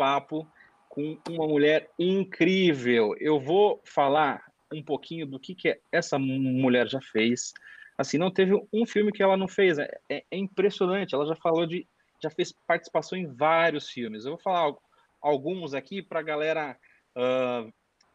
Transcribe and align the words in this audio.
papo 0.00 0.50
com 0.88 1.18
uma 1.28 1.46
mulher 1.46 1.90
incrível. 1.98 3.14
Eu 3.20 3.38
vou 3.38 3.82
falar 3.84 4.42
um 4.72 4.82
pouquinho 4.82 5.26
do 5.26 5.38
que, 5.38 5.54
que 5.54 5.78
essa 5.92 6.18
mulher 6.18 6.88
já 6.88 7.02
fez. 7.02 7.52
Assim, 7.98 8.16
não 8.16 8.30
teve 8.30 8.54
um 8.72 8.86
filme 8.86 9.12
que 9.12 9.22
ela 9.22 9.36
não 9.36 9.46
fez. 9.46 9.78
É, 9.78 9.90
é, 10.08 10.24
é 10.30 10.36
impressionante. 10.38 11.14
Ela 11.14 11.26
já 11.26 11.36
falou 11.36 11.66
de, 11.66 11.86
já 12.22 12.30
fez 12.30 12.50
participação 12.66 13.18
em 13.18 13.26
vários 13.26 13.90
filmes. 13.90 14.24
Eu 14.24 14.32
vou 14.32 14.40
falar 14.40 14.74
alguns 15.20 15.74
aqui 15.74 16.00
para 16.00 16.20
a 16.20 16.22
galera 16.22 16.78
uh, 17.14 17.70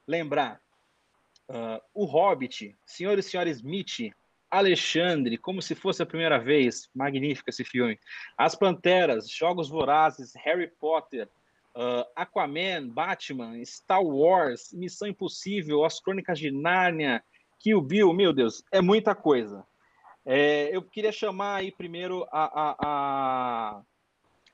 lembrar. 0.08 0.60
Uh, 1.48 1.80
o 1.94 2.06
Hobbit, 2.06 2.76
Senhor 2.84 3.20
e 3.20 3.22
Senhora 3.22 3.50
Smith, 3.52 4.12
Alexandre, 4.50 5.38
como 5.38 5.62
se 5.62 5.76
fosse 5.76 6.02
a 6.02 6.06
primeira 6.06 6.40
vez, 6.40 6.90
magnífico 6.96 7.52
esse 7.52 7.64
filme. 7.64 8.00
As 8.36 8.56
Panteras, 8.56 9.30
Jogos 9.30 9.70
Vorazes, 9.70 10.34
Harry 10.44 10.72
Potter, 10.80 11.30
uh, 11.76 12.06
Aquaman, 12.16 12.88
Batman, 12.90 13.64
Star 13.66 14.02
Wars, 14.02 14.72
Missão 14.74 15.08
Impossível, 15.08 15.84
As 15.84 16.00
Crônicas 16.00 16.40
de 16.40 16.52
Nárnia, 16.52 17.24
Kill 17.60 17.82
Bill, 17.82 18.14
meu 18.14 18.34
Deus, 18.34 18.64
é 18.72 18.82
muita 18.82 19.14
coisa. 19.14 19.66
É, 20.26 20.76
eu 20.76 20.82
queria 20.82 21.12
chamar 21.12 21.58
aí 21.58 21.72
primeiro 21.72 22.28
a, 22.32 22.46
a, 22.46 22.76
a, 22.80 23.82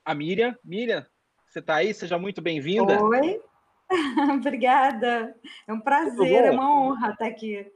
a 0.04 0.16
Miriam. 0.16 0.56
Miriam, 0.64 1.06
você 1.48 1.60
está 1.60 1.76
aí? 1.76 1.94
Seja 1.94 2.18
muito 2.18 2.42
bem-vinda. 2.42 3.02
Oi, 3.02 3.42
obrigada. 4.36 5.34
É 5.66 5.74
um 5.74 5.80
prazer, 5.80 6.46
é 6.46 6.52
uma 6.52 6.74
honra 6.74 7.12
estar 7.12 7.28
aqui. 7.28 7.72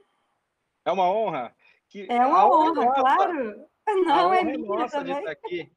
É 0.84 0.92
uma 0.92 1.10
honra. 1.10 1.54
Que 1.88 2.06
é 2.10 2.26
uma 2.26 2.46
honra, 2.46 2.80
honra 2.80 2.94
claro. 2.94 3.66
Não, 4.04 4.34
é 4.34 4.42
minha 4.42 4.58
nossa 4.58 4.98
também. 4.98 5.14
de 5.14 5.18
estar 5.20 5.32
aqui. 5.32 5.72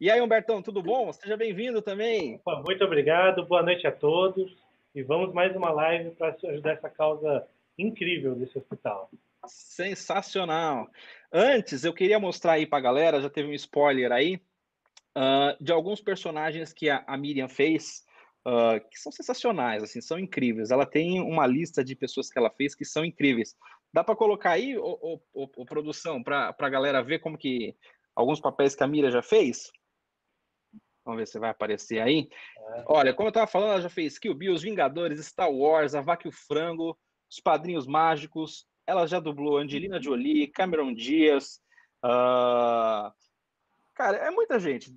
E 0.00 0.08
aí, 0.08 0.20
Humbertão, 0.20 0.62
tudo 0.62 0.80
bom? 0.80 1.12
Seja 1.12 1.36
bem-vindo 1.36 1.82
também. 1.82 2.40
Muito 2.64 2.84
obrigado, 2.84 3.44
boa 3.44 3.64
noite 3.64 3.84
a 3.84 3.90
todos. 3.90 4.56
E 4.94 5.02
vamos 5.02 5.34
mais 5.34 5.56
uma 5.56 5.72
live 5.72 6.12
para 6.12 6.36
ajudar 6.44 6.74
essa 6.74 6.88
causa 6.88 7.44
incrível 7.76 8.36
desse 8.36 8.56
hospital. 8.56 9.10
Sensacional. 9.44 10.88
Antes, 11.32 11.82
eu 11.82 11.92
queria 11.92 12.20
mostrar 12.20 12.52
aí 12.52 12.64
para 12.64 12.78
a 12.78 12.82
galera, 12.82 13.20
já 13.20 13.28
teve 13.28 13.48
um 13.48 13.54
spoiler 13.54 14.12
aí, 14.12 14.36
uh, 15.16 15.60
de 15.60 15.72
alguns 15.72 16.00
personagens 16.00 16.72
que 16.72 16.88
a, 16.88 17.02
a 17.04 17.16
Miriam 17.16 17.48
fez, 17.48 18.04
uh, 18.46 18.80
que 18.88 19.00
são 19.00 19.10
sensacionais, 19.10 19.82
assim, 19.82 20.00
são 20.00 20.16
incríveis. 20.16 20.70
Ela 20.70 20.86
tem 20.86 21.20
uma 21.20 21.44
lista 21.44 21.82
de 21.82 21.96
pessoas 21.96 22.30
que 22.30 22.38
ela 22.38 22.50
fez 22.50 22.72
que 22.72 22.84
são 22.84 23.04
incríveis. 23.04 23.56
Dá 23.92 24.04
para 24.04 24.14
colocar 24.14 24.52
aí, 24.52 24.78
ô, 24.78 25.20
ô, 25.34 25.48
ô, 25.56 25.64
produção, 25.64 26.22
para 26.22 26.54
a 26.56 26.68
galera 26.68 27.02
ver 27.02 27.18
como 27.18 27.36
que 27.36 27.74
alguns 28.14 28.40
papéis 28.40 28.76
que 28.76 28.84
a 28.84 28.86
Miriam 28.86 29.10
já 29.10 29.22
fez? 29.22 29.72
Vamos 31.08 31.20
ver 31.20 31.26
se 31.26 31.38
vai 31.38 31.48
aparecer 31.48 32.02
aí. 32.02 32.28
É. 32.58 32.84
Olha, 32.86 33.14
como 33.14 33.28
eu 33.28 33.30
estava 33.30 33.46
falando, 33.46 33.70
ela 33.70 33.80
já 33.80 33.88
fez 33.88 34.18
Kill 34.18 34.34
Bill, 34.34 34.52
Os 34.52 34.60
Vingadores, 34.60 35.24
Star 35.24 35.50
Wars, 35.50 35.94
A 35.94 36.02
Vaca 36.02 36.26
e 36.26 36.28
o 36.28 36.32
Frango, 36.32 36.98
Os 37.30 37.40
Padrinhos 37.40 37.86
Mágicos. 37.86 38.66
Ela 38.86 39.06
já 39.06 39.18
dublou 39.18 39.56
Angelina 39.56 40.02
Jolie, 40.02 40.48
Cameron 40.48 40.92
Diaz. 40.92 41.62
Uh... 42.04 43.10
Cara, 43.94 44.18
é 44.18 44.30
muita 44.30 44.60
gente. 44.60 44.94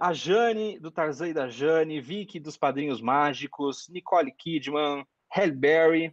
A 0.00 0.12
Jane, 0.12 0.80
do 0.80 0.90
Tarzan 0.90 1.28
e 1.28 1.32
da 1.32 1.48
Jane, 1.48 2.00
Vicky, 2.00 2.40
dos 2.40 2.56
Padrinhos 2.56 3.00
Mágicos, 3.00 3.88
Nicole 3.88 4.32
Kidman, 4.32 5.06
Halle 5.32 5.52
Berry. 5.52 6.12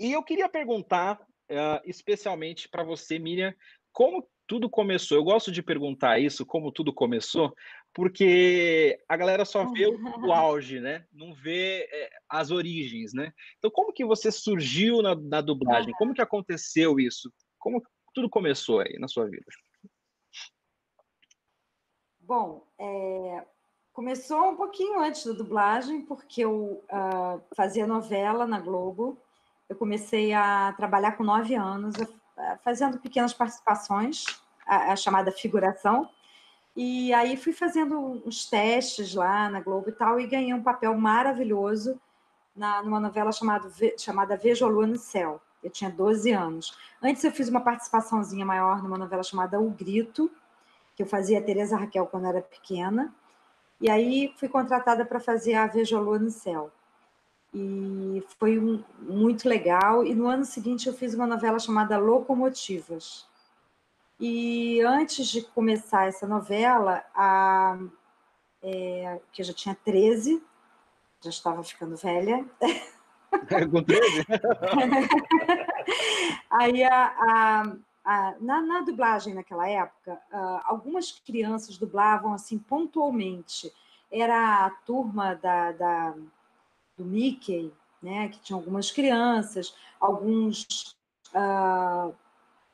E 0.00 0.12
eu 0.12 0.22
queria 0.24 0.48
perguntar, 0.48 1.20
uh, 1.20 1.80
especialmente 1.84 2.68
para 2.68 2.82
você, 2.82 3.20
Miriam, 3.20 3.54
como 3.92 4.28
tudo 4.46 4.70
começou. 4.70 5.16
Eu 5.16 5.24
gosto 5.24 5.50
de 5.50 5.62
perguntar 5.62 6.18
isso, 6.18 6.46
como 6.46 6.70
tudo 6.70 6.92
começou, 6.92 7.54
porque 7.96 9.02
a 9.08 9.16
galera 9.16 9.46
só 9.46 9.64
vê 9.72 9.86
o, 9.86 9.96
auge, 10.30 10.80
né? 10.80 11.06
Não 11.10 11.32
vê 11.32 11.88
é, 11.90 12.10
as 12.28 12.50
origens, 12.50 13.14
né? 13.14 13.32
Então, 13.56 13.70
como 13.70 13.90
que 13.90 14.04
você 14.04 14.30
surgiu 14.30 15.00
na, 15.00 15.14
na 15.14 15.40
dublagem? 15.40 15.94
Como 15.94 16.12
que 16.12 16.20
aconteceu 16.20 17.00
isso? 17.00 17.32
Como 17.58 17.82
tudo 18.12 18.28
começou 18.28 18.80
aí 18.80 18.98
na 18.98 19.08
sua 19.08 19.24
vida? 19.24 19.46
Bom, 22.20 22.66
é, 22.78 23.46
começou 23.94 24.50
um 24.50 24.56
pouquinho 24.56 25.00
antes 25.00 25.24
da 25.24 25.32
dublagem, 25.32 26.02
porque 26.02 26.44
eu 26.44 26.84
uh, 26.92 27.42
fazia 27.56 27.86
novela 27.86 28.46
na 28.46 28.60
Globo. 28.60 29.16
Eu 29.70 29.76
comecei 29.76 30.34
a 30.34 30.74
trabalhar 30.74 31.12
com 31.12 31.24
nove 31.24 31.54
anos, 31.54 31.94
fazendo 32.62 32.98
pequenas 32.98 33.32
participações, 33.32 34.26
a, 34.66 34.92
a, 34.92 34.96
chamada 34.96 35.32
figuração. 35.32 36.10
E 36.76 37.12
aí 37.14 37.36
fui 37.36 37.52
fazendo 37.52 37.98
uns 38.26 38.44
testes 38.44 39.14
lá 39.14 39.48
na 39.48 39.60
Globo 39.60 39.88
e 39.88 39.92
tal, 39.92 40.20
e 40.20 40.26
ganhei 40.26 40.52
um 40.52 40.62
papel 40.62 40.94
maravilhoso 40.94 41.98
na, 42.54 42.82
numa 42.82 43.00
novela 43.00 43.32
chamado, 43.32 43.72
chamada 43.98 44.36
Vejo 44.36 44.64
a 44.64 44.68
Lua 44.68 44.86
no 44.86 44.96
Céu. 44.96 45.40
Eu 45.64 45.70
tinha 45.70 45.90
12 45.90 46.30
anos. 46.32 46.76
Antes 47.02 47.24
eu 47.24 47.32
fiz 47.32 47.48
uma 47.48 47.60
participaçãozinha 47.60 48.44
maior 48.44 48.82
numa 48.82 48.98
novela 48.98 49.22
chamada 49.22 49.58
O 49.58 49.70
Grito, 49.70 50.30
que 50.94 51.02
eu 51.02 51.06
fazia 51.06 51.38
a 51.38 51.42
Tereza 51.42 51.76
Raquel 51.76 52.06
quando 52.06 52.26
era 52.26 52.42
pequena. 52.42 53.12
E 53.80 53.90
aí 53.90 54.32
fui 54.36 54.48
contratada 54.48 55.04
para 55.04 55.18
fazer 55.18 55.54
a 55.54 55.66
Vejo 55.66 55.96
a 55.96 56.00
Lua 56.00 56.18
no 56.18 56.30
Céu 56.30 56.70
e 57.58 58.22
foi 58.38 58.58
um, 58.58 58.82
muito 59.00 59.48
legal. 59.48 60.04
E 60.04 60.14
no 60.14 60.26
ano 60.26 60.44
seguinte 60.44 60.86
eu 60.86 60.92
fiz 60.92 61.14
uma 61.14 61.26
novela 61.26 61.58
chamada 61.58 61.96
Locomotivas. 61.96 63.26
E 64.18 64.80
antes 64.80 65.28
de 65.28 65.42
começar 65.42 66.08
essa 66.08 66.26
novela, 66.26 67.04
a, 67.14 67.78
é, 68.62 69.20
que 69.32 69.42
eu 69.42 69.46
já 69.46 69.52
tinha 69.52 69.76
13, 69.84 70.42
já 71.22 71.30
estava 71.30 71.62
ficando 71.62 71.96
velha. 71.96 72.44
Com 73.70 73.82
13? 73.82 74.24
Aí 76.50 76.82
a, 76.84 77.14
a, 77.18 77.76
a 78.04 78.34
na, 78.40 78.62
na, 78.62 78.80
dublagem 78.80 79.34
naquela 79.34 79.68
época, 79.68 80.18
algumas 80.64 81.12
crianças 81.12 81.76
dublavam 81.76 82.32
assim 82.32 82.58
pontualmente. 82.58 83.70
Era 84.10 84.64
a 84.64 84.70
turma 84.70 85.34
da, 85.34 85.72
da 85.72 86.14
do 86.96 87.04
Mickey, 87.04 87.70
né, 88.02 88.28
que 88.28 88.40
tinha 88.40 88.56
algumas 88.56 88.90
crianças, 88.90 89.74
alguns, 90.00 90.96
uh, 91.34 92.14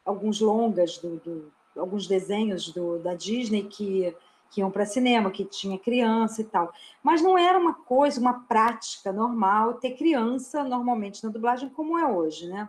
alguns 0.05 0.41
longas, 0.41 0.99
do, 0.99 1.17
do, 1.17 1.53
alguns 1.77 2.07
desenhos 2.07 2.71
do, 2.71 2.99
da 2.99 3.15
Disney 3.15 3.65
que, 3.65 4.15
que 4.51 4.61
iam 4.61 4.71
para 4.71 4.85
cinema, 4.85 5.31
que 5.31 5.45
tinha 5.45 5.79
criança 5.79 6.41
e 6.41 6.45
tal. 6.45 6.73
Mas 7.03 7.23
não 7.23 7.37
era 7.39 7.59
uma 7.59 7.75
coisa, 7.75 8.21
uma 8.21 8.41
prática 8.41 9.13
normal 9.13 9.75
ter 9.75 9.93
criança 9.93 10.65
normalmente 10.65 11.25
na 11.25 11.31
dublagem 11.31 11.69
como 11.69 11.99
é 11.99 12.07
hoje, 12.07 12.49
né? 12.49 12.69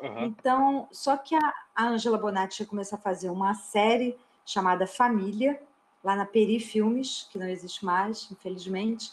Uhum. 0.00 0.24
Então, 0.24 0.88
só 0.90 1.16
que 1.16 1.34
a 1.34 1.52
Angela 1.76 2.16
Bonatti 2.16 2.62
ia 2.62 2.68
começar 2.68 2.96
a 2.96 3.00
fazer 3.00 3.28
uma 3.28 3.54
série 3.54 4.16
chamada 4.46 4.86
Família, 4.86 5.60
lá 6.02 6.16
na 6.16 6.24
Peri 6.24 6.58
Filmes, 6.58 7.28
que 7.30 7.38
não 7.38 7.46
existe 7.46 7.84
mais, 7.84 8.30
infelizmente, 8.30 9.12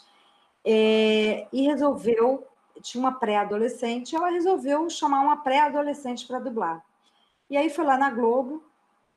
é, 0.64 1.46
e 1.52 1.62
resolveu, 1.66 2.46
tinha 2.80 3.00
uma 3.00 3.12
pré-adolescente, 3.12 4.16
ela 4.16 4.30
resolveu 4.30 4.88
chamar 4.88 5.20
uma 5.20 5.36
pré-adolescente 5.38 6.26
para 6.26 6.38
dublar. 6.38 6.82
E 7.50 7.56
aí 7.56 7.70
foi 7.70 7.84
lá 7.84 7.96
na 7.96 8.10
Globo, 8.10 8.62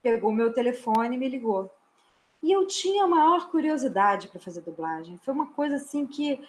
pegou 0.01 0.31
meu 0.31 0.53
telefone 0.53 1.15
e 1.15 1.19
me 1.19 1.27
ligou. 1.27 1.69
E 2.41 2.51
eu 2.51 2.65
tinha 2.65 3.03
a 3.03 3.07
maior 3.07 3.49
curiosidade 3.49 4.27
para 4.27 4.39
fazer 4.39 4.61
dublagem. 4.61 5.19
Foi 5.23 5.33
uma 5.33 5.47
coisa 5.47 5.75
assim 5.75 6.07
que 6.07 6.41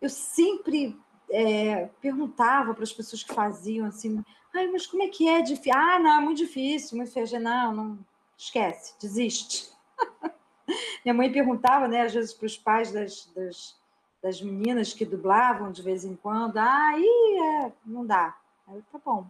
eu 0.00 0.08
sempre 0.08 0.98
é, 1.30 1.88
perguntava 2.00 2.74
para 2.74 2.82
as 2.82 2.92
pessoas 2.92 3.22
que 3.22 3.34
faziam 3.34 3.86
assim, 3.86 4.24
ai, 4.54 4.66
mas 4.68 4.86
como 4.86 5.02
é 5.02 5.08
que 5.08 5.28
é 5.28 5.40
difícil? 5.40 5.72
Ah, 5.74 5.98
não, 5.98 6.18
é 6.18 6.20
muito 6.20 6.38
difícil, 6.38 6.96
muito 6.96 7.12
feio. 7.12 7.40
Não, 7.40 7.72
não, 7.72 7.98
esquece, 8.36 8.94
desiste. 9.00 9.70
Minha 11.04 11.14
mãe 11.14 11.30
perguntava, 11.30 11.86
né, 11.86 12.02
às 12.02 12.14
vezes 12.14 12.32
para 12.32 12.46
os 12.46 12.56
pais 12.56 12.90
das, 12.90 13.26
das 13.34 13.80
das 14.22 14.40
meninas 14.40 14.92
que 14.92 15.04
dublavam 15.04 15.72
de 15.72 15.82
vez 15.82 16.04
em 16.04 16.14
quando. 16.14 16.58
Aí 16.58 17.38
é, 17.64 17.72
não 17.84 18.04
dá. 18.04 18.36
Aí 18.66 18.82
tá 18.92 19.00
bom. 19.04 19.26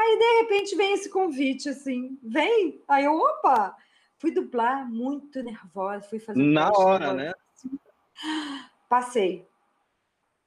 Aí, 0.00 0.18
de 0.18 0.42
repente, 0.42 0.76
vem 0.76 0.94
esse 0.94 1.10
convite, 1.10 1.68
assim, 1.68 2.18
vem. 2.22 2.82
Aí 2.88 3.04
eu, 3.04 3.14
opa, 3.14 3.76
fui 4.16 4.30
dublar 4.30 4.88
muito 4.90 5.42
nervosa, 5.42 6.08
fui 6.08 6.18
fazer. 6.18 6.42
Na 6.42 6.70
hora, 6.70 7.12
né? 7.12 7.34
Passei. 8.88 9.46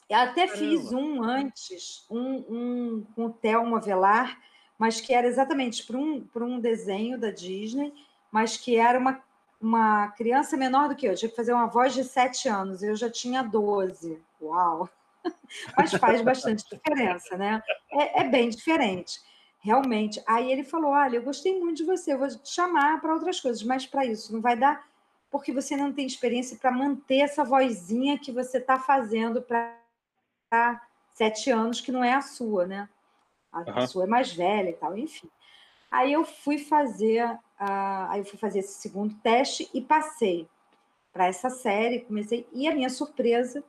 Eu 0.10 0.18
até 0.18 0.48
Caramba. 0.48 0.58
fiz 0.58 0.92
um 0.92 1.22
antes, 1.22 2.06
um, 2.10 2.46
um 2.50 3.08
com 3.16 3.26
o 3.26 3.34
Thelma 3.34 3.80
Velar, 3.80 4.42
mas 4.78 5.00
que 5.00 5.14
era 5.14 5.28
exatamente 5.28 5.86
para 5.86 5.98
um, 5.98 6.28
um 6.36 6.60
desenho 6.60 7.20
da 7.20 7.30
Disney, 7.30 7.94
mas 8.32 8.58
que 8.58 8.76
era 8.76 8.98
uma 8.98 9.24
uma 9.62 10.10
criança 10.10 10.58
menor 10.58 10.90
do 10.90 10.96
que 10.96 11.08
eu, 11.08 11.16
tinha 11.16 11.30
que 11.30 11.36
fazer 11.38 11.54
uma 11.54 11.68
voz 11.68 11.94
de 11.94 12.04
7 12.04 12.50
anos, 12.50 12.84
eu 12.84 12.98
já 12.98 13.10
tinha 13.10 13.42
12. 13.42 14.22
Uau! 14.42 14.90
Mas 15.78 15.94
faz 15.94 16.22
bastante 16.22 16.66
diferença, 16.70 17.38
né? 17.38 17.64
É, 17.94 18.22
é, 18.22 18.24
bem 18.26 18.50
diferente, 18.50 19.22
realmente. 19.64 20.22
Aí 20.28 20.52
ele 20.52 20.64
falou: 20.64 20.92
Olha, 20.92 21.18
eu 21.18 21.24
gostei 21.24 21.60
muito 21.60 21.78
de 21.78 21.86
você, 21.86 22.14
eu 22.14 22.20
vou 22.20 22.28
te 22.28 22.50
chamar 22.50 23.02
para 23.02 23.14
outras 23.14 23.40
coisas, 23.40 23.64
mas 23.64 23.88
para 23.88 24.06
isso 24.06 24.32
não 24.34 24.42
vai 24.42 24.56
dar 24.56 24.86
porque 25.34 25.52
você 25.52 25.76
não 25.76 25.92
tem 25.92 26.06
experiência 26.06 26.56
para 26.58 26.72
manter 26.72 27.22
essa 27.22 27.44
vozinha 27.44 28.20
que 28.20 28.32
você 28.32 28.60
está 28.60 28.78
fazendo 28.78 29.42
para 29.42 30.80
sete 31.12 31.50
anos, 31.50 31.82
que 31.82 31.92
não 31.92 32.04
é 32.04 32.14
a 32.14 32.22
sua, 32.22 32.68
né? 32.68 32.88
A, 33.52 33.62
uhum. 33.62 33.88
sua 33.88 34.04
é 34.04 34.08
mais 34.08 34.32
velha 34.32 34.70
e 34.70 34.74
tal, 34.74 34.96
enfim. 34.96 35.28
Aí 35.90 36.14
eu 36.14 36.24
fui 36.24 36.60
fazer, 36.60 37.26
uh, 37.26 37.40
aí 38.10 38.20
eu 38.20 38.26
fui 38.26 38.38
fazer 38.38 38.60
esse 38.60 38.80
segundo 38.80 39.16
teste 39.24 39.68
e 39.74 39.82
passei 39.82 40.48
para 41.12 41.26
essa 41.26 41.50
série, 41.50 42.02
comecei, 42.02 42.48
e 42.54 42.68
a 42.68 42.76
minha 42.76 42.90
surpresa, 42.92 43.64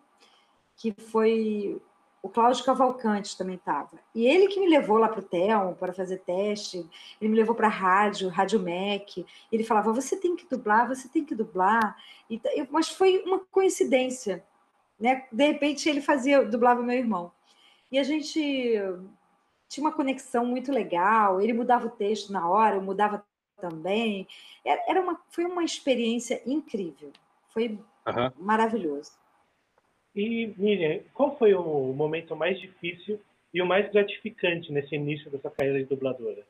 que 0.77 0.93
foi 0.93 1.81
o 2.25 2.29
Cláudio 2.31 2.65
Cavalcante 2.65 3.37
também 3.37 3.57
estava. 3.57 4.01
E 4.15 4.27
ele 4.27 4.49
que 4.49 4.59
me 4.59 4.67
levou 4.67 4.97
lá 4.97 5.09
para 5.09 5.21
o 5.21 5.23
Telmo 5.23 5.75
para 5.75 5.93
fazer 5.93 6.21
teste, 6.21 6.79
ele 7.21 7.31
me 7.31 7.37
levou 7.37 7.55
para 7.55 7.67
a 7.67 7.71
rádio, 7.71 8.31
Rádio 8.31 8.59
MEC. 8.61 9.27
Ele 9.53 9.63
falava: 9.63 9.93
você 9.93 10.17
tem 10.17 10.35
que 10.35 10.49
dublar, 10.49 10.89
você 10.89 11.07
tem 11.07 11.23
que 11.23 11.35
dublar. 11.35 11.95
E, 12.31 12.41
mas 12.71 12.89
foi 12.89 13.23
uma 13.27 13.41
coincidência. 13.41 14.43
Né? 14.99 15.27
De 15.31 15.47
repente 15.47 15.87
ele 15.87 16.01
fazia, 16.01 16.43
dublava 16.43 16.83
meu 16.83 16.97
irmão. 16.97 17.31
E 17.93 17.99
a 17.99 18.03
gente 18.03 18.41
tinha 19.69 19.85
uma 19.85 19.93
conexão 19.93 20.47
muito 20.47 20.73
legal, 20.73 21.43
ele 21.43 21.53
mudava 21.53 21.89
o 21.89 21.91
texto 21.91 22.33
na 22.33 22.49
hora, 22.49 22.77
eu 22.77 22.83
mudava 22.83 23.23
também. 23.61 24.27
Era 24.65 25.03
uma, 25.03 25.21
foi 25.29 25.45
uma 25.45 25.63
experiência 25.63 26.41
incrível, 26.47 27.13
foi 27.51 27.79
uhum. 28.07 28.31
maravilhoso. 28.39 29.13
E, 30.15 30.55
Miriam, 30.57 31.03
qual 31.13 31.37
foi 31.37 31.55
o 31.55 31.93
momento 31.93 32.37
mais 32.37 32.59
difícil 32.61 33.21
e 33.53 33.61
o 33.61 33.67
mais 33.67 33.91
gratificante 33.91 34.71
nesse 34.71 34.95
início 34.95 35.31
da 35.31 35.41
sua 35.41 35.51
carreira 35.51 35.81
de 35.81 35.87
dubladora? 35.87 36.47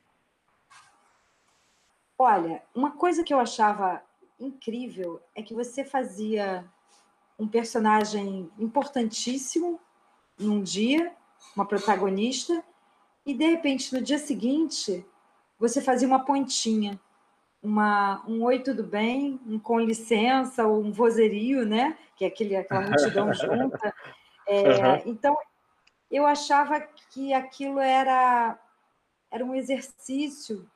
Olha, 2.19 2.63
uma 2.75 2.93
coisa 2.93 3.25
que 3.25 3.33
eu 3.33 3.41
achava 3.41 4.03
incrível 4.39 5.21
é 5.35 5.43
que 5.43 5.55
você 5.55 5.85
fazia 5.85 6.65
um 7.39 7.49
personagem 7.49 8.51
importantíssimo 8.59 9.81
num 10.39 10.63
dia, 10.63 11.13
uma 11.57 11.67
protagonista, 11.67 12.63
e 13.27 13.35
de 13.35 13.47
repente 13.47 13.93
no 13.93 14.03
dia 14.03 14.19
seguinte 14.19 15.05
você 15.59 15.81
fazia 15.81 16.07
uma 16.07 16.25
pontinha 16.25 17.01
uma, 17.65 18.23
um 18.29 18.45
oi, 18.45 18.59
tudo 18.59 18.85
bem, 18.85 19.41
um 19.47 19.59
com 19.59 19.81
licença, 19.81 20.67
ou 20.67 20.83
um 20.83 20.93
vozerio, 20.93 21.65
né? 21.65 21.97
Que 22.15 22.27
é 22.27 22.29
aquele, 22.29 22.55
aquela 22.55 22.83
multidão 22.87 23.33
junta. 23.33 23.95
É, 24.47 24.63
uhum. 24.63 25.03
Então, 25.07 25.37
eu 26.11 26.27
achava 26.27 26.79
que 26.79 27.33
aquilo 27.33 27.81
era, 27.81 28.59
era 29.31 29.43
um 29.43 29.55
exercício 29.55 30.71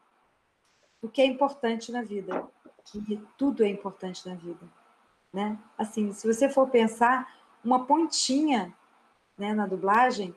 do 1.03 1.11
que 1.11 1.21
é 1.21 1.27
importante 1.27 1.93
na 1.93 2.03
vida, 2.03 2.49
que 2.87 3.23
tudo 3.37 3.63
é 3.63 3.69
importante 3.69 4.27
na 4.27 4.35
vida, 4.35 4.67
né? 5.31 5.59
Assim, 5.77 6.11
se 6.15 6.27
você 6.27 6.49
for 6.49 6.71
pensar, 6.71 7.37
uma 7.63 7.85
pontinha 7.85 8.75
né, 9.37 9.53
na 9.53 9.67
dublagem, 9.67 10.35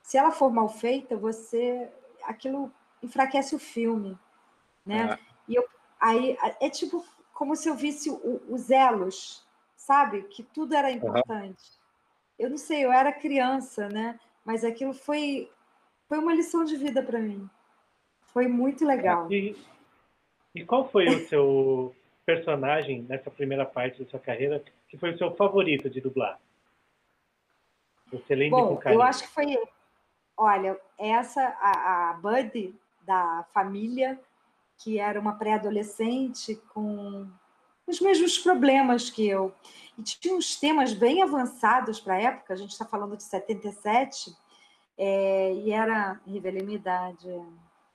se 0.00 0.16
ela 0.16 0.30
for 0.30 0.50
mal 0.50 0.68
feita, 0.68 1.16
você 1.16 1.92
aquilo 2.22 2.72
enfraquece 3.02 3.56
o 3.56 3.58
filme, 3.58 4.16
né? 4.86 5.12
É. 5.12 5.28
E 5.48 5.54
eu 5.56 5.64
Aí 6.00 6.36
é 6.60 6.70
tipo 6.70 7.04
como 7.38 7.54
se 7.54 7.68
eu 7.68 7.76
visse 7.76 8.10
os 8.48 8.68
elos, 8.68 9.46
sabe? 9.76 10.22
Que 10.24 10.42
tudo 10.42 10.74
era 10.74 10.90
importante. 10.90 11.62
Uhum. 11.62 11.78
Eu 12.36 12.50
não 12.50 12.58
sei, 12.58 12.84
eu 12.84 12.92
era 12.92 13.12
criança, 13.12 13.88
né? 13.88 14.18
Mas 14.44 14.64
aquilo 14.64 14.92
foi, 14.92 15.48
foi 16.08 16.18
uma 16.18 16.34
lição 16.34 16.64
de 16.64 16.76
vida 16.76 17.00
para 17.00 17.20
mim. 17.20 17.48
Foi 18.32 18.48
muito 18.48 18.84
legal. 18.84 19.30
E, 19.30 19.56
e 20.52 20.64
qual 20.64 20.88
foi 20.88 21.06
o 21.06 21.28
seu 21.28 21.94
personagem 22.26 23.02
nessa 23.02 23.30
primeira 23.30 23.64
parte 23.64 24.02
da 24.02 24.10
sua 24.10 24.18
carreira 24.18 24.62
que 24.88 24.98
foi 24.98 25.14
o 25.14 25.18
seu 25.18 25.32
favorito 25.36 25.88
de 25.88 26.00
dublar? 26.00 26.40
Você 28.10 28.34
lembra 28.34 28.58
Bom, 28.58 28.68
com 28.68 28.76
carinho? 28.78 28.98
Eu 28.98 29.02
acho 29.02 29.22
que 29.22 29.28
foi. 29.28 29.56
Olha, 30.36 30.76
essa, 30.98 31.40
a, 31.60 32.10
a 32.10 32.12
Buddy 32.14 32.74
da 33.02 33.44
família, 33.52 34.18
que 34.78 34.98
era 34.98 35.20
uma 35.20 35.34
pré-adolescente 35.34 36.54
com 36.72 37.28
os 37.86 38.00
mesmos 38.00 38.38
problemas 38.38 39.10
que 39.10 39.28
eu. 39.28 39.54
E 39.96 40.02
tinha 40.02 40.34
uns 40.34 40.56
temas 40.56 40.92
bem 40.92 41.22
avançados 41.22 42.00
para 42.00 42.14
a 42.14 42.20
época, 42.20 42.54
a 42.54 42.56
gente 42.56 42.70
está 42.70 42.84
falando 42.84 43.16
de 43.16 43.22
77, 43.24 44.34
é, 44.96 45.52
e 45.54 45.70
era. 45.70 46.20
Revelei 46.26 46.62
minha 46.62 46.78
idade. 46.78 47.28
É, 47.28 47.44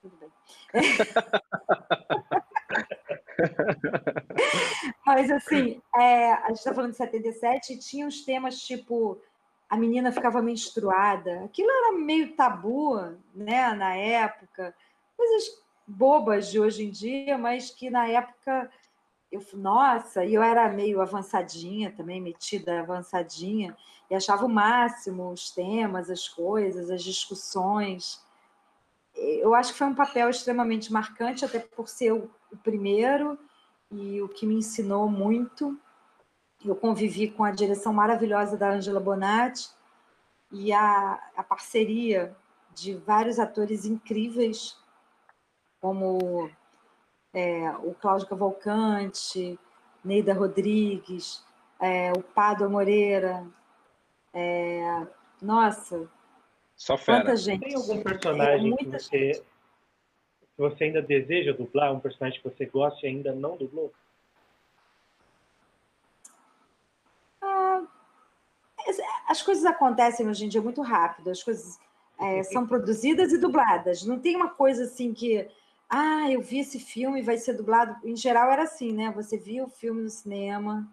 tudo 0.02 0.18
bem. 0.18 0.32
Mas, 5.06 5.30
assim, 5.32 5.82
é, 5.96 6.34
a 6.34 6.48
gente 6.50 6.58
está 6.58 6.74
falando 6.74 6.92
de 6.92 6.98
77 6.98 7.74
e 7.74 7.80
tinha 7.80 8.08
uns 8.08 8.24
temas 8.24 8.60
tipo 8.60 9.22
a 9.74 9.76
menina 9.76 10.12
ficava 10.12 10.40
menstruada. 10.40 11.46
Aquilo 11.46 11.72
era 11.72 11.94
meio 11.94 12.36
tabu 12.36 12.96
né, 13.34 13.74
na 13.74 13.96
época. 13.96 14.72
Coisas 15.18 15.63
bobas 15.88 16.50
de 16.50 16.60
hoje 16.60 16.84
em 16.84 16.90
dia, 16.90 17.38
mas 17.38 17.70
que 17.70 17.90
na 17.90 18.08
época 18.08 18.70
eu, 19.34 19.42
nossa, 19.54 20.24
e 20.24 20.36
eu 20.36 20.44
era 20.44 20.70
meio 20.70 21.02
avançadinha 21.02 21.92
também, 21.92 22.22
metida 22.22 22.82
avançadinha, 22.82 23.76
e 24.08 24.14
achava 24.14 24.46
o 24.46 24.50
máximo 24.50 25.32
os 25.32 25.50
temas, 25.50 26.08
as 26.10 26.28
coisas, 26.28 26.92
as 26.92 27.04
discussões. 27.04 28.24
Eu 29.16 29.56
acho 29.56 29.72
que 29.72 29.80
foi 29.80 29.88
um 29.88 29.96
papel 29.96 30.30
extremamente 30.30 30.94
marcante, 30.94 31.44
até 31.44 31.58
por 31.60 31.90
ser 31.90 32.12
o, 32.12 32.30
primeiro 32.64 33.40
e 33.90 34.22
o 34.22 34.30
que 34.30 34.46
me 34.46 34.54
ensinou 34.54 35.10
muito. 35.10 35.76
Eu 36.64 36.76
convivi 36.76 37.32
com 37.32 37.44
a 37.44 37.50
direção 37.50 37.92
maravilhosa 37.92 38.56
da 38.56 38.70
Angela 38.70 39.00
Bonatti 39.00 39.70
e 40.52 40.72
a, 40.72 41.20
a 41.36 41.44
parceria 41.44 42.36
de 42.76 42.94
vários 42.94 43.40
atores 43.40 43.84
incríveis 43.84 44.78
como 45.84 46.50
é, 47.34 47.70
o 47.84 47.94
Cláudio 47.94 48.30
Cavalcante, 48.30 49.60
Neida 50.02 50.34
Rodrigues, 50.34 51.44
é, 51.78 52.14
o 52.14 52.24
Pado 52.24 52.70
Moreira. 52.70 53.46
É, 54.34 55.06
nossa, 55.42 56.10
Só 56.74 56.98
fera. 56.98 57.20
quanta 57.20 57.36
gente. 57.36 57.66
Tem 57.66 57.76
algum 57.76 58.02
personagem 58.02 58.74
que 58.78 58.86
você, 58.86 59.44
que 60.40 60.58
você 60.58 60.86
ainda 60.86 61.02
deseja 61.02 61.52
dublar? 61.52 61.92
Um 61.92 62.00
personagem 62.00 62.42
que 62.42 62.50
você 62.50 62.66
gosta 62.66 63.06
e 63.06 63.10
ainda 63.10 63.36
não 63.36 63.58
dublou? 63.58 63.92
Ah, 67.42 67.84
as 69.28 69.42
coisas 69.42 69.66
acontecem 69.66 70.30
hoje 70.30 70.46
em 70.46 70.48
dia 70.48 70.62
muito 70.62 70.82
rápido, 70.82 71.30
as 71.30 71.44
coisas 71.44 71.78
é, 72.22 72.42
são 72.44 72.66
produzidas 72.66 73.34
e 73.34 73.38
dubladas. 73.38 74.06
Não 74.06 74.18
tem 74.18 74.38
uma 74.38 74.50
coisa 74.50 74.86
assim 74.86 75.14
que 75.14 75.46
ah, 75.96 76.28
eu 76.28 76.42
vi 76.42 76.58
esse 76.58 76.80
filme, 76.80 77.22
vai 77.22 77.38
ser 77.38 77.54
dublado. 77.54 77.96
Em 78.04 78.16
geral 78.16 78.52
era 78.52 78.64
assim, 78.64 78.92
né? 78.92 79.12
Você 79.16 79.38
via 79.38 79.64
o 79.64 79.70
filme 79.70 80.02
no 80.02 80.10
cinema, 80.10 80.92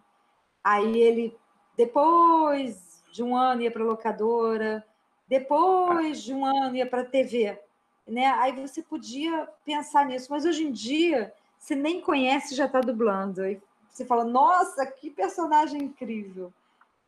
aí 0.62 1.00
ele, 1.00 1.34
depois 1.74 3.02
de 3.10 3.22
um 3.22 3.34
ano, 3.34 3.62
ia 3.62 3.70
para 3.70 3.82
a 3.82 3.86
locadora, 3.86 4.86
depois 5.26 6.22
de 6.22 6.34
um 6.34 6.44
ano, 6.44 6.76
ia 6.76 6.84
para 6.84 7.00
a 7.00 7.06
TV. 7.06 7.58
Né? 8.06 8.26
Aí 8.26 8.52
você 8.52 8.82
podia 8.82 9.48
pensar 9.64 10.04
nisso, 10.04 10.26
mas 10.28 10.44
hoje 10.44 10.66
em 10.66 10.70
dia, 10.70 11.32
você 11.58 11.74
nem 11.74 12.02
conhece 12.02 12.54
já 12.54 12.66
está 12.66 12.82
dublando. 12.82 13.40
Aí 13.40 13.58
você 13.88 14.04
fala, 14.04 14.22
nossa, 14.22 14.84
que 14.84 15.08
personagem 15.08 15.82
incrível. 15.82 16.52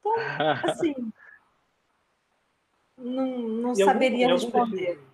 Então, 0.00 0.14
assim, 0.64 0.94
não, 2.96 3.38
não 3.38 3.74
saberia 3.74 4.32
algum, 4.32 4.46
responder 4.46 5.11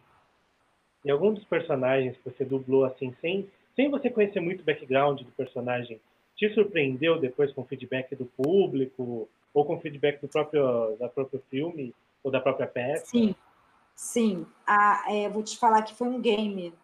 em 1.09 1.11
algum 1.11 1.33
dos 1.33 1.45
personagens 1.45 2.19
que 2.19 2.31
você 2.31 2.45
dublou 2.45 2.85
assim, 2.85 3.15
sem, 3.23 3.51
sem 3.75 3.91
você 3.91 4.11
conhecer 4.11 4.41
muito 4.41 4.61
o 4.61 4.65
background 4.65 5.23
do 5.23 5.33
personagem, 5.33 5.99
te 6.37 6.53
surpreendeu 6.53 7.19
depois 7.19 7.51
com 7.51 7.63
o 7.63 7.65
feedback 7.65 8.15
do 8.15 8.27
público 8.27 9.27
ou 9.55 9.65
com 9.65 9.77
o 9.77 9.81
feedback 9.81 10.21
do 10.21 10.29
próprio, 10.29 10.97
da 10.99 11.09
próprio 11.09 11.43
filme 11.51 11.95
ou 12.23 12.31
da 12.31 12.41
própria 12.41 12.67
peça? 12.67 13.07
Sim, 13.07 13.35
sim. 13.95 14.47
Ah, 14.67 15.03
é, 15.09 15.31
vou 15.31 15.43
te 15.43 15.57
falar 15.59 15.81
que 15.81 15.95
foi 15.95 16.09
um 16.09 16.21
game, 16.21 16.75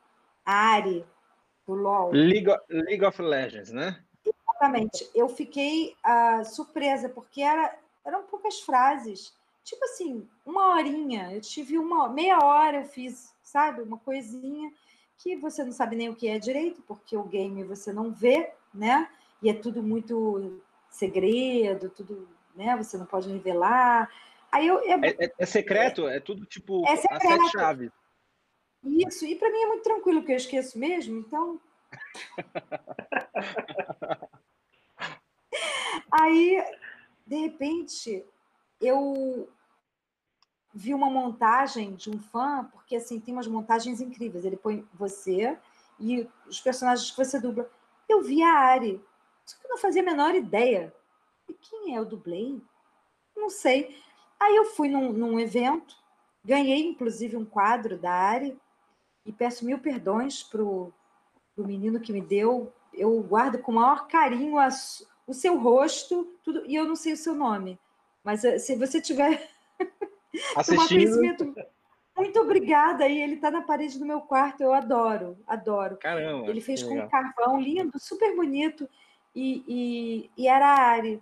a 0.44 0.72
Ari, 0.72 1.04
do 1.66 1.74
LoL. 1.74 2.10
League 2.10 2.48
of, 2.48 2.62
League 2.70 3.04
of 3.04 3.20
Legends, 3.20 3.72
né? 3.72 4.02
Exatamente. 4.24 5.06
Eu 5.14 5.28
fiquei 5.28 5.94
uh, 6.02 6.42
surpresa, 6.46 7.10
porque 7.10 7.42
era, 7.42 7.76
eram 8.06 8.22
poucas 8.22 8.58
frases. 8.60 9.36
Tipo 9.62 9.84
assim, 9.84 10.26
uma 10.46 10.74
horinha. 10.74 11.30
Eu 11.30 11.42
tive 11.42 11.76
uma 11.76 12.08
meia 12.08 12.38
hora, 12.38 12.78
eu 12.78 12.84
fiz 12.84 13.33
sabe? 13.54 13.82
Uma 13.82 13.98
coisinha 13.98 14.72
que 15.16 15.36
você 15.36 15.62
não 15.62 15.70
sabe 15.70 15.94
nem 15.94 16.08
o 16.08 16.16
que 16.16 16.26
é 16.26 16.40
direito, 16.40 16.82
porque 16.82 17.16
o 17.16 17.22
game 17.22 17.62
você 17.62 17.92
não 17.92 18.10
vê, 18.10 18.52
né? 18.74 19.08
E 19.40 19.48
é 19.48 19.54
tudo 19.54 19.80
muito 19.80 20.60
segredo, 20.90 21.88
tudo, 21.88 22.28
né? 22.56 22.76
Você 22.76 22.98
não 22.98 23.06
pode 23.06 23.32
revelar. 23.32 24.10
Aí 24.50 24.66
eu, 24.66 24.80
é, 24.80 24.98
é, 25.20 25.32
é 25.38 25.46
secreto, 25.46 26.08
é, 26.08 26.16
é, 26.16 26.20
tudo 26.20 26.44
tipo 26.44 26.84
é 26.84 26.96
secreto. 26.96 27.26
as 27.26 27.38
sete 27.38 27.52
chaves. 27.52 27.92
Isso, 28.82 29.24
e 29.24 29.36
para 29.36 29.52
mim 29.52 29.62
é 29.62 29.66
muito 29.66 29.84
tranquilo, 29.84 30.20
porque 30.20 30.32
eu 30.32 30.36
esqueço 30.36 30.76
mesmo, 30.76 31.20
então. 31.20 31.60
Aí, 36.10 36.60
de 37.24 37.36
repente, 37.36 38.26
eu 38.80 39.48
vi 40.74 40.92
uma 40.92 41.08
montagem 41.08 41.94
de 41.94 42.10
um 42.10 42.18
fã, 42.18 42.68
porque 42.72 42.96
assim, 42.96 43.20
tem 43.20 43.32
umas 43.32 43.46
montagens 43.46 44.00
incríveis. 44.00 44.44
Ele 44.44 44.56
põe 44.56 44.84
você 44.92 45.56
e 46.00 46.28
os 46.48 46.60
personagens 46.60 47.10
que 47.10 47.16
você 47.16 47.38
dubla. 47.38 47.70
Eu 48.08 48.22
vi 48.22 48.42
a 48.42 48.52
Ari, 48.52 49.00
só 49.46 49.56
que 49.56 49.66
eu 49.66 49.70
não 49.70 49.78
fazia 49.78 50.02
a 50.02 50.04
menor 50.04 50.34
ideia. 50.34 50.92
E 51.48 51.54
quem 51.54 51.94
é 51.94 52.00
o 52.00 52.04
dublê? 52.04 52.58
Não 53.36 53.48
sei. 53.48 53.96
Aí 54.40 54.56
eu 54.56 54.64
fui 54.64 54.88
num, 54.88 55.12
num 55.12 55.38
evento, 55.38 55.94
ganhei 56.44 56.84
inclusive 56.88 57.36
um 57.36 57.44
quadro 57.44 57.96
da 57.96 58.10
Ari, 58.10 58.58
e 59.24 59.32
peço 59.32 59.64
mil 59.64 59.78
perdões 59.78 60.42
pro, 60.42 60.92
pro 61.54 61.66
menino 61.66 62.00
que 62.00 62.12
me 62.12 62.20
deu. 62.20 62.72
Eu 62.92 63.20
guardo 63.22 63.58
com 63.58 63.72
o 63.72 63.76
maior 63.76 64.08
carinho 64.08 64.58
a, 64.58 64.68
o 65.26 65.32
seu 65.32 65.56
rosto, 65.56 66.24
tudo, 66.42 66.64
e 66.66 66.74
eu 66.74 66.84
não 66.84 66.96
sei 66.96 67.12
o 67.12 67.16
seu 67.16 67.34
nome. 67.34 67.78
Mas 68.22 68.44
eh, 68.44 68.58
se 68.58 68.76
você 68.76 69.00
tiver 69.00 69.53
assistindo. 70.56 71.54
Muito 72.16 72.40
obrigada. 72.40 73.08
E 73.08 73.20
ele 73.20 73.34
está 73.34 73.50
na 73.50 73.62
parede 73.62 73.98
do 73.98 74.06
meu 74.06 74.20
quarto. 74.20 74.62
Eu 74.62 74.72
adoro, 74.72 75.36
adoro. 75.46 75.96
Caramba. 75.96 76.48
Ele 76.48 76.60
fez 76.60 76.82
com 76.82 77.08
carvão 77.08 77.60
lindo, 77.60 77.98
super 77.98 78.34
bonito. 78.36 78.88
E, 79.34 79.64
e, 79.66 80.30
e 80.36 80.48
era 80.48 80.66
a 80.66 80.80
Ari. 80.90 81.20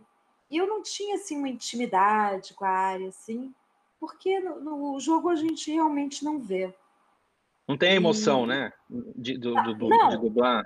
E 0.50 0.56
eu 0.58 0.66
não 0.66 0.82
tinha 0.82 1.16
assim 1.16 1.38
uma 1.38 1.48
intimidade 1.48 2.52
com 2.52 2.64
a 2.66 2.68
Ari, 2.68 3.06
assim, 3.06 3.54
porque 3.98 4.38
no, 4.38 4.60
no 4.60 5.00
jogo 5.00 5.30
a 5.30 5.34
gente 5.34 5.72
realmente 5.72 6.22
não 6.22 6.38
vê. 6.38 6.74
Não 7.66 7.78
tem 7.78 7.94
emoção, 7.94 8.44
e... 8.44 8.48
né? 8.48 8.72
De, 9.16 9.38
do, 9.38 9.54
do, 9.54 9.74
do, 9.74 9.88
não, 9.88 10.08
de 10.10 10.18
dublar. 10.18 10.62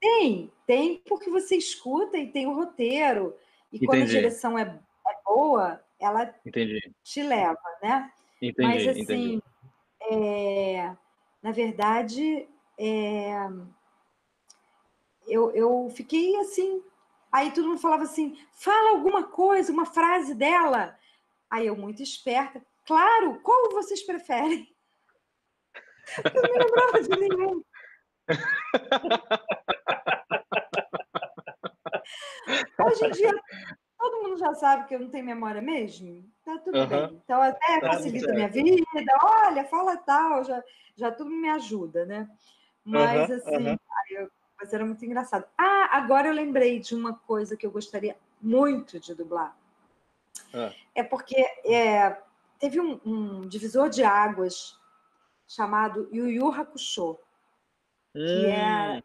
Tem, 0.00 0.52
tem 0.66 1.02
porque 1.08 1.28
você 1.30 1.56
escuta 1.56 2.16
e 2.16 2.30
tem 2.30 2.46
o 2.46 2.54
roteiro. 2.54 3.34
E 3.72 3.76
Entendi. 3.76 3.86
quando 3.86 4.02
a 4.02 4.06
direção 4.06 4.56
é, 4.56 4.62
é 4.62 5.16
boa, 5.24 5.82
ela 6.02 6.34
entendi. 6.44 6.92
te 7.02 7.22
leva, 7.22 7.58
né? 7.82 8.12
Entendi, 8.40 8.68
Mas 8.68 8.88
assim, 8.88 9.02
entendi. 9.02 9.42
É, 10.10 10.96
na 11.40 11.52
verdade, 11.52 12.48
é, 12.78 13.48
eu, 15.26 15.50
eu 15.52 15.90
fiquei 15.94 16.36
assim. 16.36 16.82
Aí 17.30 17.52
todo 17.52 17.68
mundo 17.68 17.80
falava 17.80 18.02
assim: 18.02 18.36
fala 18.52 18.90
alguma 18.90 19.24
coisa, 19.24 19.72
uma 19.72 19.86
frase 19.86 20.34
dela. 20.34 20.98
Aí 21.48 21.66
eu, 21.66 21.76
muito 21.76 22.02
esperta, 22.02 22.62
claro, 22.84 23.40
qual 23.42 23.70
vocês 23.72 24.02
preferem? 24.02 24.68
Eu 26.34 26.42
não 26.42 26.58
lembrava 26.58 27.00
de 27.02 27.10
nenhum. 27.10 27.62
Hoje 32.84 33.06
em 33.06 33.10
dia, 33.12 33.32
todo 34.02 34.22
mundo 34.24 34.36
já 34.36 34.52
sabe 34.54 34.88
que 34.88 34.94
eu 34.96 34.98
não 34.98 35.08
tenho 35.08 35.24
memória 35.24 35.62
mesmo, 35.62 36.28
tá 36.44 36.58
tudo 36.58 36.76
uhum. 36.76 36.86
bem. 36.88 37.20
Então 37.24 37.40
até 37.40 37.80
tá 37.80 37.92
facilita 37.92 38.30
a 38.32 38.34
minha 38.34 38.48
vida, 38.48 38.84
olha, 39.22 39.64
fala 39.64 39.96
tal, 39.98 40.42
já, 40.42 40.62
já 40.96 41.12
tudo 41.12 41.30
me 41.30 41.48
ajuda, 41.48 42.04
né? 42.04 42.28
Mas 42.84 43.30
uhum. 43.30 43.36
assim, 43.36 43.68
uhum. 43.68 43.76
Eu, 44.10 44.30
mas 44.58 44.72
era 44.72 44.84
muito 44.84 45.04
engraçado. 45.04 45.46
Ah, 45.56 45.90
agora 45.92 46.26
eu 46.26 46.34
lembrei 46.34 46.80
de 46.80 46.96
uma 46.96 47.14
coisa 47.14 47.56
que 47.56 47.64
eu 47.64 47.70
gostaria 47.70 48.16
muito 48.40 48.98
de 48.98 49.14
dublar. 49.14 49.56
Ah. 50.52 50.72
É 50.96 51.04
porque 51.04 51.36
é, 51.64 52.20
teve 52.58 52.80
um, 52.80 53.00
um, 53.06 53.40
divisor 53.42 53.88
de 53.88 54.02
águas 54.02 54.76
chamado 55.46 56.08
Yu 56.12 56.28
Yu 56.28 56.50
Hakusho, 56.50 57.12
hum. 57.12 57.18
que 58.14 58.46
é, 58.46 59.02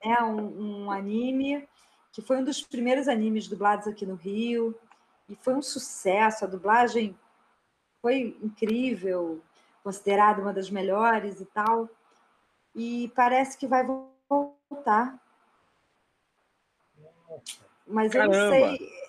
é 0.00 0.22
um, 0.24 0.84
um 0.84 0.90
anime 0.90 1.68
que 2.12 2.20
foi 2.20 2.36
um 2.36 2.44
dos 2.44 2.62
primeiros 2.62 3.08
animes 3.08 3.48
dublados 3.48 3.88
aqui 3.88 4.04
no 4.04 4.14
Rio, 4.14 4.78
e 5.28 5.34
foi 5.34 5.54
um 5.54 5.62
sucesso. 5.62 6.44
A 6.44 6.48
dublagem 6.48 7.18
foi 8.02 8.36
incrível, 8.42 9.40
considerada 9.82 10.42
uma 10.42 10.52
das 10.52 10.70
melhores 10.70 11.40
e 11.40 11.46
tal. 11.46 11.88
E 12.74 13.10
parece 13.14 13.56
que 13.56 13.66
vai 13.66 13.84
voltar. 14.28 15.18
Mas 17.86 18.12
Caramba. 18.12 18.36
eu 18.36 18.42
não 18.42 18.50
sei. 18.50 19.02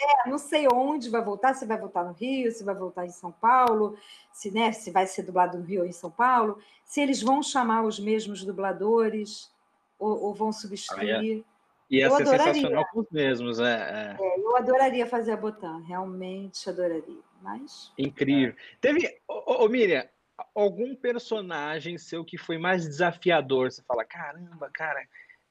É, 0.00 0.28
não 0.28 0.38
sei 0.38 0.66
onde 0.70 1.08
vai 1.08 1.22
voltar, 1.22 1.54
se 1.54 1.64
vai 1.64 1.78
voltar 1.78 2.04
no 2.04 2.12
Rio, 2.12 2.50
se 2.50 2.64
vai 2.64 2.74
voltar 2.74 3.06
em 3.06 3.10
São 3.10 3.30
Paulo, 3.30 3.96
se, 4.32 4.50
né, 4.50 4.72
se 4.72 4.90
vai 4.90 5.06
ser 5.06 5.22
dublado 5.22 5.56
no 5.56 5.64
Rio 5.64 5.82
ou 5.82 5.86
em 5.86 5.92
São 5.92 6.10
Paulo, 6.10 6.58
se 6.84 7.00
eles 7.00 7.22
vão 7.22 7.42
chamar 7.42 7.82
os 7.84 7.98
mesmos 7.98 8.44
dubladores 8.44 9.50
ou, 9.98 10.24
ou 10.24 10.34
vão 10.34 10.52
substituir. 10.52 11.44
Ah, 11.46 11.50
é. 11.50 11.53
Ia 11.90 12.06
eu 12.06 12.10
ser 12.12 12.22
adoraria. 12.22 12.54
sensacional 12.54 12.86
com 12.90 13.00
os 13.00 13.10
mesmos, 13.10 13.60
é, 13.60 14.16
é. 14.18 14.22
é, 14.22 14.40
Eu 14.40 14.56
adoraria 14.56 15.06
fazer 15.06 15.32
a 15.32 15.36
Botan, 15.36 15.82
realmente 15.86 16.68
adoraria. 16.68 17.22
Mas. 17.42 17.92
Incrível. 17.98 18.54
É. 18.54 18.76
Teve, 18.80 19.20
ô, 19.28 19.64
ô, 19.64 19.68
Miriam, 19.68 20.06
algum 20.54 20.94
personagem 20.94 21.98
seu 21.98 22.24
que 22.24 22.38
foi 22.38 22.58
mais 22.58 22.86
desafiador? 22.86 23.70
Você 23.70 23.82
fala, 23.82 24.04
caramba, 24.04 24.70
cara, 24.72 25.06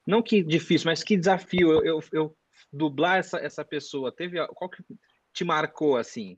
não 0.06 0.22
que 0.22 0.42
difícil, 0.44 0.90
mas 0.90 1.04
que 1.04 1.16
desafio 1.16 1.72
eu, 1.72 1.86
eu, 1.86 2.04
eu 2.12 2.38
dublar 2.72 3.20
essa, 3.20 3.38
essa 3.38 3.64
pessoa. 3.64 4.12
Teve 4.12 4.46
qual 4.48 4.70
que 4.70 4.84
te 5.32 5.44
marcou 5.44 5.98
assim? 5.98 6.38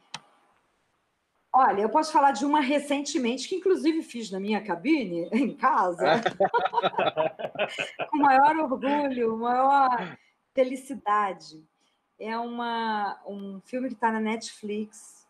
Olha, 1.57 1.83
eu 1.83 1.89
posso 1.89 2.11
falar 2.11 2.33
de 2.33 2.45
uma 2.45 2.59
recentemente, 2.59 3.47
que 3.47 3.55
inclusive 3.55 4.03
fiz 4.03 4.29
na 4.29 4.41
minha 4.41 4.61
cabine, 4.61 5.29
em 5.31 5.55
casa, 5.55 6.21
com 8.11 8.17
maior 8.17 8.57
orgulho, 8.57 9.37
maior 9.37 10.17
felicidade. 10.53 11.63
É 12.19 12.37
uma, 12.37 13.21
um 13.25 13.61
filme 13.61 13.87
que 13.87 13.93
está 13.93 14.11
na 14.11 14.19
Netflix, 14.19 15.25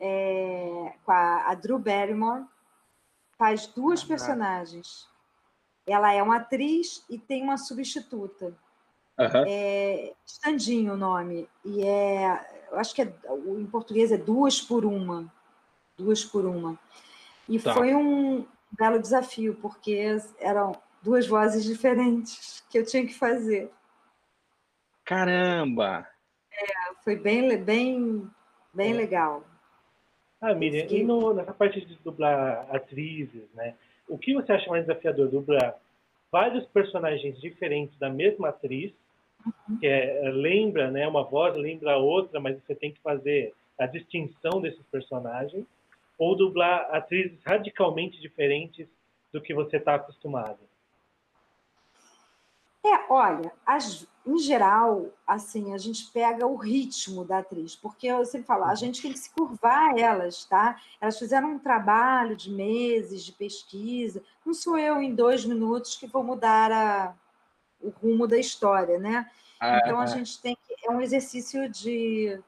é, 0.00 0.94
com 1.04 1.12
a, 1.12 1.50
a, 1.50 1.54
Drew 1.56 1.78
Barrymore, 1.78 2.46
faz 3.36 3.66
duas 3.66 4.02
personagens. 4.02 5.06
Ela 5.86 6.14
é 6.14 6.22
uma 6.22 6.36
atriz 6.36 7.04
e 7.10 7.18
tem 7.18 7.42
uma 7.42 7.58
substituta. 7.58 8.46
Uhum. 9.18 9.44
É 9.46 10.14
Standinho 10.24 10.94
o 10.94 10.96
nome. 10.96 11.46
E 11.66 11.84
é 11.84 12.51
eu 12.72 12.78
acho 12.78 12.94
que 12.94 13.02
é, 13.02 13.12
em 13.58 13.66
português 13.66 14.10
é 14.10 14.16
duas 14.16 14.60
por 14.60 14.84
uma. 14.84 15.32
Duas 15.96 16.24
por 16.24 16.46
uma. 16.46 16.78
E 17.48 17.58
tá. 17.58 17.74
foi 17.74 17.94
um 17.94 18.46
belo 18.70 18.98
desafio, 18.98 19.54
porque 19.60 20.18
eram 20.40 20.72
duas 21.02 21.26
vozes 21.26 21.64
diferentes 21.64 22.64
que 22.70 22.78
eu 22.78 22.86
tinha 22.86 23.06
que 23.06 23.14
fazer. 23.14 23.70
Caramba! 25.04 26.06
É, 26.50 26.94
foi 27.02 27.16
bem, 27.16 27.56
bem, 27.58 28.30
bem 28.72 28.92
é. 28.92 28.94
legal. 28.94 29.44
Ah, 30.40 30.54
Miriam, 30.54 30.86
e 30.88 31.04
no, 31.04 31.34
nessa 31.34 31.52
parte 31.52 31.84
de 31.84 31.94
dublar 32.02 32.66
atrizes, 32.74 33.48
né? 33.54 33.74
O 34.08 34.18
que 34.18 34.34
você 34.34 34.52
acha 34.52 34.68
mais 34.70 34.86
desafiador? 34.86 35.28
Dublar 35.28 35.76
vários 36.30 36.66
personagens 36.66 37.40
diferentes 37.40 37.96
da 37.98 38.08
mesma 38.08 38.48
atriz. 38.48 38.92
Que 39.80 39.86
é, 39.86 40.30
lembra, 40.30 40.90
né, 40.90 41.06
uma 41.06 41.24
voz 41.24 41.56
lembra 41.56 41.92
a 41.92 41.96
outra, 41.96 42.40
mas 42.40 42.58
você 42.62 42.74
tem 42.74 42.92
que 42.92 43.00
fazer 43.00 43.54
a 43.78 43.86
distinção 43.86 44.60
desses 44.60 44.84
personagens, 44.90 45.64
ou 46.18 46.36
dublar 46.36 46.88
atrizes 46.94 47.38
radicalmente 47.44 48.20
diferentes 48.20 48.86
do 49.32 49.40
que 49.40 49.54
você 49.54 49.78
está 49.78 49.94
acostumado? 49.94 50.58
É, 52.84 53.12
olha, 53.12 53.52
as, 53.64 54.06
em 54.26 54.38
geral, 54.38 55.06
assim, 55.24 55.72
a 55.72 55.78
gente 55.78 56.10
pega 56.12 56.46
o 56.46 56.56
ritmo 56.56 57.24
da 57.24 57.38
atriz, 57.38 57.76
porque 57.76 58.08
eu 58.08 58.24
sempre 58.24 58.46
falo, 58.46 58.64
a 58.64 58.70
uhum. 58.70 58.76
gente 58.76 59.00
tem 59.00 59.12
que 59.12 59.18
se 59.20 59.30
curvar 59.30 59.94
a 59.94 59.98
elas, 59.98 60.44
tá? 60.44 60.80
Elas 61.00 61.16
fizeram 61.16 61.52
um 61.52 61.58
trabalho 61.60 62.36
de 62.36 62.50
meses 62.50 63.24
de 63.24 63.32
pesquisa, 63.32 64.22
não 64.44 64.52
sou 64.52 64.76
eu 64.76 65.00
em 65.00 65.14
dois 65.14 65.44
minutos 65.44 65.96
que 65.96 66.08
vou 66.08 66.24
mudar 66.24 66.72
a, 66.72 67.14
o 67.82 67.90
rumo 67.90 68.26
da 68.26 68.38
história, 68.38 68.98
né? 68.98 69.30
Ah, 69.60 69.78
então 69.78 70.00
a 70.00 70.06
gente 70.06 70.40
tem 70.40 70.56
que. 70.56 70.72
É 70.86 70.90
um 70.90 71.00
exercício 71.00 71.68
de 71.68 72.40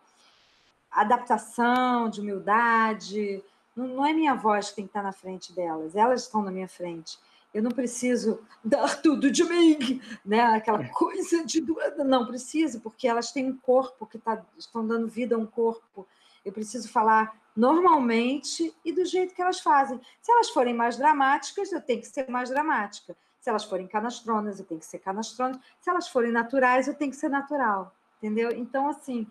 adaptação, 0.91 2.09
de 2.09 2.21
humildade. 2.21 3.43
Não, 3.77 3.87
não 3.89 4.07
é 4.07 4.13
minha 4.13 4.35
voz 4.35 4.71
que 4.71 4.77
tem 4.77 4.85
que 4.85 4.91
estar 4.91 5.03
na 5.03 5.13
frente 5.13 5.53
delas, 5.53 5.95
elas 5.95 6.23
estão 6.23 6.43
na 6.43 6.51
minha 6.51 6.69
frente. 6.69 7.19
Eu 7.53 7.63
não 7.63 7.71
preciso 7.71 8.41
dar 8.65 9.01
tudo 9.01 9.31
de 9.31 9.45
mim, 9.45 10.03
né? 10.25 10.41
Aquela 10.41 10.89
coisa 10.89 11.45
de 11.45 11.65
não 12.05 12.27
preciso, 12.27 12.81
porque 12.81 13.07
elas 13.07 13.31
têm 13.31 13.49
um 13.49 13.57
corpo 13.57 14.07
que 14.07 14.19
tá, 14.19 14.43
estão 14.59 14.87
dando 14.87 15.07
vida 15.07 15.37
a 15.37 15.39
um 15.39 15.47
corpo. 15.47 16.07
Eu 16.45 16.53
preciso 16.53 16.89
falar 16.89 17.33
normalmente 17.57 18.75
e 18.85 18.93
do 18.93 19.05
jeito 19.05 19.35
que 19.35 19.41
elas 19.41 19.61
fazem. 19.61 20.01
Se 20.21 20.33
elas 20.33 20.51
forem 20.51 20.75
mais 20.75 20.97
dramáticas, 20.97 21.71
eu 21.71 21.81
tenho 21.81 22.01
que 22.01 22.09
ser 22.09 22.29
mais 22.29 22.51
dramática. 22.51 23.17
Se 23.45 23.51
elas 23.51 23.65
forem 23.65 23.87
canastronas, 23.87 24.59
eu 24.59 24.65
tenho 24.65 24.81
que 24.81 24.87
ser 24.87 25.01
canastrona. 25.01 25.61
Se 25.79 25.91
elas 25.91 26.09
forem 26.09 26.33
naturais, 26.33 26.89
eu 26.89 26.95
tenho 26.95 27.11
que 27.11 27.17
ser 27.19 27.29
natural. 27.29 27.95
Entendeu? 28.17 28.51
Então, 28.53 28.89
assim, 28.89 29.27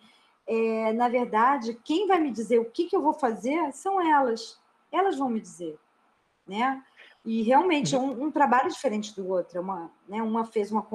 é, 0.46 0.94
na 0.94 1.10
verdade, 1.10 1.74
quem 1.84 2.06
vai 2.06 2.20
me 2.20 2.30
dizer 2.30 2.60
o 2.60 2.70
que, 2.70 2.86
que 2.86 2.96
eu 2.96 3.02
vou 3.02 3.16
fazer 3.16 3.74
são 3.74 4.00
elas. 4.00 4.62
Elas 4.92 5.18
vão 5.18 5.30
me 5.30 5.40
dizer. 5.40 5.80
Né? 6.46 6.84
E 7.26 7.42
realmente 7.42 7.96
é 7.96 7.98
um, 7.98 8.26
um 8.26 8.32
trabalho 8.32 8.70
diferente 8.70 9.16
do 9.16 9.28
outro. 9.28 9.58
É 9.58 9.62
uma, 9.62 9.90
né, 10.08 10.22
uma 10.22 10.46
fez 10.46 10.72
uma. 10.72 10.86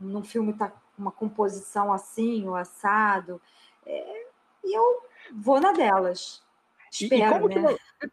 Num 0.00 0.24
filme 0.24 0.52
está 0.52 0.72
uma 0.96 1.12
composição 1.12 1.92
assim, 1.92 2.48
o 2.48 2.56
assado. 2.56 3.38
É, 3.84 4.26
e 4.64 4.74
eu 4.74 5.02
vou 5.30 5.60
na 5.60 5.72
delas. 5.72 6.42
Espero, 6.90 7.50
e, 7.50 7.54
e 7.54 7.58
né? 7.60 7.76
Que, 8.00 8.10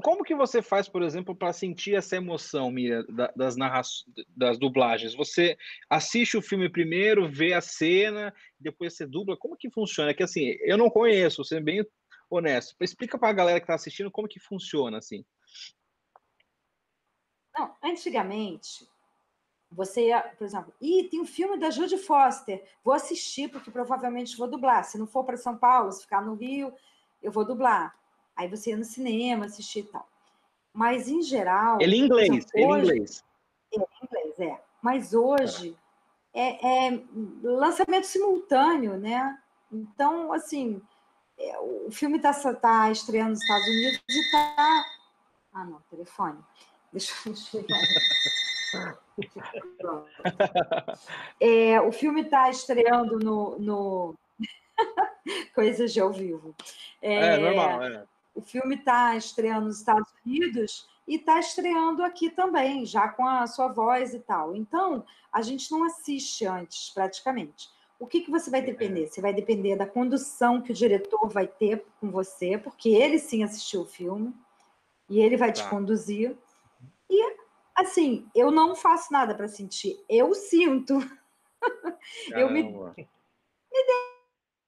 como 0.00 0.24
que 0.24 0.34
você 0.34 0.62
faz, 0.62 0.88
por 0.88 1.02
exemplo, 1.02 1.36
para 1.36 1.52
sentir 1.52 1.94
essa 1.94 2.16
emoção, 2.16 2.70
Mira, 2.70 3.04
das 3.36 3.54
narrações, 3.54 4.04
das 4.34 4.58
dublagens? 4.58 5.14
Você 5.14 5.58
assiste 5.90 6.36
o 6.36 6.42
filme 6.42 6.70
primeiro, 6.70 7.30
vê 7.30 7.52
a 7.52 7.60
cena, 7.60 8.34
depois 8.58 8.94
você 8.94 9.06
dubla. 9.06 9.36
Como 9.36 9.56
que 9.56 9.70
funciona? 9.70 10.10
É 10.10 10.14
que 10.14 10.22
assim, 10.22 10.56
eu 10.60 10.78
não 10.78 10.88
conheço, 10.88 11.44
sendo 11.44 11.64
bem 11.64 11.86
honesto. 12.30 12.74
Explica 12.80 13.18
para 13.18 13.28
a 13.28 13.34
galera 13.34 13.60
que 13.60 13.64
está 13.64 13.74
assistindo 13.74 14.10
como 14.10 14.26
que 14.26 14.40
funciona 14.40 14.98
assim. 14.98 15.22
Não, 17.56 17.74
antigamente, 17.82 18.88
você 19.70 20.08
ia, 20.08 20.20
por 20.20 20.44
exemplo, 20.44 20.72
e 20.80 21.04
tem 21.04 21.20
um 21.20 21.26
filme 21.26 21.58
da 21.58 21.70
Judy 21.70 21.98
Foster, 21.98 22.64
vou 22.82 22.94
assistir 22.94 23.50
porque 23.50 23.70
provavelmente 23.70 24.36
vou 24.36 24.48
dublar. 24.48 24.84
Se 24.84 24.96
não 24.96 25.06
for 25.06 25.24
para 25.24 25.36
São 25.36 25.56
Paulo, 25.58 25.92
se 25.92 26.02
ficar 26.02 26.22
no 26.22 26.34
Rio, 26.34 26.72
eu 27.22 27.30
vou 27.30 27.44
dublar. 27.44 27.94
Aí 28.36 28.48
você 28.48 28.70
ia 28.70 28.76
no 28.76 28.84
cinema, 28.84 29.46
assistir 29.46 29.80
e 29.80 29.84
tal. 29.84 30.08
Mas, 30.72 31.08
em 31.08 31.22
geral. 31.22 31.78
Ele 31.80 31.96
em 31.96 32.04
inglês, 32.04 32.46
ele 32.52 32.66
hoje, 32.66 32.82
inglês. 32.82 33.24
É, 33.72 33.78
em 33.78 33.86
inglês, 34.02 34.40
é. 34.40 34.60
Mas 34.82 35.14
hoje 35.14 35.76
é, 36.34 36.88
é, 36.88 37.00
lançamento 37.42 38.04
simultâneo, 38.04 38.96
né? 38.98 39.38
Então, 39.72 40.32
assim, 40.32 40.82
é, 41.38 41.58
o 41.60 41.90
filme 41.90 42.16
está 42.16 42.32
tá 42.54 42.90
estreando 42.90 43.30
nos 43.30 43.40
Estados 43.40 43.66
Unidos 43.68 44.02
e 44.08 44.18
está. 44.20 44.84
Ah, 45.52 45.64
não, 45.64 45.80
telefone. 45.88 46.38
Deixa 46.92 47.12
eu 47.28 47.36
chegar. 47.36 47.78
é, 51.40 51.80
o 51.80 51.92
filme 51.92 52.22
está 52.22 52.50
estreando 52.50 53.18
no, 53.20 53.58
no... 53.58 54.18
Coisas 55.54 55.92
de 55.92 56.00
ao 56.00 56.12
vivo. 56.12 56.54
É, 57.00 57.14
é 57.14 57.38
normal, 57.38 57.82
é. 57.84 58.04
O 58.34 58.40
filme 58.40 58.74
está 58.74 59.16
estreando 59.16 59.66
nos 59.66 59.78
Estados 59.78 60.12
Unidos 60.24 60.88
e 61.06 61.16
está 61.16 61.38
estreando 61.38 62.02
aqui 62.02 62.30
também, 62.30 62.84
já 62.84 63.08
com 63.08 63.26
a 63.26 63.46
sua 63.46 63.68
voz 63.68 64.14
e 64.14 64.18
tal. 64.20 64.56
Então, 64.56 65.04
a 65.32 65.42
gente 65.42 65.70
não 65.70 65.84
assiste 65.84 66.46
antes, 66.46 66.90
praticamente. 66.90 67.68
O 67.98 68.06
que, 68.06 68.22
que 68.22 68.30
você 68.30 68.50
vai 68.50 68.60
depender? 68.60 69.06
Você 69.06 69.20
vai 69.20 69.32
depender 69.32 69.76
da 69.76 69.86
condução 69.86 70.60
que 70.60 70.72
o 70.72 70.74
diretor 70.74 71.28
vai 71.28 71.46
ter 71.46 71.84
com 72.00 72.10
você, 72.10 72.58
porque 72.58 72.88
ele 72.88 73.18
sim 73.18 73.44
assistiu 73.44 73.82
o 73.82 73.86
filme 73.86 74.34
e 75.08 75.20
ele 75.20 75.36
vai 75.36 75.52
tá. 75.52 75.62
te 75.62 75.68
conduzir. 75.68 76.36
E, 77.08 77.36
assim, 77.76 78.28
eu 78.34 78.50
não 78.50 78.74
faço 78.74 79.12
nada 79.12 79.34
para 79.34 79.46
sentir, 79.46 80.02
eu 80.08 80.34
sinto. 80.34 80.98
eu 82.32 82.50
me, 82.50 82.62
me 82.64 83.06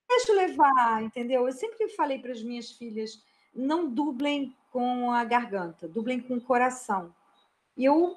deixo 0.09 0.33
levar, 0.33 1.03
entendeu? 1.03 1.47
Eu 1.47 1.53
sempre 1.53 1.89
falei 1.91 2.19
para 2.19 2.33
as 2.33 2.43
minhas 2.43 2.71
filhas 2.71 3.23
não 3.57 3.89
dublem 3.89 4.55
com 4.71 5.11
a 5.11 5.25
garganta, 5.25 5.89
dublem 5.89 6.21
com 6.21 6.35
o 6.35 6.41
coração. 6.41 7.15
E 7.77 7.85
eu 7.85 8.17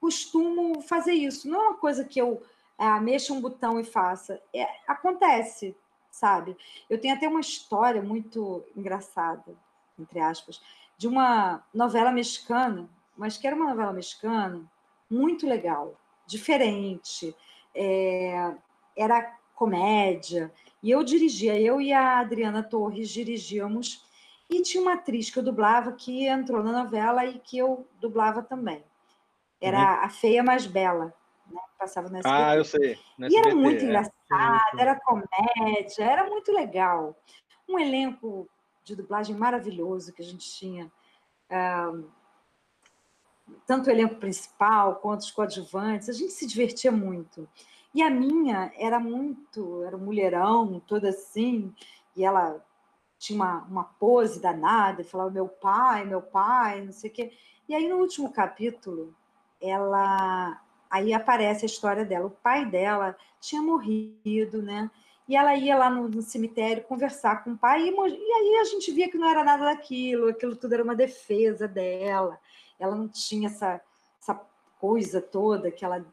costumo 0.00 0.80
fazer 0.80 1.12
isso. 1.12 1.48
Não 1.48 1.60
é 1.60 1.68
uma 1.68 1.78
coisa 1.78 2.04
que 2.04 2.20
eu 2.20 2.42
ah, 2.78 3.00
mexa 3.00 3.32
um 3.32 3.40
botão 3.40 3.78
e 3.78 3.84
faça. 3.84 4.40
É, 4.54 4.66
acontece, 4.86 5.76
sabe? 6.10 6.56
Eu 6.88 7.00
tenho 7.00 7.14
até 7.14 7.28
uma 7.28 7.40
história 7.40 8.02
muito 8.02 8.64
engraçada, 8.76 9.54
entre 9.98 10.20
aspas, 10.20 10.60
de 10.96 11.06
uma 11.06 11.62
novela 11.72 12.10
mexicana, 12.10 12.88
mas 13.16 13.36
que 13.36 13.46
era 13.46 13.56
uma 13.56 13.68
novela 13.68 13.92
mexicana 13.92 14.64
muito 15.10 15.46
legal, 15.46 15.98
diferente. 16.26 17.34
É, 17.74 18.54
era 18.96 19.36
comédia. 19.54 20.52
E 20.82 20.90
eu 20.90 21.02
dirigia, 21.02 21.60
eu 21.60 21.80
e 21.80 21.92
a 21.92 22.18
Adriana 22.20 22.62
Torres 22.62 23.10
dirigíamos 23.10 24.05
e 24.48 24.62
tinha 24.62 24.82
uma 24.82 24.94
atriz 24.94 25.30
que 25.30 25.38
eu 25.38 25.42
dublava 25.42 25.92
que 25.92 26.26
entrou 26.26 26.62
na 26.62 26.84
novela 26.84 27.24
e 27.26 27.38
que 27.38 27.58
eu 27.58 27.86
dublava 28.00 28.42
também. 28.42 28.84
Era 29.60 29.78
uhum. 29.78 30.04
a 30.04 30.08
Feia 30.08 30.42
Mais 30.42 30.66
Bela, 30.66 31.12
né? 31.50 31.60
Passava 31.78 32.08
no 32.08 32.16
SBT. 32.16 32.42
Ah, 32.42 32.56
eu 32.56 32.64
sei. 32.64 32.98
E 33.18 33.36
era 33.36 33.54
muito 33.54 33.82
é. 33.82 33.84
engraçada, 33.84 34.80
era 34.80 35.00
comédia, 35.00 36.04
era 36.04 36.28
muito 36.28 36.52
legal. 36.52 37.16
Um 37.68 37.78
elenco 37.78 38.48
de 38.84 38.94
dublagem 38.94 39.34
maravilhoso 39.34 40.12
que 40.12 40.22
a 40.22 40.24
gente 40.24 40.48
tinha. 40.52 40.90
Um, 41.50 42.08
tanto 43.66 43.88
o 43.88 43.90
elenco 43.90 44.16
principal 44.16 44.96
quanto 44.96 45.20
os 45.20 45.30
coadjuvantes, 45.30 46.08
a 46.08 46.12
gente 46.12 46.32
se 46.32 46.46
divertia 46.46 46.92
muito. 46.92 47.48
E 47.94 48.02
a 48.02 48.10
minha 48.10 48.72
era 48.76 49.00
muito, 49.00 49.82
era 49.84 49.96
um 49.96 50.00
mulherão, 50.00 50.80
toda 50.86 51.08
assim, 51.08 51.74
e 52.14 52.24
ela 52.24 52.64
tinha 53.26 53.36
uma, 53.36 53.62
uma 53.62 53.84
pose 53.84 54.40
danada, 54.40 55.02
falava 55.02 55.30
meu 55.30 55.48
pai, 55.48 56.04
meu 56.04 56.22
pai, 56.22 56.82
não 56.82 56.92
sei 56.92 57.10
o 57.10 57.12
quê. 57.12 57.32
E 57.68 57.74
aí 57.74 57.88
no 57.88 57.96
último 57.96 58.32
capítulo, 58.32 59.14
ela 59.60 60.60
aí 60.88 61.12
aparece 61.12 61.64
a 61.64 61.66
história 61.66 62.04
dela. 62.04 62.26
O 62.26 62.30
pai 62.30 62.64
dela 62.64 63.16
tinha 63.40 63.60
morrido, 63.60 64.62
né? 64.62 64.90
E 65.28 65.36
ela 65.36 65.56
ia 65.56 65.76
lá 65.76 65.90
no, 65.90 66.08
no 66.08 66.22
cemitério 66.22 66.84
conversar 66.84 67.42
com 67.42 67.52
o 67.52 67.58
pai, 67.58 67.82
e, 67.82 67.90
e, 67.90 68.32
aí 68.32 68.58
a 68.60 68.64
gente 68.64 68.92
via 68.92 69.10
que 69.10 69.18
não 69.18 69.28
era 69.28 69.42
nada 69.42 69.64
daquilo, 69.64 70.28
aquilo 70.28 70.54
tudo 70.54 70.74
era 70.74 70.84
uma 70.84 70.94
defesa 70.94 71.66
dela. 71.66 72.38
Ela 72.78 72.94
não 72.94 73.08
tinha 73.08 73.48
essa, 73.48 73.80
essa 74.20 74.40
coisa 74.78 75.20
toda 75.20 75.72
que 75.72 75.84
ela 75.84 76.04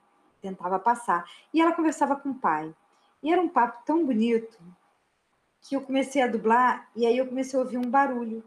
tentava 0.42 0.80
passar. 0.80 1.26
E 1.54 1.62
ela 1.62 1.74
conversava 1.74 2.16
com 2.16 2.30
o 2.30 2.36
pai. 2.36 2.74
E 3.22 3.32
era 3.32 3.40
um 3.40 3.48
papo 3.48 3.86
tão 3.86 4.04
bonito, 4.04 4.58
que 5.64 5.76
eu 5.76 5.82
comecei 5.82 6.22
a 6.22 6.28
dublar 6.28 6.90
e 6.96 7.06
aí 7.06 7.18
eu 7.18 7.28
comecei 7.28 7.58
a 7.58 7.64
ouvir 7.64 7.78
um 7.78 7.90
barulho, 7.90 8.44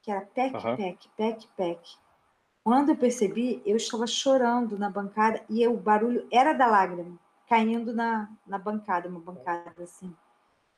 que 0.00 0.10
era 0.10 0.20
pec, 0.20 0.54
uhum. 0.54 0.76
pec, 0.76 1.08
pec, 1.16 1.48
pec. 1.56 1.96
Quando 2.64 2.90
eu 2.90 2.96
percebi, 2.96 3.60
eu 3.66 3.76
estava 3.76 4.06
chorando 4.06 4.78
na 4.78 4.88
bancada 4.88 5.42
e 5.50 5.66
o 5.66 5.76
barulho 5.76 6.26
era 6.30 6.52
da 6.52 6.66
lágrima 6.66 7.18
caindo 7.48 7.92
na, 7.92 8.30
na 8.46 8.56
bancada, 8.58 9.08
uma 9.08 9.20
bancada 9.20 9.82
assim, 9.82 10.14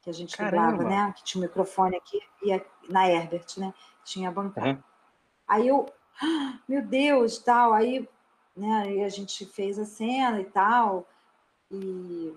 que 0.00 0.08
a 0.08 0.12
gente 0.12 0.36
Caramba. 0.36 0.72
dublava, 0.72 0.88
né? 0.88 1.12
Que 1.14 1.22
tinha 1.22 1.40
um 1.40 1.46
microfone 1.46 1.96
aqui 1.96 2.20
e 2.42 2.52
a, 2.52 2.60
na 2.88 3.08
Herbert, 3.08 3.46
né? 3.58 3.72
Tinha 4.02 4.30
a 4.30 4.32
bancada. 4.32 4.70
Uhum. 4.70 4.82
Aí 5.46 5.68
eu, 5.68 5.86
ah, 6.20 6.58
meu 6.66 6.82
Deus, 6.82 7.38
tal, 7.38 7.74
aí, 7.74 8.08
né, 8.56 8.82
aí 8.86 9.04
a 9.04 9.08
gente 9.08 9.44
fez 9.44 9.78
a 9.78 9.84
cena 9.84 10.40
e 10.40 10.46
tal, 10.46 11.06
e 11.70 12.34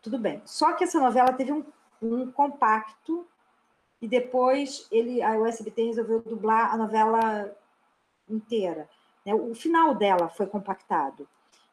tudo 0.00 0.18
bem. 0.18 0.42
Só 0.46 0.72
que 0.72 0.84
essa 0.84 0.98
novela 0.98 1.32
teve 1.32 1.52
um 1.52 1.64
um 2.02 2.30
compacto 2.30 3.26
e 4.00 4.08
depois 4.08 4.88
ele, 4.90 5.22
a 5.22 5.38
USBT 5.38 5.84
resolveu 5.84 6.20
dublar 6.20 6.74
a 6.74 6.76
novela 6.76 7.56
inteira. 8.28 8.88
Né? 9.24 9.32
O 9.34 9.54
final 9.54 9.94
dela 9.94 10.28
foi 10.28 10.46
compactado. 10.46 11.28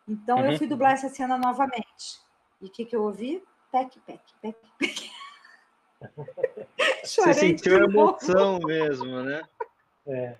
Então 0.07 0.37
uhum. 0.37 0.51
eu 0.51 0.57
fui 0.57 0.67
dublar 0.67 0.93
essa 0.93 1.09
cena 1.09 1.37
novamente. 1.37 2.19
E 2.61 2.67
o 2.67 2.69
que, 2.69 2.85
que 2.85 2.95
eu 2.95 3.03
ouvi? 3.03 3.43
Pec, 3.71 3.99
pec, 4.01 4.21
pec, 4.41 4.57
pec. 4.77 5.11
Você 7.03 7.33
sentiu 7.33 7.77
a 7.77 7.85
emoção 7.85 8.59
mesmo, 8.59 9.21
né? 9.21 9.41
É. 10.07 10.37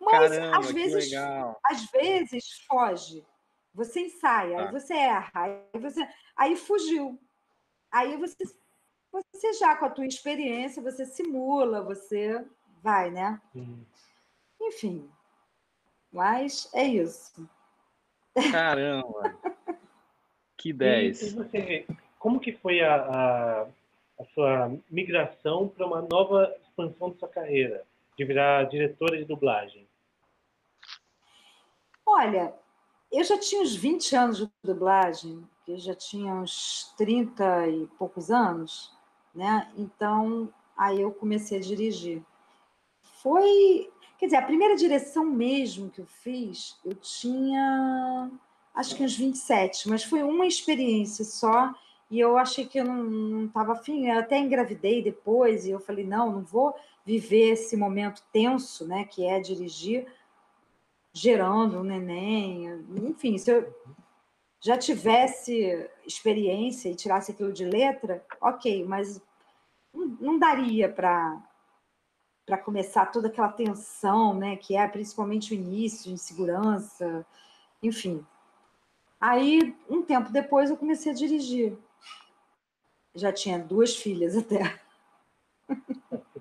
Mas 0.00 0.30
Caramba, 0.30 0.58
às 0.58 0.70
vezes, 0.70 1.12
às 1.64 1.90
vezes 1.90 2.64
foge. 2.66 3.24
Você 3.74 4.00
ensaia, 4.00 4.58
ah. 4.58 4.64
aí 4.64 4.72
você 4.72 4.94
erra, 4.94 5.30
aí 5.34 5.80
você, 5.80 6.08
aí 6.36 6.56
fugiu. 6.56 7.20
Aí 7.90 8.16
você 8.16 8.44
você 9.12 9.52
já 9.54 9.76
com 9.76 9.86
a 9.86 9.90
tua 9.90 10.06
experiência, 10.06 10.82
você 10.82 11.04
simula, 11.04 11.82
você 11.82 12.44
vai, 12.82 13.10
né? 13.10 13.40
Uhum. 13.54 13.84
Enfim, 14.60 15.10
mas 16.12 16.70
é 16.74 16.84
isso. 16.84 17.48
Caramba! 18.50 19.38
que 20.56 20.72
10! 20.72 21.22
E, 21.22 21.34
você, 21.34 21.86
como 22.18 22.38
que 22.38 22.52
foi 22.52 22.80
a, 22.80 22.94
a, 22.94 23.62
a 24.20 24.24
sua 24.34 24.76
migração 24.90 25.68
para 25.68 25.86
uma 25.86 26.02
nova 26.02 26.54
expansão 26.62 27.10
da 27.10 27.18
sua 27.18 27.28
carreira, 27.28 27.84
de 28.16 28.24
virar 28.24 28.64
diretora 28.64 29.16
de 29.16 29.24
dublagem? 29.24 29.88
Olha, 32.06 32.54
eu 33.10 33.24
já 33.24 33.38
tinha 33.38 33.62
uns 33.62 33.74
20 33.74 34.16
anos 34.16 34.38
de 34.38 34.50
dublagem, 34.62 35.48
eu 35.66 35.78
já 35.78 35.94
tinha 35.94 36.32
uns 36.34 36.92
30 36.96 37.68
e 37.68 37.86
poucos 37.98 38.30
anos 38.30 38.99
né? 39.34 39.70
Então, 39.76 40.52
aí 40.76 41.00
eu 41.00 41.10
comecei 41.12 41.58
a 41.58 41.60
dirigir. 41.60 42.22
Foi, 43.22 43.90
quer 44.18 44.26
dizer, 44.26 44.36
a 44.36 44.42
primeira 44.42 44.76
direção 44.76 45.24
mesmo 45.24 45.90
que 45.90 46.00
eu 46.00 46.06
fiz, 46.06 46.78
eu 46.84 46.94
tinha 46.94 48.30
acho 48.74 48.94
que 48.94 49.04
uns 49.04 49.16
27, 49.16 49.88
mas 49.88 50.04
foi 50.04 50.22
uma 50.22 50.46
experiência 50.46 51.24
só 51.24 51.74
e 52.10 52.18
eu 52.18 52.36
achei 52.36 52.66
que 52.66 52.78
eu 52.78 52.84
não 52.84 53.46
estava 53.46 53.72
afim, 53.72 54.08
eu 54.08 54.18
até 54.18 54.38
engravidei 54.38 55.02
depois 55.02 55.66
e 55.66 55.70
eu 55.70 55.78
falei, 55.78 56.04
não, 56.04 56.32
não 56.32 56.42
vou 56.42 56.74
viver 57.04 57.50
esse 57.52 57.76
momento 57.76 58.22
tenso, 58.32 58.86
né, 58.86 59.04
que 59.04 59.24
é 59.24 59.38
dirigir 59.38 60.06
gerando 61.12 61.78
um 61.78 61.84
neném, 61.84 62.84
enfim, 63.08 63.34
isso 63.34 63.50
eu, 63.50 63.74
já 64.60 64.76
tivesse 64.76 65.88
experiência 66.06 66.88
e 66.88 66.94
tirasse 66.94 67.32
aquilo 67.32 67.52
de 67.52 67.64
letra, 67.64 68.24
ok, 68.40 68.84
mas 68.84 69.20
não, 69.92 70.38
daria 70.38 70.88
para 70.88 71.42
para 72.46 72.58
começar 72.58 73.06
toda 73.06 73.28
aquela 73.28 73.52
tensão, 73.52 74.34
né, 74.34 74.56
que 74.56 74.74
é 74.74 74.88
principalmente 74.88 75.52
o 75.52 75.54
início, 75.54 76.10
insegurança, 76.10 77.24
enfim. 77.80 78.26
Aí, 79.20 79.76
um 79.88 80.02
tempo 80.02 80.32
depois, 80.32 80.68
eu 80.68 80.76
comecei 80.76 81.12
a 81.12 81.14
dirigir. 81.14 81.78
Já 83.14 83.32
tinha 83.32 83.56
duas 83.56 83.94
filhas 83.94 84.36
até. 84.36 84.80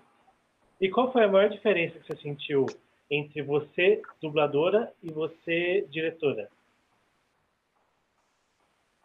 E 0.81 0.89
qual 0.89 1.11
foi 1.11 1.25
a 1.25 1.27
maior 1.27 1.49
diferença 1.49 1.99
que 1.99 2.07
você 2.07 2.15
sentiu 2.21 2.65
entre 3.11 3.41
você, 3.41 4.01
dubladora, 4.21 4.93
e 5.03 5.11
você, 5.11 5.85
diretora? 5.89 6.49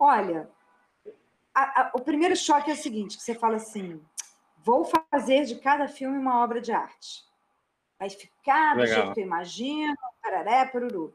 Olha, 0.07 0.51
a, 1.55 1.81
a, 1.81 1.91
o 1.95 2.01
primeiro 2.01 2.37
choque 2.37 2.71
é 2.71 2.75
o 2.75 2.77
seguinte, 2.77 3.17
que 3.17 3.23
você 3.23 3.35
fala 3.35 3.57
assim, 3.57 3.99
vou 4.63 4.85
fazer 4.85 5.47
de 5.47 5.55
cada 5.55 5.89
filme 5.89 6.19
uma 6.19 6.45
obra 6.45 6.61
de 6.61 6.73
arte. 6.73 7.25
Vai 7.99 8.11
ficar 8.11 8.77
do 8.77 8.87
jeito 8.87 9.15
que 9.15 9.21
eu 9.21 9.25
imagino, 9.25 9.97
pararé, 10.23 10.67
paruru. 10.67 11.15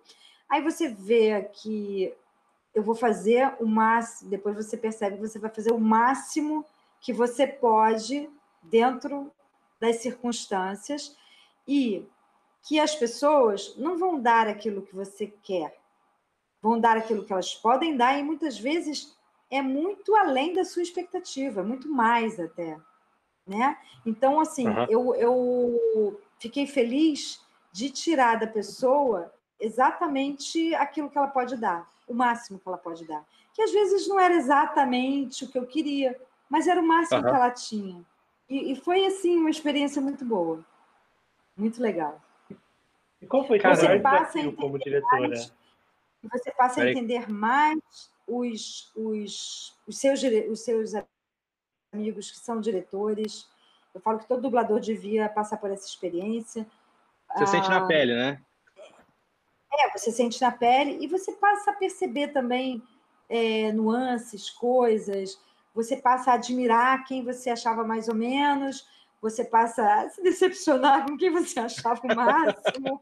Aí 0.49 0.63
você 0.63 0.87
vê 0.87 1.43
que 1.53 2.11
eu 2.73 2.81
vou 2.81 2.95
fazer 2.95 3.53
o 3.59 3.67
máximo, 3.67 4.31
depois 4.31 4.55
você 4.55 4.75
percebe 4.75 5.17
que 5.17 5.27
você 5.27 5.37
vai 5.37 5.51
fazer 5.51 5.71
o 5.71 5.79
máximo 5.79 6.65
que 6.99 7.13
você 7.13 7.45
pode 7.45 8.27
dentro 8.63 9.31
das 9.79 9.97
circunstâncias 9.97 11.15
e 11.67 12.07
que 12.63 12.79
as 12.79 12.95
pessoas 12.95 13.75
não 13.77 13.99
vão 13.99 14.19
dar 14.19 14.47
aquilo 14.47 14.81
que 14.81 14.95
você 14.95 15.27
quer, 15.43 15.78
vão 16.61 16.79
dar 16.79 16.97
aquilo 16.97 17.23
que 17.23 17.33
elas 17.33 17.53
podem 17.55 17.95
dar 17.95 18.17
e 18.17 18.23
muitas 18.23 18.57
vezes 18.59 19.17
é 19.49 19.61
muito 19.61 20.15
além 20.15 20.53
da 20.53 20.63
sua 20.63 20.83
expectativa, 20.83 21.63
muito 21.63 21.89
mais 21.89 22.39
até, 22.39 22.77
né? 23.47 23.77
Então, 24.05 24.39
assim, 24.39 24.67
uhum. 24.67 24.85
eu, 24.89 25.15
eu 25.15 26.21
fiquei 26.37 26.67
feliz 26.67 27.41
de 27.71 27.89
tirar 27.89 28.39
da 28.39 28.47
pessoa 28.47 29.33
exatamente 29.59 30.73
aquilo 30.75 31.09
que 31.09 31.17
ela 31.17 31.27
pode 31.27 31.57
dar, 31.57 31.87
o 32.07 32.13
máximo 32.13 32.59
que 32.59 32.67
ela 32.67 32.77
pode 32.77 33.05
dar. 33.05 33.25
Que 33.53 33.61
às 33.61 33.71
vezes 33.71 34.07
não 34.07 34.19
era 34.19 34.35
exatamente 34.35 35.43
o 35.43 35.47
que 35.47 35.57
eu 35.57 35.65
queria, 35.65 36.19
mas 36.49 36.67
era 36.67 36.79
o 36.79 36.87
máximo 36.87 37.21
uhum. 37.21 37.29
que 37.29 37.35
ela 37.35 37.51
tinha. 37.51 38.05
E, 38.49 38.71
e, 38.71 38.75
foi, 38.75 39.05
assim, 39.05 39.37
uma 39.37 39.49
experiência 39.49 40.01
muito 40.01 40.25
boa. 40.25 40.63
Muito 41.55 41.81
legal. 41.81 42.19
E 43.21 43.27
qual 43.27 43.45
foi 43.45 43.59
o 43.59 43.61
você 43.61 43.99
passa 43.99 44.39
a 44.39 44.51
como 44.53 44.79
diretora? 44.79 45.35
Mais, 46.21 46.41
você 46.41 46.51
passa 46.51 46.81
a 46.81 46.89
entender 46.89 47.29
mais 47.29 47.79
os, 48.27 48.91
os, 48.95 49.77
os, 49.87 49.97
seus, 49.97 50.21
os 50.23 50.61
seus 50.61 50.91
amigos 51.93 52.31
que 52.31 52.37
são 52.37 52.59
diretores. 52.59 53.47
Eu 53.93 54.01
falo 54.01 54.19
que 54.19 54.27
todo 54.27 54.41
dublador 54.41 54.79
devia 54.79 55.29
passar 55.29 55.57
por 55.57 55.71
essa 55.71 55.87
experiência. 55.87 56.65
Você 57.35 57.43
ah, 57.43 57.47
sente 57.47 57.69
na 57.69 57.77
ah, 57.77 57.87
pele, 57.87 58.15
né? 58.15 58.41
É, 59.71 59.97
você 59.97 60.11
sente 60.11 60.41
na 60.41 60.51
pele 60.51 60.97
e 61.03 61.07
você 61.07 61.31
passa 61.33 61.71
a 61.71 61.75
perceber 61.75 62.29
também 62.29 62.81
é, 63.29 63.71
nuances, 63.71 64.49
coisas 64.49 65.39
você 65.73 65.95
passa 65.97 66.31
a 66.31 66.33
admirar 66.35 67.05
quem 67.05 67.23
você 67.23 67.49
achava 67.49 67.83
mais 67.83 68.09
ou 68.09 68.15
menos, 68.15 68.85
você 69.21 69.43
passa 69.45 70.01
a 70.01 70.09
se 70.09 70.21
decepcionar 70.21 71.05
com 71.05 71.17
quem 71.17 71.31
você 71.31 71.59
achava 71.61 72.01
o 72.03 72.15
máximo. 72.15 72.99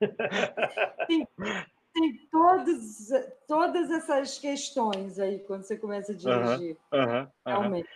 tem, 1.92 2.28
todos, 2.30 3.08
todas 3.46 3.90
essas 3.90 4.38
questões 4.38 5.18
aí 5.18 5.40
quando 5.40 5.64
você 5.64 5.76
começa 5.76 6.12
a 6.12 6.14
dirigir. 6.14 6.76
Uhum, 6.92 7.00
uhum, 7.00 7.28
realmente. 7.46 7.88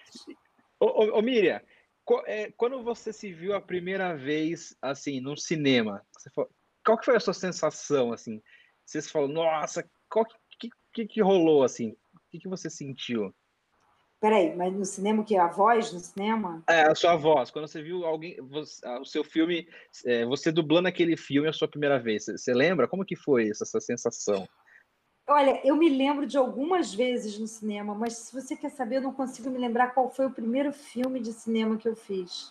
Ô, 0.80 0.86
ô, 0.86 1.18
ô 1.18 1.22
Miriam, 1.22 1.60
é, 2.26 2.50
quando 2.52 2.82
você 2.82 3.12
se 3.12 3.32
viu 3.32 3.54
a 3.54 3.60
primeira 3.60 4.16
vez 4.16 4.76
assim 4.82 5.20
no 5.20 5.36
cinema, 5.36 6.04
falou, 6.34 6.50
qual 6.84 6.98
que 6.98 7.04
foi 7.06 7.16
a 7.16 7.20
sua 7.20 7.34
sensação 7.34 8.12
assim? 8.12 8.42
Você 8.84 9.00
falou, 9.02 9.28
nossa, 9.28 9.88
qual 10.10 10.26
que, 10.58 10.68
que, 10.92 11.06
que 11.06 11.22
rolou 11.22 11.62
assim? 11.62 11.96
O 12.14 12.20
que, 12.30 12.38
que 12.40 12.48
você 12.48 12.68
sentiu? 12.68 13.34
Peraí, 14.24 14.56
mas 14.56 14.72
no 14.72 14.86
cinema 14.86 15.20
o 15.20 15.24
que? 15.24 15.36
A 15.36 15.48
voz 15.48 15.92
no 15.92 16.00
cinema? 16.00 16.62
É, 16.66 16.84
a 16.84 16.94
sua 16.94 17.14
voz. 17.14 17.50
Quando 17.50 17.68
você 17.68 17.82
viu 17.82 18.06
alguém, 18.06 18.40
você, 18.40 18.88
o 18.98 19.04
seu 19.04 19.22
filme, 19.22 19.68
é, 20.06 20.24
você 20.24 20.50
dublando 20.50 20.88
aquele 20.88 21.14
filme 21.14 21.46
a 21.46 21.52
sua 21.52 21.68
primeira 21.68 21.98
vez, 21.98 22.24
você 22.24 22.54
lembra? 22.54 22.88
Como 22.88 23.04
que 23.04 23.14
foi 23.14 23.50
essa, 23.50 23.64
essa 23.64 23.78
sensação? 23.80 24.48
Olha, 25.28 25.60
eu 25.62 25.76
me 25.76 25.90
lembro 25.90 26.24
de 26.24 26.38
algumas 26.38 26.94
vezes 26.94 27.38
no 27.38 27.46
cinema, 27.46 27.94
mas 27.94 28.14
se 28.14 28.32
você 28.32 28.56
quer 28.56 28.70
saber, 28.70 28.96
eu 28.96 29.02
não 29.02 29.12
consigo 29.12 29.50
me 29.50 29.58
lembrar 29.58 29.88
qual 29.88 30.08
foi 30.08 30.24
o 30.24 30.30
primeiro 30.30 30.72
filme 30.72 31.20
de 31.20 31.34
cinema 31.34 31.76
que 31.76 31.86
eu 31.86 31.94
fiz. 31.94 32.50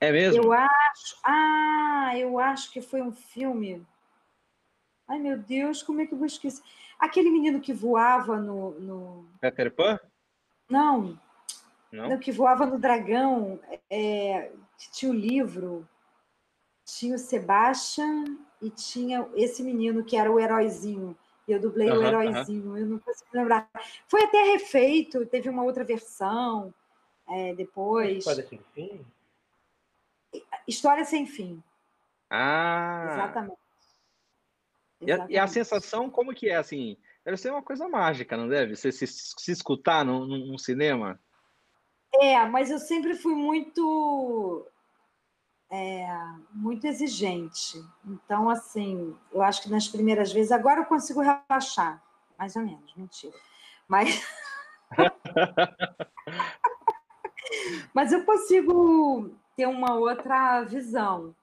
É 0.00 0.10
mesmo? 0.10 0.42
Eu 0.42 0.52
acho. 0.52 1.16
Ah, 1.24 2.10
eu 2.16 2.40
acho 2.40 2.72
que 2.72 2.80
foi 2.80 3.00
um 3.00 3.12
filme. 3.12 3.86
Ai, 5.06 5.20
meu 5.20 5.38
Deus, 5.38 5.80
como 5.80 6.00
é 6.00 6.06
que 6.06 6.12
eu 6.12 6.18
vou 6.18 6.26
esquecer? 6.26 6.60
Aquele 6.98 7.30
menino 7.30 7.60
que 7.60 7.72
voava 7.72 8.36
no. 8.40 8.72
no... 8.80 9.28
Peter 9.40 9.72
Pan? 9.72 10.00
Não. 10.68 11.18
Não? 11.92 12.18
que 12.18 12.32
voava 12.32 12.66
no 12.66 12.78
dragão, 12.78 13.58
é, 13.88 14.52
tinha 14.92 15.10
o 15.10 15.14
livro, 15.14 15.88
tinha 16.84 17.14
o 17.14 17.18
Sebastian 17.18 18.36
e 18.60 18.70
tinha 18.70 19.26
esse 19.34 19.62
menino 19.62 20.04
que 20.04 20.16
era 20.16 20.30
o 20.30 20.38
heróizinho. 20.38 21.16
E 21.48 21.52
eu 21.52 21.60
dublei 21.60 21.90
o 21.90 22.02
heróizinho, 22.02 22.76
eu 22.76 22.86
não 22.86 22.98
consigo 22.98 23.30
lembrar. 23.32 23.70
Foi 24.08 24.24
até 24.24 24.42
refeito, 24.42 25.24
teve 25.26 25.48
uma 25.48 25.62
outra 25.62 25.84
versão 25.84 26.74
é, 27.28 27.54
depois. 27.54 28.18
História 28.18 28.46
sem 28.46 28.60
fim? 28.74 29.06
História 30.66 31.04
sem 31.04 31.26
fim. 31.26 31.62
Ah! 32.28 33.10
Exatamente. 33.12 33.58
E 35.00 35.12
a, 35.12 35.26
e 35.28 35.38
a, 35.38 35.46
sensação, 35.46 36.10
como 36.10 36.34
que 36.34 36.48
é, 36.48 36.56
assim, 36.56 36.96
Deve 37.26 37.36
ser 37.36 37.50
uma 37.50 37.62
coisa 37.62 37.88
mágica, 37.88 38.36
não 38.36 38.48
deve? 38.48 38.76
Você 38.76 38.92
se, 38.92 39.04
se 39.04 39.50
escutar 39.50 40.04
num, 40.04 40.24
num 40.24 40.56
cinema? 40.56 41.18
É, 42.14 42.46
mas 42.46 42.70
eu 42.70 42.78
sempre 42.78 43.16
fui 43.16 43.34
muito 43.34 44.64
é, 45.68 46.06
muito 46.52 46.86
exigente. 46.86 47.84
Então, 48.04 48.48
assim, 48.48 49.16
eu 49.32 49.42
acho 49.42 49.60
que 49.60 49.68
nas 49.68 49.88
primeiras 49.88 50.32
vezes, 50.32 50.52
agora 50.52 50.82
eu 50.82 50.86
consigo 50.86 51.20
relaxar, 51.20 52.00
mais 52.38 52.54
ou 52.54 52.62
menos, 52.62 52.94
mentira. 52.94 53.34
Mas. 53.88 54.24
Mas 57.92 58.12
eu 58.12 58.24
consigo 58.24 59.30
ter 59.56 59.66
uma 59.66 59.94
outra 59.94 60.62
visão 60.62 61.34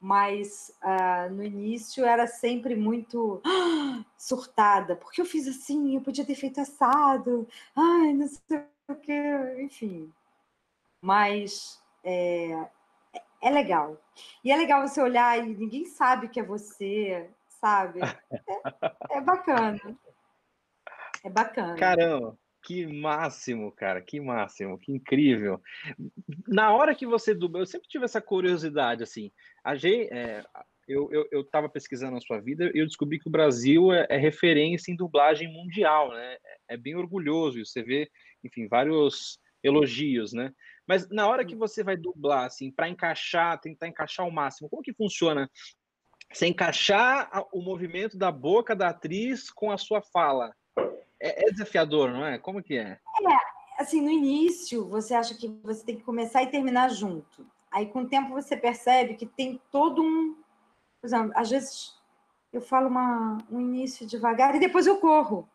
mas 0.00 0.74
uh, 0.82 1.30
no 1.32 1.44
início 1.44 2.06
era 2.06 2.26
sempre 2.26 2.74
muito 2.74 3.40
ah, 3.44 4.02
surtada, 4.16 4.96
porque 4.96 5.20
eu 5.20 5.26
fiz 5.26 5.46
assim, 5.46 5.94
eu 5.94 6.00
podia 6.00 6.24
ter 6.24 6.34
feito 6.34 6.60
assado, 6.60 7.46
ai, 7.76 8.14
não 8.14 8.26
sei 8.26 8.64
o 8.88 8.94
que, 8.94 9.62
enfim. 9.62 10.10
Mas 11.02 11.82
é, 12.02 12.66
é 13.42 13.50
legal. 13.50 13.98
E 14.42 14.50
é 14.50 14.56
legal 14.56 14.86
você 14.86 15.02
olhar 15.02 15.38
e 15.38 15.54
ninguém 15.54 15.84
sabe 15.84 16.28
que 16.28 16.40
é 16.40 16.42
você, 16.42 17.28
sabe? 17.48 18.00
É, 19.10 19.18
é 19.18 19.20
bacana. 19.20 19.98
É 21.22 21.28
bacana. 21.28 21.76
Caramba! 21.76 22.38
Que 22.62 22.86
máximo, 22.86 23.72
cara, 23.72 24.02
que 24.02 24.20
máximo, 24.20 24.78
que 24.78 24.92
incrível. 24.92 25.60
Na 26.46 26.72
hora 26.72 26.94
que 26.94 27.06
você 27.06 27.34
dubla, 27.34 27.60
eu 27.60 27.66
sempre 27.66 27.88
tive 27.88 28.04
essa 28.04 28.20
curiosidade, 28.20 29.02
assim, 29.02 29.30
a 29.64 29.74
é, 29.74 30.44
eu, 30.86 31.10
eu, 31.10 31.26
eu 31.30 31.44
tava 31.44 31.68
pesquisando 31.68 32.16
a 32.16 32.20
sua 32.20 32.40
vida 32.40 32.70
e 32.74 32.78
eu 32.78 32.86
descobri 32.86 33.18
que 33.18 33.28
o 33.28 33.32
Brasil 33.32 33.92
é, 33.92 34.06
é, 34.10 34.16
referência 34.16 34.92
em 34.92 34.96
dublagem 34.96 35.50
mundial, 35.50 36.10
né, 36.10 36.34
é, 36.44 36.74
é 36.74 36.76
bem 36.76 36.96
orgulhoso, 36.96 37.58
e 37.58 37.64
você 37.64 37.82
vê, 37.82 38.10
enfim, 38.44 38.68
vários 38.68 39.38
elogios, 39.62 40.32
né, 40.32 40.52
mas 40.86 41.08
na 41.08 41.28
hora 41.28 41.44
que 41.44 41.54
você 41.54 41.84
vai 41.84 41.96
dublar, 41.96 42.46
assim, 42.46 42.70
para 42.70 42.88
encaixar, 42.88 43.60
tentar 43.60 43.86
encaixar 43.86 44.26
o 44.26 44.32
máximo, 44.32 44.68
como 44.68 44.82
que 44.82 44.92
funciona? 44.92 45.48
Você 46.32 46.46
encaixar 46.46 47.30
o 47.52 47.62
movimento 47.62 48.18
da 48.18 48.30
boca 48.30 48.74
da 48.74 48.88
atriz 48.88 49.50
com 49.50 49.70
a 49.70 49.78
sua 49.78 50.02
fala, 50.02 50.52
é, 51.20 51.48
é, 51.48 51.52
desafiador, 51.52 52.10
não 52.10 52.24
é? 52.24 52.38
Como 52.38 52.62
que 52.62 52.78
é? 52.78 52.98
É, 53.20 53.80
assim, 53.82 54.00
no 54.00 54.10
início 54.10 54.88
você 54.88 55.14
acha 55.14 55.34
que 55.34 55.48
você 55.62 55.84
tem 55.84 55.96
que 55.96 56.02
começar 56.02 56.42
e 56.42 56.50
terminar 56.50 56.88
junto. 56.88 57.46
Aí 57.70 57.86
com 57.86 58.00
o 58.00 58.08
tempo 58.08 58.30
você 58.30 58.56
percebe 58.56 59.14
que 59.14 59.26
tem 59.26 59.60
todo 59.70 60.02
um. 60.02 60.34
Por 61.00 61.06
exemplo, 61.06 61.32
às 61.36 61.50
vezes 61.50 61.94
eu 62.52 62.60
falo 62.60 62.88
uma, 62.88 63.38
um 63.50 63.60
início 63.60 64.06
devagar 64.06 64.54
e 64.54 64.60
depois 64.60 64.86
eu 64.86 64.98
corro, 64.98 65.48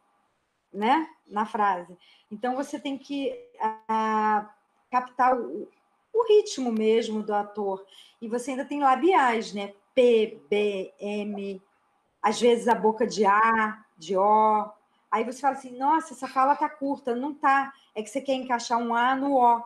né? 0.71 1.10
Na 1.28 1.45
frase. 1.45 1.97
Então 2.32 2.56
você 2.56 2.80
tem 2.80 2.97
que 2.97 3.34
uh, 3.60 4.47
captar 4.91 5.38
o, 5.38 5.67
o 6.13 6.28
ritmo 6.28 6.71
mesmo 6.71 7.21
do 7.21 7.34
ator. 7.34 7.86
E 8.21 8.28
você 8.28 8.51
ainda 8.51 8.65
tem 8.65 8.82
labiais, 8.82 9.54
né? 9.54 9.73
P, 9.93 10.41
B, 10.49 10.93
M, 10.99 11.62
às 12.21 12.39
vezes 12.39 12.67
a 12.67 12.75
boca 12.75 13.08
de 13.08 13.25
A, 13.25 13.84
de 13.97 14.17
O, 14.17 14.69
Aí 15.12 15.24
você 15.24 15.39
fala 15.39 15.56
assim, 15.56 15.78
nossa, 15.78 16.13
essa 16.13 16.28
fala 16.28 16.56
tá 16.56 16.70
curta. 16.70 17.15
Não 17.15 17.34
tá. 17.34 17.74
É 17.94 18.04
que 18.04 18.10
você 18.10 18.22
quer 18.22 18.34
encaixar 18.34 18.78
um 18.78 18.94
A 18.94 19.15
no 19.15 19.36
O. 19.36 19.63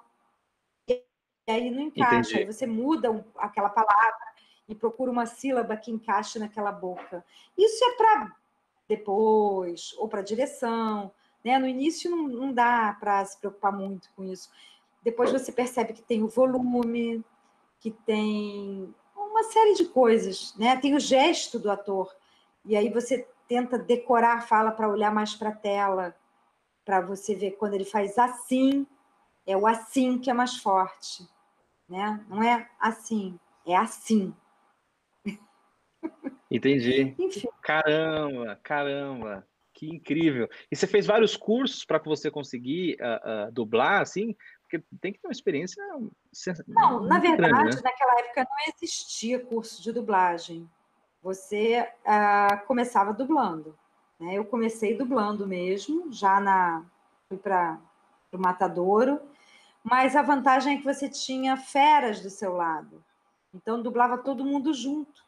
E 0.87 1.03
aí 1.47 1.71
não 1.71 1.83
encaixa. 1.83 2.31
Entendi. 2.31 2.37
Aí 2.37 2.45
você 2.45 2.67
muda 2.67 3.25
aquela 3.37 3.69
palavra 3.69 4.29
e 4.67 4.75
procura 4.75 5.11
uma 5.11 5.25
sílaba 5.25 5.75
que 5.75 5.91
encaixe 5.91 6.37
naquela 6.37 6.71
boca. 6.71 7.25
Isso 7.57 7.83
é 7.83 7.95
para 7.95 8.35
depois, 8.87 9.93
ou 9.97 10.07
para 10.07 10.21
direção. 10.21 11.11
Né? 11.43 11.57
No 11.57 11.67
início 11.67 12.11
não, 12.11 12.27
não 12.27 12.53
dá 12.53 12.95
para 12.99 13.23
se 13.25 13.37
preocupar 13.39 13.71
muito 13.71 14.09
com 14.15 14.23
isso. 14.23 14.49
Depois 15.01 15.31
você 15.31 15.51
percebe 15.51 15.93
que 15.93 16.01
tem 16.01 16.21
o 16.21 16.27
volume, 16.27 17.23
que 17.79 17.91
tem 17.91 18.93
uma 19.15 19.43
série 19.43 19.73
de 19.73 19.85
coisas, 19.85 20.53
né? 20.57 20.75
Tem 20.77 20.95
o 20.95 20.99
gesto 20.99 21.57
do 21.57 21.71
ator. 21.71 22.13
E 22.65 22.75
aí 22.75 22.89
você 22.89 23.27
tenta 23.49 23.79
decorar 23.79 24.37
a 24.37 24.41
fala 24.41 24.71
para 24.71 24.87
olhar 24.87 25.11
mais 25.11 25.33
para 25.33 25.49
a 25.49 25.55
tela, 25.55 26.15
para 26.85 27.01
você 27.01 27.33
ver 27.33 27.51
quando 27.53 27.73
ele 27.73 27.83
faz 27.83 28.17
assim, 28.17 28.85
é 29.45 29.57
o 29.57 29.65
assim 29.65 30.19
que 30.19 30.29
é 30.29 30.33
mais 30.33 30.57
forte, 30.57 31.27
né? 31.89 32.23
Não 32.29 32.43
é 32.43 32.69
assim, 32.79 33.37
é 33.65 33.75
assim. 33.75 34.33
Entendi. 36.49 37.15
Enfim. 37.17 37.47
Caramba, 37.63 38.59
caramba, 38.63 39.47
que 39.73 39.87
incrível. 39.87 40.47
E 40.71 40.75
você 40.75 40.85
fez 40.85 41.07
vários 41.07 41.35
cursos 41.35 41.83
para 41.83 41.99
que 41.99 42.07
você 42.07 42.29
conseguir 42.29 42.97
uh, 43.01 43.47
uh, 43.47 43.51
dublar, 43.51 44.01
assim? 44.01 44.35
Porque 44.61 44.85
tem 45.01 45.11
que 45.11 45.19
ter 45.19 45.27
uma 45.27 45.31
experiência. 45.31 45.83
Não, 46.67 47.01
na 47.01 47.17
verdade, 47.17 47.51
grande, 47.51 47.75
né? 47.77 47.81
naquela 47.83 48.19
época 48.19 48.43
não 48.43 48.73
existia 48.75 49.39
curso 49.39 49.81
de 49.81 49.91
dublagem. 49.91 50.69
Você 51.21 51.87
uh, 52.05 52.65
começava 52.65 53.13
dublando. 53.13 53.77
Né? 54.19 54.35
Eu 54.35 54.45
comecei 54.45 54.97
dublando 54.97 55.47
mesmo, 55.47 56.11
já 56.11 56.39
na 56.39 56.85
fui 57.27 57.37
para 57.37 57.79
o 58.31 58.37
Matadouro, 58.37 59.21
mas 59.83 60.15
a 60.15 60.21
vantagem 60.21 60.75
é 60.75 60.77
que 60.77 60.83
você 60.83 61.07
tinha 61.09 61.55
feras 61.57 62.21
do 62.21 62.29
seu 62.29 62.53
lado. 62.53 63.03
Então 63.53 63.81
dublava 63.81 64.17
todo 64.17 64.45
mundo 64.45 64.73
junto. 64.73 65.23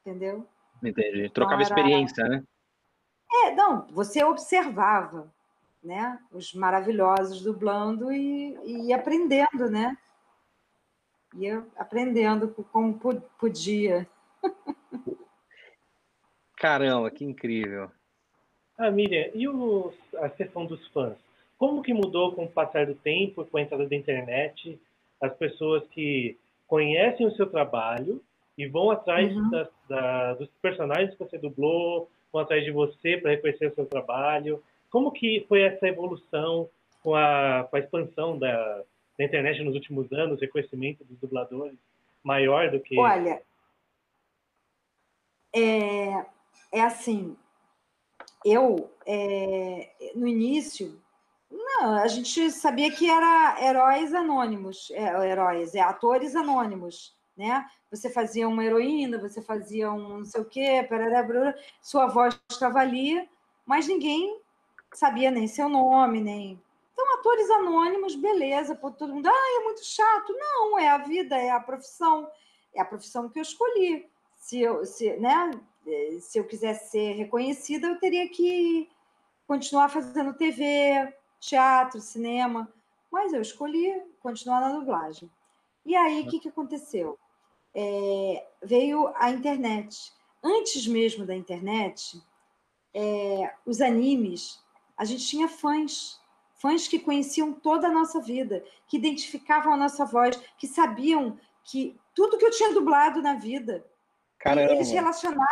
Entendeu? 0.00 0.46
Entendi. 0.82 1.28
Trocava 1.30 1.62
então, 1.62 1.74
era... 1.76 1.80
experiência, 1.80 2.24
né? 2.24 2.44
É, 3.32 3.54
não, 3.54 3.86
você 3.88 4.22
observava 4.22 5.32
né? 5.86 6.18
Os 6.32 6.52
maravilhosos 6.52 7.40
dublando 7.40 8.12
e, 8.12 8.86
e 8.86 8.92
aprendendo, 8.92 9.70
né? 9.70 9.96
Ia 11.36 11.64
aprendendo 11.76 12.48
como 12.72 12.98
podia. 13.38 14.08
Caramba, 16.56 17.10
que 17.10 17.24
incrível. 17.24 17.90
Ah, 18.78 18.90
Miriam, 18.90 19.30
e 19.34 19.48
o, 19.48 19.92
a 20.16 20.28
questão 20.28 20.66
dos 20.66 20.86
fãs? 20.88 21.16
Como 21.58 21.82
que 21.82 21.94
mudou 21.94 22.32
com 22.32 22.44
o 22.44 22.50
passar 22.50 22.86
do 22.86 22.94
tempo, 22.94 23.44
com 23.44 23.56
a 23.56 23.62
entrada 23.62 23.86
da 23.86 23.96
internet, 23.96 24.78
as 25.20 25.34
pessoas 25.34 25.82
que 25.88 26.36
conhecem 26.66 27.26
o 27.26 27.34
seu 27.36 27.46
trabalho 27.46 28.20
e 28.58 28.66
vão 28.66 28.90
atrás 28.90 29.34
uhum. 29.34 29.50
da, 29.50 29.68
da, 29.88 30.34
dos 30.34 30.48
personagens 30.60 31.12
que 31.12 31.18
você 31.18 31.38
dublou, 31.38 32.10
vão 32.32 32.42
atrás 32.42 32.64
de 32.64 32.70
você 32.70 33.16
para 33.16 33.30
reconhecer 33.30 33.68
o 33.68 33.74
seu 33.74 33.86
trabalho. 33.86 34.62
Como 34.90 35.10
que 35.10 35.44
foi 35.48 35.62
essa 35.62 35.88
evolução 35.88 36.68
com 37.02 37.14
a, 37.14 37.66
com 37.70 37.76
a 37.76 37.80
expansão 37.80 38.38
da, 38.38 38.82
da 39.18 39.24
internet 39.24 39.62
nos 39.62 39.74
últimos 39.74 40.12
anos, 40.12 40.40
reconhecimento 40.40 41.04
dos 41.04 41.18
dubladores 41.18 41.78
maior 42.22 42.70
do 42.70 42.80
que... 42.80 42.98
Olha, 42.98 43.40
é, 45.56 46.26
é 46.70 46.80
assim, 46.82 47.34
eu, 48.44 48.90
é, 49.06 49.90
no 50.14 50.26
início, 50.26 51.00
não, 51.50 51.94
a 51.94 52.08
gente 52.08 52.50
sabia 52.50 52.92
que 52.92 53.08
era 53.08 53.56
heróis 53.64 54.12
anônimos, 54.12 54.90
é, 54.90 55.30
heróis, 55.30 55.74
é 55.74 55.80
atores 55.80 56.36
anônimos, 56.36 57.16
né? 57.36 57.66
Você 57.90 58.10
fazia 58.10 58.46
uma 58.46 58.64
heroína, 58.64 59.18
você 59.18 59.40
fazia 59.40 59.90
um 59.90 60.18
não 60.18 60.24
sei 60.24 60.40
o 60.42 60.44
quê, 60.44 60.86
parará, 60.88 61.54
sua 61.80 62.06
voz 62.06 62.38
estava 62.50 62.80
ali, 62.80 63.26
mas 63.64 63.86
ninguém 63.86 64.40
sabia 64.92 65.30
nem 65.30 65.48
seu 65.48 65.68
nome, 65.68 66.20
nem. 66.20 66.62
Então, 66.92 67.14
atores 67.14 67.50
anônimos, 67.50 68.14
beleza, 68.14 68.74
pô, 68.74 68.90
todo 68.90 69.14
mundo, 69.14 69.28
ah, 69.28 69.60
é 69.60 69.64
muito 69.64 69.84
chato. 69.84 70.32
Não, 70.32 70.78
é 70.78 70.88
a 70.88 70.98
vida, 70.98 71.36
é 71.36 71.50
a 71.50 71.60
profissão, 71.60 72.28
é 72.74 72.80
a 72.80 72.84
profissão 72.84 73.28
que 73.28 73.38
eu 73.38 73.42
escolhi. 73.42 74.08
Se 74.46 74.60
eu, 74.60 74.86
se, 74.86 75.16
né, 75.16 75.50
se 76.20 76.38
eu 76.38 76.46
quisesse 76.46 76.92
ser 76.92 77.14
reconhecida, 77.14 77.88
eu 77.88 77.98
teria 77.98 78.28
que 78.28 78.88
continuar 79.44 79.88
fazendo 79.88 80.34
TV, 80.34 81.12
teatro, 81.40 82.00
cinema, 82.00 82.72
mas 83.10 83.32
eu 83.32 83.42
escolhi 83.42 84.00
continuar 84.20 84.60
na 84.60 84.78
dublagem. 84.78 85.28
E 85.84 85.96
aí, 85.96 86.20
o 86.20 86.28
que, 86.28 86.38
que 86.38 86.48
aconteceu? 86.48 87.18
É, 87.74 88.46
veio 88.62 89.12
a 89.16 89.32
internet. 89.32 90.12
Antes 90.40 90.86
mesmo 90.86 91.26
da 91.26 91.34
internet, 91.34 92.22
é, 92.94 93.52
os 93.66 93.80
animes 93.80 94.62
a 94.96 95.04
gente 95.04 95.26
tinha 95.26 95.48
fãs, 95.48 96.20
fãs 96.54 96.86
que 96.86 97.00
conheciam 97.00 97.52
toda 97.52 97.88
a 97.88 97.92
nossa 97.92 98.20
vida, 98.20 98.64
que 98.86 98.96
identificavam 98.96 99.72
a 99.72 99.76
nossa 99.76 100.04
voz, 100.04 100.40
que 100.56 100.68
sabiam 100.68 101.36
que 101.64 101.98
tudo 102.14 102.38
que 102.38 102.46
eu 102.46 102.52
tinha 102.52 102.72
dublado 102.72 103.20
na 103.20 103.34
vida, 103.34 103.84
Caramba. 104.46 104.72
eles 104.72 104.90
relacionavam. 104.90 105.46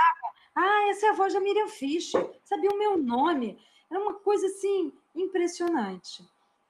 Ah, 0.54 0.88
essa 0.90 1.06
é 1.06 1.10
a 1.10 1.14
voz 1.14 1.32
da 1.32 1.40
Miriam 1.40 1.68
Fischer, 1.68 2.30
sabia 2.44 2.70
o 2.70 2.78
meu 2.78 2.96
nome. 2.96 3.58
Era 3.90 4.00
uma 4.00 4.14
coisa 4.14 4.46
assim 4.46 4.92
impressionante. 5.14 6.24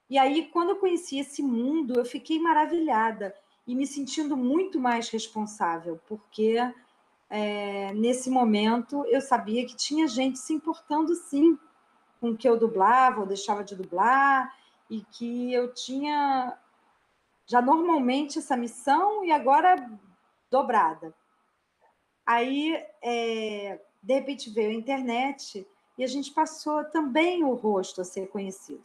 E 0.09 0.19
aí, 0.19 0.49
quando 0.49 0.71
eu 0.71 0.77
conheci 0.77 1.19
esse 1.19 1.43
mundo, 1.43 1.99
eu 1.99 2.05
fiquei 2.05 2.39
maravilhada 2.39 3.35
e 3.67 3.75
me 3.75 3.87
sentindo 3.87 4.37
muito 4.37 4.79
mais 4.79 5.09
responsável, 5.09 6.01
porque 6.07 6.57
é, 7.31 7.93
nesse 7.95 8.29
momento 8.29 9.05
eu 9.07 9.21
sabia 9.21 9.67
que 9.67 9.75
tinha 9.75 10.07
gente 10.07 10.39
se 10.39 10.53
importando 10.53 11.15
sim 11.15 11.59
com 12.21 12.37
que 12.37 12.49
eu 12.49 12.59
dublava 12.59 13.21
ou 13.21 13.27
deixava 13.27 13.65
de 13.65 13.75
dublar, 13.75 14.53
e 14.91 15.03
que 15.03 15.53
eu 15.53 15.73
tinha 15.73 16.57
já 17.47 17.61
normalmente 17.61 18.39
essa 18.39 18.57
missão 18.57 19.25
e 19.25 19.33
agora 19.33 19.91
dobrada. 20.51 21.15
Aí, 22.27 22.77
é, 23.03 23.81
de 24.03 24.15
repente, 24.15 24.51
veio 24.51 24.71
a 24.71 24.75
internet 24.75 25.67
e 25.99 26.05
a 26.05 26.07
gente 26.07 26.33
passou 26.33 26.85
também 26.85 27.45
o 27.45 27.55
rosto 27.55 28.01
a 28.01 28.05
ser 28.05 28.29
conhecido. 28.29 28.85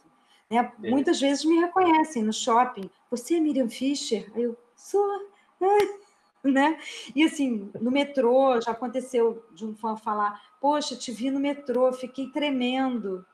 Né? 0.50 0.72
É. 0.82 0.90
Muitas 0.90 1.20
vezes 1.20 1.44
me 1.44 1.58
reconhecem 1.58 2.22
no 2.22 2.32
shopping. 2.32 2.90
Você 3.10 3.36
é 3.36 3.40
Miriam 3.40 3.68
Fischer? 3.68 4.30
Aí 4.34 4.42
eu 4.42 4.56
sou. 4.76 5.06
né? 6.42 6.78
E 7.14 7.22
assim, 7.22 7.70
no 7.80 7.90
metrô, 7.90 8.60
já 8.60 8.72
aconteceu 8.72 9.44
de 9.52 9.64
um 9.64 9.74
fã 9.74 9.96
falar: 9.96 10.40
Poxa, 10.60 10.96
te 10.96 11.12
vi 11.12 11.30
no 11.30 11.38
metrô, 11.40 11.92
fiquei 11.92 12.28
tremendo 12.30 13.24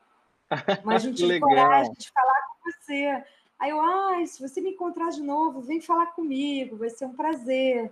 mas 0.83 1.03
não 1.03 1.13
tive 1.13 1.39
coragem 1.39 1.93
de 1.93 2.11
falar 2.11 2.41
com 2.47 2.71
você. 2.71 3.23
Aí 3.59 3.69
eu, 3.71 3.81
ah, 3.81 4.25
se 4.25 4.41
você 4.41 4.61
me 4.61 4.71
encontrar 4.71 5.09
de 5.09 5.21
novo, 5.21 5.61
vem 5.61 5.81
falar 5.81 6.07
comigo, 6.07 6.77
vai 6.77 6.89
ser 6.89 7.05
um 7.05 7.13
prazer. 7.13 7.91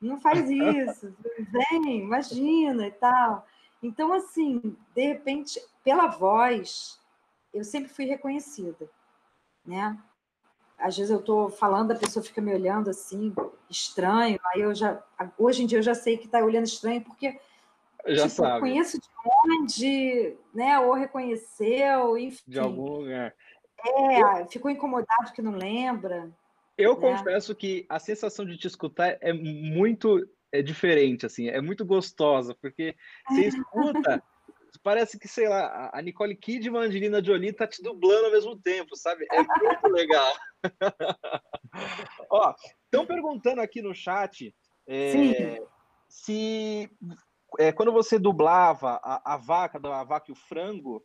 Não 0.00 0.20
faz 0.20 0.48
isso, 0.48 1.14
vem, 1.38 1.98
imagina 1.98 2.86
e 2.86 2.90
tal. 2.90 3.46
Então, 3.82 4.12
assim, 4.12 4.76
de 4.94 5.06
repente, 5.06 5.60
pela 5.84 6.06
voz, 6.06 6.98
eu 7.52 7.64
sempre 7.64 7.90
fui 7.90 8.04
reconhecida, 8.04 8.88
né? 9.64 9.98
Às 10.78 10.96
vezes 10.96 11.10
eu 11.10 11.20
estou 11.20 11.50
falando, 11.50 11.92
a 11.92 11.96
pessoa 11.96 12.24
fica 12.24 12.40
me 12.40 12.54
olhando 12.54 12.88
assim, 12.88 13.34
estranho. 13.68 14.40
Aí 14.46 14.62
eu 14.62 14.74
já, 14.74 15.02
hoje 15.38 15.62
em 15.62 15.66
dia 15.66 15.78
eu 15.78 15.82
já 15.82 15.94
sei 15.94 16.16
que 16.16 16.24
está 16.24 16.42
olhando 16.42 16.64
estranho 16.64 17.02
porque 17.02 17.38
já 18.06 18.22
tipo, 18.22 18.42
sabe. 18.42 18.60
Conheço 18.60 18.98
de 18.98 19.08
onde, 19.46 20.36
né? 20.54 20.78
Ou 20.78 20.94
reconheceu, 20.94 22.16
enfim. 22.16 22.42
De 22.46 22.58
algum 22.58 23.00
lugar. 23.00 23.34
É, 23.84 24.46
ficou 24.46 24.70
incomodado 24.70 25.32
que 25.34 25.42
não 25.42 25.52
lembra. 25.52 26.30
Eu 26.80 26.94
né? 26.94 27.00
confesso 27.00 27.54
que 27.54 27.86
a 27.88 27.98
sensação 27.98 28.44
de 28.44 28.56
te 28.56 28.66
escutar 28.66 29.18
é 29.20 29.32
muito 29.32 30.26
é 30.52 30.62
diferente, 30.62 31.24
assim, 31.24 31.48
é 31.48 31.60
muito 31.60 31.84
gostosa, 31.84 32.56
porque 32.60 32.96
você 33.28 33.46
escuta, 33.46 34.20
parece 34.82 35.16
que, 35.18 35.28
sei 35.28 35.48
lá, 35.48 35.90
a 35.92 36.02
Nicole 36.02 36.34
Kidman, 36.34 36.82
a 36.82 36.84
Angelina 36.86 37.22
Jolie 37.22 37.52
tá 37.52 37.68
te 37.68 37.80
dublando 37.82 38.26
ao 38.26 38.32
mesmo 38.32 38.56
tempo, 38.60 38.96
sabe? 38.96 39.26
É 39.30 39.36
muito 39.38 39.86
legal. 39.94 40.32
Ó, 42.28 42.54
estão 42.84 43.06
perguntando 43.06 43.60
aqui 43.60 43.80
no 43.80 43.94
chat 43.94 44.52
é, 44.88 45.62
se 46.08 46.90
é, 47.58 47.72
quando 47.72 47.92
você 47.92 48.18
dublava 48.18 49.00
a, 49.04 49.34
a 49.34 49.36
vaca, 49.36 49.78
a 49.78 50.04
vaca 50.04 50.26
e 50.30 50.32
o 50.32 50.36
frango, 50.36 51.04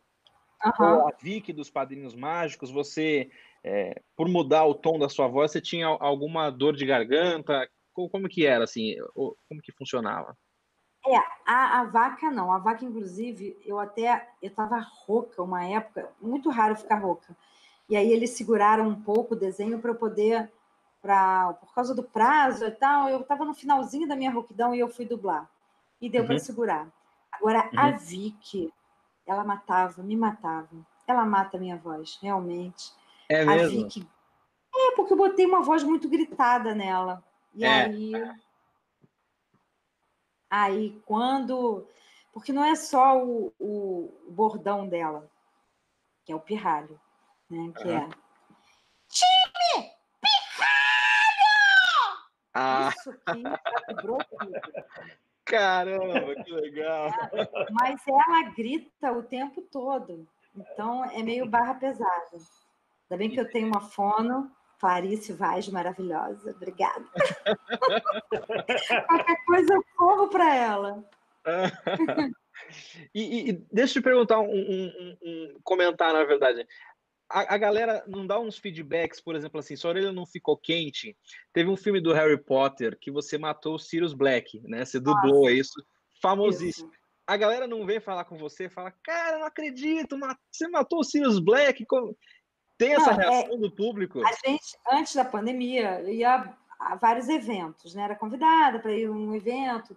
uhum. 0.64 1.08
a 1.08 1.12
Vicky 1.20 1.52
dos 1.52 1.70
Padrinhos 1.70 2.14
Mágicos, 2.14 2.70
você, 2.70 3.30
é, 3.62 4.00
por 4.16 4.28
mudar 4.28 4.64
o 4.64 4.74
tom 4.74 4.98
da 4.98 5.08
sua 5.08 5.28
voz, 5.28 5.50
você 5.50 5.60
tinha 5.60 5.86
alguma 5.86 6.50
dor 6.50 6.76
de 6.76 6.86
garganta? 6.86 7.68
Como, 7.92 8.08
como 8.08 8.28
que 8.28 8.46
era, 8.46 8.64
assim? 8.64 8.96
Como 9.14 9.62
que 9.62 9.72
funcionava? 9.72 10.36
É, 11.06 11.16
a, 11.46 11.80
a, 11.80 11.84
vaca 11.84 12.30
não. 12.30 12.50
A 12.50 12.58
vaca, 12.58 12.84
inclusive, 12.84 13.56
eu 13.64 13.78
até 13.78 14.28
eu 14.42 14.48
estava 14.48 14.78
rouca 14.78 15.42
uma 15.42 15.64
época, 15.64 16.10
muito 16.20 16.50
raro 16.50 16.74
ficar 16.74 16.96
rouca. 16.96 17.36
E 17.88 17.96
aí 17.96 18.12
eles 18.12 18.30
seguraram 18.30 18.88
um 18.88 19.00
pouco 19.00 19.34
o 19.34 19.38
desenho 19.38 19.78
para 19.78 19.92
eu 19.92 19.94
poder, 19.94 20.50
pra, 21.00 21.52
por 21.54 21.72
causa 21.72 21.94
do 21.94 22.02
prazo 22.02 22.64
e 22.64 22.70
tal, 22.72 23.08
eu 23.08 23.20
estava 23.20 23.44
no 23.44 23.54
finalzinho 23.54 24.08
da 24.08 24.16
minha 24.16 24.32
rouquidão 24.32 24.74
e 24.74 24.80
eu 24.80 24.88
fui 24.88 25.04
dublar. 25.04 25.48
E 26.00 26.10
deu 26.10 26.22
uhum. 26.22 26.26
para 26.26 26.38
segurar. 26.40 26.88
Agora, 27.32 27.70
uhum. 27.72 27.78
a 27.78 27.90
Vicky, 27.92 28.72
ela 29.26 29.44
matava, 29.44 30.02
me 30.02 30.16
matava. 30.16 30.68
Ela 31.06 31.24
mata 31.24 31.56
a 31.56 31.60
minha 31.60 31.76
voz, 31.76 32.18
realmente. 32.20 32.92
É 33.28 33.44
mesmo? 33.44 33.80
A 33.80 33.82
Vicky... 33.82 34.08
É, 34.74 34.94
porque 34.94 35.12
eu 35.12 35.16
botei 35.16 35.46
uma 35.46 35.62
voz 35.62 35.82
muito 35.82 36.08
gritada 36.08 36.74
nela. 36.74 37.24
E 37.54 37.64
é. 37.64 37.84
aí 37.84 38.12
Aí, 40.50 41.00
quando. 41.04 41.86
Porque 42.32 42.52
não 42.52 42.64
é 42.64 42.74
só 42.74 43.22
o, 43.22 43.52
o, 43.58 44.30
bordão 44.30 44.88
dela, 44.88 45.30
que 46.24 46.32
é 46.32 46.36
o 46.36 46.40
pirralho, 46.40 47.00
né? 47.50 47.72
Que 47.76 47.88
uhum. 47.88 47.96
é. 47.96 48.08
Time! 49.08 49.90
Pirralho! 50.20 51.46
Ah. 52.54 52.90
Isso 52.94 53.10
aqui 53.10 53.42
quebrou 53.86 54.18
tudo. 54.18 54.52
Caramba, 55.46 56.34
que 56.44 56.52
legal! 56.52 57.10
Mas 57.70 58.00
ela 58.06 58.50
grita 58.54 59.12
o 59.12 59.22
tempo 59.22 59.62
todo. 59.62 60.26
Então 60.56 61.04
é 61.04 61.22
meio 61.22 61.46
barra 61.46 61.74
pesada. 61.74 62.32
Ainda 62.32 63.16
bem 63.16 63.30
que 63.30 63.38
eu 63.38 63.48
tenho 63.48 63.68
uma 63.68 63.80
fono 63.80 64.50
Clarice 64.78 65.32
Vaz, 65.32 65.68
maravilhosa. 65.68 66.50
Obrigada. 66.50 67.04
Qualquer 69.06 69.44
coisa 69.46 69.74
eu 69.74 69.84
corro 69.96 70.28
para 70.28 70.54
ela. 70.54 71.04
e, 73.14 73.50
e, 73.50 73.52
deixa 73.72 73.98
eu 73.98 74.02
te 74.02 74.04
perguntar 74.04 74.40
um, 74.40 74.50
um, 74.50 75.16
um 75.22 75.60
comentário, 75.62 76.18
na 76.18 76.24
verdade. 76.24 76.66
A, 77.28 77.54
a, 77.54 77.58
galera 77.58 78.04
não 78.06 78.26
dá 78.26 78.38
uns 78.38 78.56
feedbacks, 78.56 79.20
por 79.20 79.34
exemplo, 79.34 79.58
assim, 79.58 79.74
sua 79.74 79.90
orelha 79.90 80.12
não 80.12 80.24
ficou 80.24 80.56
quente. 80.56 81.16
Teve 81.52 81.68
um 81.68 81.76
filme 81.76 82.00
do 82.00 82.12
Harry 82.12 82.38
Potter 82.38 82.96
que 82.98 83.10
você 83.10 83.36
matou 83.36 83.74
o 83.74 83.78
Sirius 83.78 84.14
Black, 84.14 84.60
né? 84.60 84.84
Você 84.84 85.00
dublou 85.00 85.50
isso, 85.50 85.84
famosíssimo. 86.22 86.88
Isso. 86.88 87.00
A 87.26 87.36
galera 87.36 87.66
não 87.66 87.84
vem 87.84 87.98
falar 87.98 88.24
com 88.24 88.38
você, 88.38 88.68
fala, 88.68 88.92
cara, 89.02 89.38
não 89.38 89.46
acredito, 89.46 90.16
você 90.50 90.68
matou 90.68 91.00
o 91.00 91.04
Sirius 91.04 91.40
Black. 91.40 91.84
Como... 91.84 92.16
Tem 92.78 92.92
essa 92.92 93.12
Não, 93.12 93.20
é, 93.20 93.28
reação 93.28 93.54
é, 93.54 93.58
do 93.58 93.74
público? 93.74 94.20
A 94.24 94.32
gente, 94.46 94.78
antes 94.92 95.14
da 95.14 95.24
pandemia, 95.24 96.02
ia 96.10 96.54
a 96.78 96.94
vários 96.94 97.28
eventos, 97.28 97.94
né? 97.94 98.04
Era 98.04 98.14
convidada 98.14 98.78
para 98.78 98.92
ir 98.92 99.06
a 99.06 99.10
um 99.10 99.34
evento, 99.34 99.96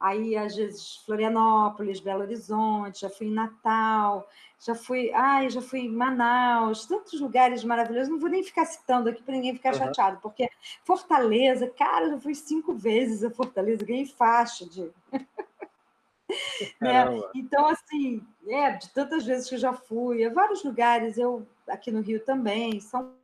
aí 0.00 0.36
às 0.36 0.56
vezes 0.56 0.96
Florianópolis, 1.04 2.00
Belo 2.00 2.22
Horizonte, 2.22 3.02
já 3.02 3.10
fui 3.10 3.26
em 3.26 3.32
Natal, 3.32 4.26
já 4.58 4.74
fui, 4.74 5.12
ai, 5.12 5.50
já 5.50 5.60
fui 5.60 5.80
em 5.80 5.90
Manaus, 5.90 6.86
tantos 6.86 7.20
lugares 7.20 7.62
maravilhosos, 7.62 8.08
não 8.08 8.18
vou 8.18 8.30
nem 8.30 8.42
ficar 8.42 8.64
citando 8.64 9.10
aqui 9.10 9.22
para 9.22 9.34
ninguém 9.34 9.54
ficar 9.54 9.74
uhum. 9.74 9.78
chateado, 9.78 10.18
porque 10.22 10.48
Fortaleza, 10.84 11.68
cara, 11.68 12.06
eu 12.06 12.10
já 12.12 12.20
fui 12.20 12.34
cinco 12.34 12.72
vezes 12.74 13.22
a 13.22 13.30
Fortaleza, 13.30 13.84
ganhei 13.84 14.06
faixa 14.06 14.66
de 14.66 14.90
né? 16.80 17.04
Então, 17.34 17.66
assim, 17.66 18.26
é, 18.46 18.72
de 18.72 18.88
tantas 18.90 19.26
vezes 19.26 19.48
que 19.48 19.56
eu 19.56 19.58
já 19.58 19.72
fui, 19.72 20.24
a 20.24 20.32
vários 20.32 20.64
lugares, 20.64 21.18
eu 21.18 21.46
aqui 21.68 21.90
no 21.90 22.00
Rio 22.00 22.20
também, 22.24 22.80
São 22.80 23.14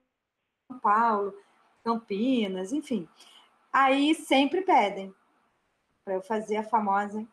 Paulo, 0.82 1.34
Campinas, 1.84 2.72
enfim. 2.72 3.08
Aí 3.72 4.14
sempre 4.14 4.62
pedem 4.62 5.14
para 6.06 6.14
eu 6.14 6.22
fazer 6.22 6.56
a 6.56 6.62
famosa 6.62 7.26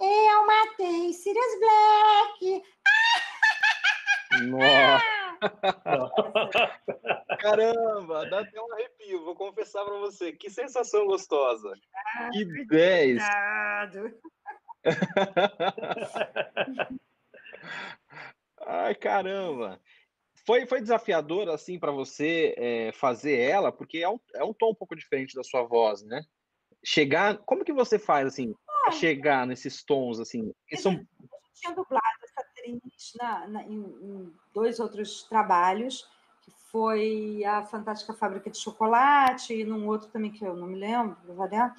Eu 0.00 0.46
matei 0.46 1.12
Sirius 1.12 1.58
Black! 1.58 2.62
Nossa! 4.48 5.20
Caramba, 7.40 8.30
dá 8.30 8.40
até 8.40 8.62
um 8.62 8.72
arrepio, 8.74 9.24
vou 9.24 9.34
confessar 9.34 9.84
para 9.84 9.98
você. 9.98 10.32
Que 10.32 10.48
sensação 10.48 11.06
gostosa. 11.06 11.74
Ah, 12.06 12.30
que 12.30 12.44
10! 12.66 13.20
Ai, 18.64 18.94
caramba. 18.94 19.80
Foi, 20.46 20.64
foi 20.66 20.80
desafiador, 20.80 21.48
assim, 21.48 21.76
para 21.78 21.90
você 21.90 22.54
é, 22.56 22.92
fazer 22.92 23.38
ela, 23.38 23.72
porque 23.72 23.98
é 23.98 24.08
um, 24.08 24.20
é 24.34 24.44
um 24.44 24.52
tom 24.52 24.70
um 24.70 24.74
pouco 24.74 24.94
diferente 24.94 25.34
da 25.34 25.42
sua 25.42 25.64
voz, 25.64 26.04
né? 26.04 26.22
Chegar. 26.84 27.38
Como 27.38 27.64
que 27.64 27.72
você 27.72 27.98
faz, 27.98 28.26
assim, 28.26 28.54
ah, 28.86 28.90
chegar 28.90 29.46
nesses 29.46 29.82
tons, 29.82 30.20
assim? 30.20 30.52
Eu 30.70 30.78
são... 30.78 31.06
tinha 31.54 31.74
dublado 31.74 32.04
essa 32.22 32.40
atriz 32.40 33.12
na, 33.20 33.48
na, 33.48 33.62
em, 33.64 33.80
em 33.80 34.32
dois 34.54 34.80
outros 34.80 35.24
trabalhos, 35.24 36.08
que 36.42 36.50
foi 36.70 37.44
a 37.44 37.64
Fantástica 37.64 38.14
Fábrica 38.14 38.50
de 38.50 38.58
Chocolate, 38.58 39.54
e 39.54 39.64
num 39.64 39.86
outro 39.86 40.08
também 40.08 40.30
que 40.30 40.44
eu 40.44 40.56
não 40.56 40.66
me 40.66 40.78
lembro, 40.78 41.16
variar. 41.34 41.74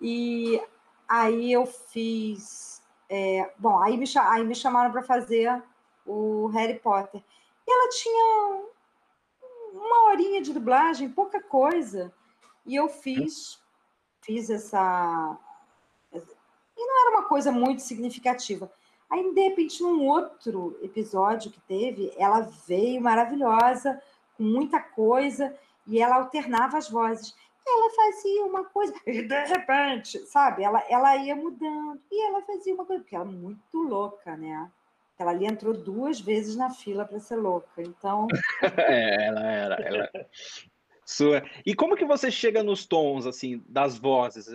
E 0.00 0.60
Aí 1.08 1.50
eu 1.50 1.64
fiz. 1.64 2.82
É, 3.08 3.50
bom, 3.58 3.82
aí 3.82 3.96
me, 3.96 4.04
aí 4.18 4.44
me 4.44 4.54
chamaram 4.54 4.92
para 4.92 5.02
fazer 5.02 5.62
o 6.04 6.48
Harry 6.48 6.78
Potter. 6.78 7.22
E 7.66 7.72
ela 7.72 7.88
tinha 7.88 8.62
uma 9.72 10.10
horinha 10.10 10.42
de 10.42 10.52
dublagem, 10.52 11.08
pouca 11.08 11.42
coisa. 11.42 12.12
E 12.66 12.76
eu 12.76 12.88
fiz, 12.90 13.58
fiz 14.28 14.50
essa. 14.50 15.38
E 16.12 16.86
não 16.86 17.00
era 17.00 17.16
uma 17.16 17.28
coisa 17.28 17.50
muito 17.50 17.80
significativa. 17.80 18.70
Aí, 19.08 19.34
de 19.34 19.40
repente, 19.40 19.82
num 19.82 20.06
outro 20.06 20.78
episódio 20.82 21.50
que 21.50 21.60
teve, 21.60 22.12
ela 22.18 22.40
veio 22.66 23.00
maravilhosa, 23.00 24.00
com 24.36 24.42
muita 24.42 24.78
coisa, 24.78 25.56
e 25.86 25.98
ela 25.98 26.16
alternava 26.16 26.76
as 26.76 26.90
vozes 26.90 27.34
ela 27.70 27.90
fazia 27.90 28.44
uma 28.46 28.64
coisa, 28.64 28.94
e 29.06 29.22
de 29.22 29.44
repente, 29.44 30.18
sabe, 30.20 30.62
ela, 30.62 30.82
ela 30.88 31.16
ia 31.16 31.36
mudando, 31.36 32.00
e 32.10 32.26
ela 32.26 32.40
fazia 32.42 32.74
uma 32.74 32.86
coisa, 32.86 33.02
porque 33.02 33.14
ela 33.14 33.26
é 33.26 33.28
muito 33.28 33.76
louca, 33.82 34.34
né? 34.36 34.70
Ela 35.18 35.32
ali 35.32 35.46
entrou 35.46 35.74
duas 35.74 36.20
vezes 36.20 36.54
na 36.56 36.70
fila 36.70 37.04
para 37.04 37.18
ser 37.18 37.36
louca, 37.36 37.82
então. 37.82 38.28
é, 38.78 39.26
ela 39.26 39.46
era. 39.50 39.74
Ela... 39.74 40.10
Sua. 41.08 41.42
E 41.64 41.74
como 41.74 41.96
que 41.96 42.04
você 42.04 42.30
chega 42.30 42.62
nos 42.62 42.84
tons, 42.84 43.26
assim, 43.26 43.64
das 43.66 43.96
vozes? 43.96 44.46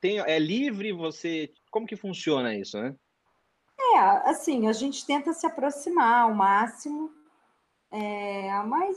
Tem, 0.00 0.18
é 0.20 0.38
livre 0.38 0.90
você. 0.90 1.52
Como 1.70 1.86
que 1.86 1.94
funciona 1.94 2.54
isso, 2.54 2.80
né? 2.80 2.96
É, 3.78 3.98
assim, 4.30 4.68
a 4.68 4.72
gente 4.72 5.04
tenta 5.04 5.34
se 5.34 5.46
aproximar 5.46 6.22
ao 6.22 6.34
máximo, 6.34 7.12
é, 7.90 8.58
mas 8.62 8.96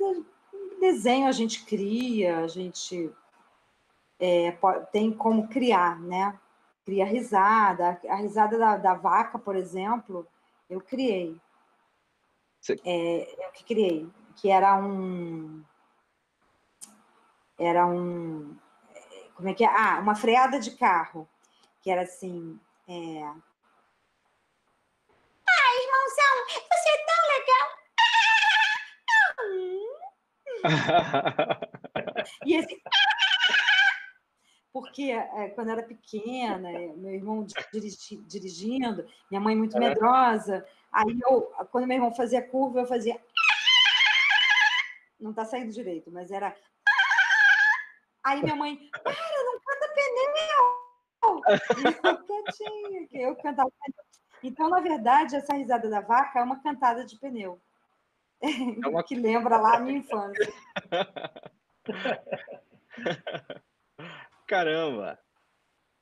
desenho 0.80 1.28
a 1.28 1.34
gente 1.34 1.66
cria, 1.66 2.40
a 2.40 2.48
gente 2.48 3.12
é, 4.18 4.58
tem 4.94 5.12
como 5.12 5.50
criar, 5.50 6.00
né? 6.00 6.40
Cria 6.86 7.04
risada. 7.04 8.00
A 8.08 8.16
risada 8.16 8.58
da, 8.58 8.78
da 8.78 8.94
vaca, 8.94 9.38
por 9.38 9.58
exemplo, 9.58 10.26
eu 10.70 10.80
criei. 10.80 11.36
É, 12.86 13.46
eu 13.46 13.52
que 13.52 13.66
criei, 13.66 14.10
que 14.38 14.50
era 14.50 14.78
um. 14.78 15.62
Era 17.60 17.86
um. 17.86 18.58
Como 19.36 19.50
é 19.50 19.54
que 19.54 19.64
é? 19.64 19.68
Ah, 19.68 20.00
uma 20.00 20.16
freada 20.16 20.60
de 20.60 20.72
carro, 20.72 21.28
que 21.82 21.92
era 21.92 22.02
assim. 22.04 22.60
É... 22.88 23.24
Ah, 25.48 25.72
irmãozão, 25.82 26.46
você 26.72 26.90
é 26.90 26.98
tão 27.06 27.22
legal! 27.38 27.68
e 32.46 32.56
esse 32.56 32.82
porque 34.72 35.12
é, 35.12 35.50
quando 35.50 35.68
eu 35.68 35.74
era 35.74 35.84
pequena, 35.84 36.70
é, 36.70 36.94
meu 36.96 37.12
irmão 37.12 37.46
dirigi, 37.74 38.18
dirigindo, 38.28 39.06
minha 39.30 39.42
mãe 39.42 39.56
muito 39.56 39.78
medrosa, 39.80 40.66
aí 40.92 41.20
eu, 41.28 41.42
quando 41.72 41.88
meu 41.88 41.98
irmão 41.98 42.14
fazia 42.14 42.42
curva, 42.42 42.82
eu 42.82 42.86
fazia. 42.86 43.20
Não 45.20 45.32
está 45.32 45.44
saindo 45.44 45.74
direito, 45.74 46.12
mas 46.12 46.32
era. 46.32 46.56
Aí 48.24 48.42
minha 48.42 48.56
mãe, 48.56 48.80
para, 49.04 49.14
não 49.14 49.60
canta 49.60 49.94
pneu! 49.96 50.80
E 51.78 51.84
eu 52.08 52.18
quietinha, 52.26 53.08
que 53.08 53.18
eu 53.18 53.36
cantava 53.36 53.72
pneu. 53.72 54.06
Então, 54.44 54.70
na 54.70 54.80
verdade, 54.80 55.36
essa 55.36 55.54
risada 55.54 55.90
da 55.90 56.02
vaca 56.02 56.40
é 56.40 56.44
uma 56.44 56.62
cantada 56.62 57.06
de 57.06 57.20
pneu. 57.20 57.62
É 58.42 58.88
uma... 58.88 59.04
que 59.08 59.16
lembra 59.16 59.58
lá 59.58 59.78
a 59.78 59.80
minha 59.80 60.00
infância. 60.00 60.54
Caramba! 64.48 65.20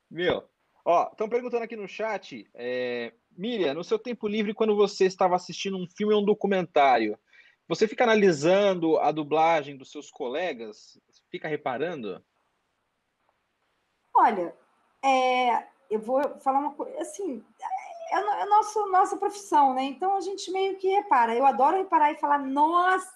Meu, 0.10 0.50
ó, 0.86 1.10
estão 1.12 1.28
perguntando 1.28 1.64
aqui 1.64 1.76
no 1.76 1.88
chat, 1.88 2.50
é, 2.54 3.14
Miriam, 3.38 3.74
no 3.74 3.84
seu 3.84 4.00
tempo 4.00 4.28
livre, 4.28 4.54
quando 4.54 4.76
você 4.76 5.06
estava 5.06 5.36
assistindo 5.36 5.78
um 5.78 5.88
filme 5.88 6.14
ou 6.14 6.22
um 6.22 6.26
documentário, 6.26 7.20
você 7.68 7.88
fica 7.88 8.04
analisando 8.04 8.98
a 9.00 9.12
dublagem 9.12 9.78
dos 9.78 9.92
seus 9.92 10.10
colegas? 10.10 11.00
Fica 11.30 11.48
reparando? 11.48 12.24
Olha, 14.14 14.56
é, 15.04 15.68
eu 15.90 16.00
vou 16.00 16.40
falar 16.40 16.60
uma 16.60 16.74
coisa, 16.74 17.00
assim, 17.02 17.44
é 18.10 18.16
a 18.16 18.46
nossa, 18.46 18.86
nossa 18.88 19.18
profissão, 19.18 19.74
né? 19.74 19.84
Então 19.84 20.16
a 20.16 20.22
gente 20.22 20.50
meio 20.50 20.78
que 20.78 20.88
repara. 20.88 21.36
Eu 21.36 21.46
adoro 21.46 21.78
reparar 21.78 22.12
e 22.12 22.18
falar, 22.18 22.40
nossa, 22.40 23.12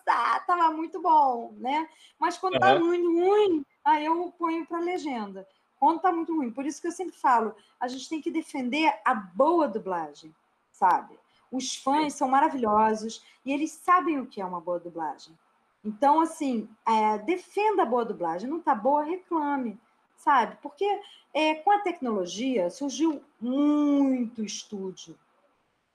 tava 0.46 0.72
muito 0.72 1.02
bom, 1.02 1.54
né? 1.58 1.88
Mas 2.20 2.38
quando 2.38 2.56
uhum. 2.56 2.60
tá 2.60 2.78
muito 2.78 3.08
ruim, 3.08 3.66
aí 3.86 4.06
eu 4.06 4.32
ponho 4.38 4.66
para 4.66 4.80
legenda. 4.80 5.48
Quando 5.80 6.02
tá 6.02 6.12
muito 6.12 6.36
ruim. 6.36 6.52
Por 6.52 6.66
isso 6.66 6.82
que 6.82 6.88
eu 6.88 6.92
sempre 6.92 7.16
falo, 7.16 7.56
a 7.80 7.88
gente 7.88 8.08
tem 8.08 8.22
que 8.22 8.30
defender 8.30 8.94
a 9.06 9.16
boa 9.16 9.68
dublagem, 9.68 10.36
sabe? 10.72 11.18
Os 11.52 11.76
fãs 11.76 12.14
são 12.14 12.30
maravilhosos 12.30 13.24
e 13.46 13.52
eles 13.52 13.72
sabem 13.72 14.20
o 14.20 14.26
que 14.26 14.40
é 14.42 14.46
uma 14.46 14.62
boa 14.62 14.80
dublagem. 14.80 15.38
Então, 15.84 16.22
assim, 16.22 16.70
é, 16.88 17.18
defenda 17.18 17.84
a 17.84 17.86
boa 17.86 18.06
dublagem. 18.06 18.50
Não 18.50 18.62
tá 18.62 18.74
boa, 18.74 19.04
reclame 19.04 19.80
sabe? 20.22 20.58
Porque 20.62 20.86
é, 21.34 21.56
com 21.56 21.72
a 21.72 21.80
tecnologia 21.80 22.70
surgiu 22.70 23.22
muito 23.40 24.44
estúdio 24.44 25.18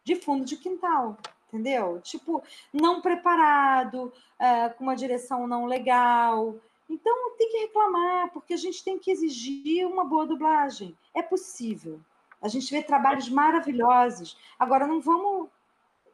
de 0.04 0.16
fundo 0.16 0.44
de 0.44 0.56
quintal, 0.56 1.16
entendeu? 1.48 2.00
Tipo, 2.00 2.42
não 2.72 3.00
preparado, 3.00 4.12
é, 4.38 4.68
com 4.70 4.84
uma 4.84 4.96
direção 4.96 5.46
não 5.46 5.66
legal. 5.66 6.56
Então 6.88 7.36
tem 7.36 7.50
que 7.50 7.58
reclamar, 7.58 8.30
porque 8.32 8.54
a 8.54 8.58
gente 8.58 8.84
tem 8.84 8.98
que 8.98 9.10
exigir 9.10 9.86
uma 9.86 10.04
boa 10.04 10.26
dublagem. 10.26 10.96
É 11.14 11.22
possível. 11.22 12.00
A 12.40 12.48
gente 12.48 12.70
vê 12.72 12.82
trabalhos 12.82 13.28
maravilhosos. 13.28 14.36
Agora 14.58 14.86
não 14.86 15.00
vamos 15.00 15.48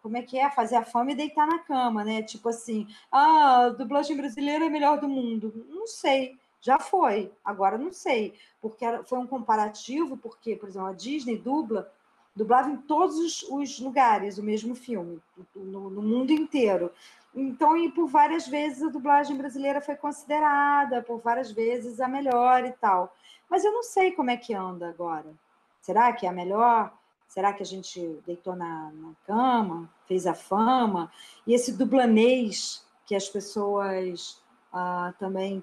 como 0.02 0.16
é 0.16 0.22
que 0.22 0.36
é 0.36 0.50
fazer 0.50 0.76
a 0.76 0.84
fama 0.84 1.12
e 1.12 1.14
deitar 1.14 1.46
na 1.46 1.60
cama, 1.60 2.04
né? 2.04 2.22
Tipo 2.22 2.48
assim, 2.48 2.88
ah, 3.10 3.66
a 3.66 3.68
dublagem 3.68 4.16
brasileira 4.16 4.64
é 4.64 4.66
a 4.66 4.70
melhor 4.70 4.98
do 4.98 5.08
mundo. 5.08 5.64
Não 5.68 5.86
sei. 5.86 6.36
Já 6.60 6.78
foi, 6.78 7.32
agora 7.44 7.76
não 7.76 7.92
sei, 7.92 8.34
porque 8.60 8.84
foi 9.06 9.18
um 9.18 9.26
comparativo, 9.26 10.16
porque, 10.16 10.54
por 10.54 10.68
exemplo, 10.68 10.88
a 10.88 10.92
Disney 10.92 11.36
dubla, 11.36 11.92
dublava 12.36 12.70
em 12.70 12.76
todos 12.76 13.18
os, 13.18 13.42
os 13.42 13.80
lugares 13.80 14.38
o 14.38 14.44
mesmo 14.44 14.76
filme, 14.76 15.20
no, 15.56 15.90
no, 15.90 16.00
mundo 16.00 16.30
inteiro. 16.30 16.92
Então, 17.34 17.76
e 17.76 17.90
por 17.90 18.06
várias 18.06 18.46
vezes 18.46 18.80
a 18.80 18.90
dublagem 18.90 19.36
brasileira 19.36 19.80
foi 19.80 19.96
considerada, 19.96 21.02
por 21.02 21.18
várias 21.18 21.50
vezes 21.50 22.00
a 22.00 22.06
melhor 22.06 22.64
e 22.64 22.70
tal. 22.72 23.12
Mas 23.50 23.64
eu 23.64 23.72
não 23.72 23.82
sei 23.82 24.12
como 24.12 24.30
é 24.30 24.36
que 24.36 24.54
anda 24.54 24.88
agora. 24.88 25.34
Será 25.82 26.12
que 26.12 26.24
é 26.24 26.28
a 26.28 26.32
melhor? 26.32 26.96
Será 27.26 27.52
que 27.52 27.62
a 27.62 27.66
gente 27.66 28.00
deitou 28.24 28.54
na, 28.54 28.90
na 28.92 29.14
cama, 29.26 29.92
fez 30.06 30.26
a 30.26 30.34
fama? 30.34 31.10
E 31.46 31.52
esse 31.52 31.72
dublanês 31.72 32.86
que 33.04 33.14
as 33.14 33.28
pessoas 33.28 34.40
ah, 34.72 35.12
também 35.18 35.62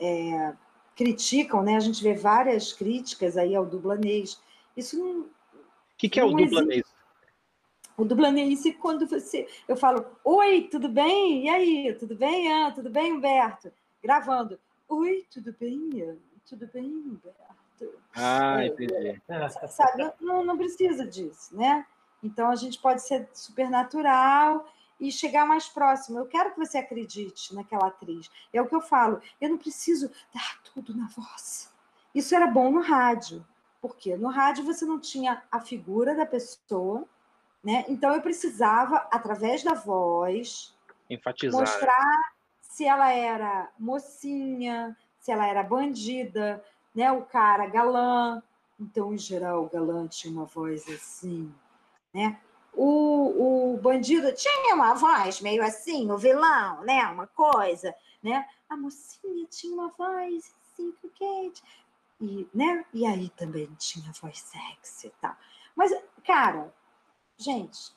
é, 0.00 0.54
criticam, 0.96 1.62
né? 1.62 1.76
A 1.76 1.80
gente 1.80 2.02
vê 2.02 2.14
várias 2.14 2.72
críticas 2.72 3.36
aí 3.36 3.54
ao 3.54 3.64
dublanês. 3.64 4.42
Isso 4.76 4.98
não. 4.98 5.20
O 5.20 5.28
que, 5.96 6.08
que 6.08 6.18
é 6.18 6.24
o 6.24 6.30
dublanês? 6.30 6.80
Existe. 6.80 7.00
O 7.96 8.04
dublanês 8.04 8.66
é 8.66 8.72
quando 8.72 9.06
você. 9.06 9.46
Eu 9.68 9.76
falo, 9.76 10.06
oi, 10.24 10.68
tudo 10.70 10.88
bem? 10.88 11.44
E 11.44 11.48
aí, 11.48 11.94
tudo 11.94 12.16
bem, 12.16 12.50
Ana? 12.50 12.74
Tudo 12.74 12.90
bem, 12.90 13.12
Humberto? 13.12 13.70
Gravando. 14.02 14.58
Oi, 14.88 15.26
tudo 15.30 15.54
bem, 15.60 16.18
Tudo 16.48 16.66
bem, 16.72 16.86
Humberto? 16.86 17.59
Ah, 18.14 18.62
é, 18.62 18.66
entendi. 18.66 19.22
Sabe, 19.68 20.12
não, 20.20 20.44
não 20.44 20.56
precisa 20.56 21.06
disso, 21.06 21.56
né? 21.56 21.86
Então 22.22 22.50
a 22.50 22.56
gente 22.56 22.78
pode 22.78 23.02
ser 23.02 23.28
super 23.32 23.70
natural 23.70 24.68
e 24.98 25.10
chegar 25.10 25.46
mais 25.46 25.68
próximo. 25.68 26.18
Eu 26.18 26.26
quero 26.26 26.52
que 26.52 26.58
você 26.58 26.78
acredite 26.78 27.54
naquela 27.54 27.88
atriz. 27.88 28.30
É 28.52 28.60
o 28.60 28.66
que 28.66 28.74
eu 28.74 28.82
falo. 28.82 29.20
Eu 29.40 29.48
não 29.48 29.56
preciso 29.58 30.10
dar 30.34 30.60
tudo 30.62 30.94
na 30.94 31.06
voz. 31.08 31.72
Isso 32.14 32.34
era 32.34 32.46
bom 32.46 32.70
no 32.70 32.80
rádio. 32.80 33.44
Porque 33.80 34.14
no 34.16 34.28
rádio 34.28 34.64
você 34.64 34.84
não 34.84 35.00
tinha 35.00 35.42
a 35.50 35.58
figura 35.58 36.14
da 36.14 36.26
pessoa, 36.26 37.06
né? 37.64 37.86
Então 37.88 38.12
eu 38.14 38.20
precisava, 38.20 39.08
através 39.10 39.62
da 39.62 39.72
voz, 39.72 40.76
Enfatizar. 41.08 41.58
mostrar 41.58 42.34
se 42.60 42.84
ela 42.84 43.10
era 43.10 43.70
mocinha, 43.78 44.94
se 45.18 45.32
ela 45.32 45.46
era 45.46 45.62
bandida, 45.62 46.62
né? 46.94 47.10
O 47.12 47.22
cara 47.22 47.66
galã. 47.66 48.42
Então, 48.78 49.12
em 49.12 49.18
geral, 49.18 49.64
o 49.64 49.68
galã 49.68 50.06
tinha 50.08 50.32
uma 50.32 50.46
voz 50.46 50.88
assim, 50.88 51.52
né? 52.14 52.40
o, 52.72 53.74
o 53.74 53.76
bandido 53.78 54.32
tinha 54.32 54.74
uma 54.74 54.94
voz 54.94 55.40
meio 55.40 55.62
assim, 55.62 56.10
o 56.10 56.16
vilão, 56.16 56.82
né? 56.82 57.04
Uma 57.06 57.26
coisa, 57.26 57.94
né? 58.22 58.46
A 58.68 58.76
mocinha 58.76 59.46
tinha 59.50 59.74
uma 59.74 59.88
voz 59.88 60.54
assim, 60.72 60.94
quente. 61.14 61.62
E, 62.20 62.48
né? 62.54 62.84
e 62.92 63.06
aí 63.06 63.30
também 63.30 63.66
tinha 63.78 64.12
voz 64.20 64.38
sexy 64.38 65.06
e 65.06 65.10
tal. 65.20 65.34
Mas, 65.74 65.90
cara, 66.24 66.72
gente, 67.36 67.92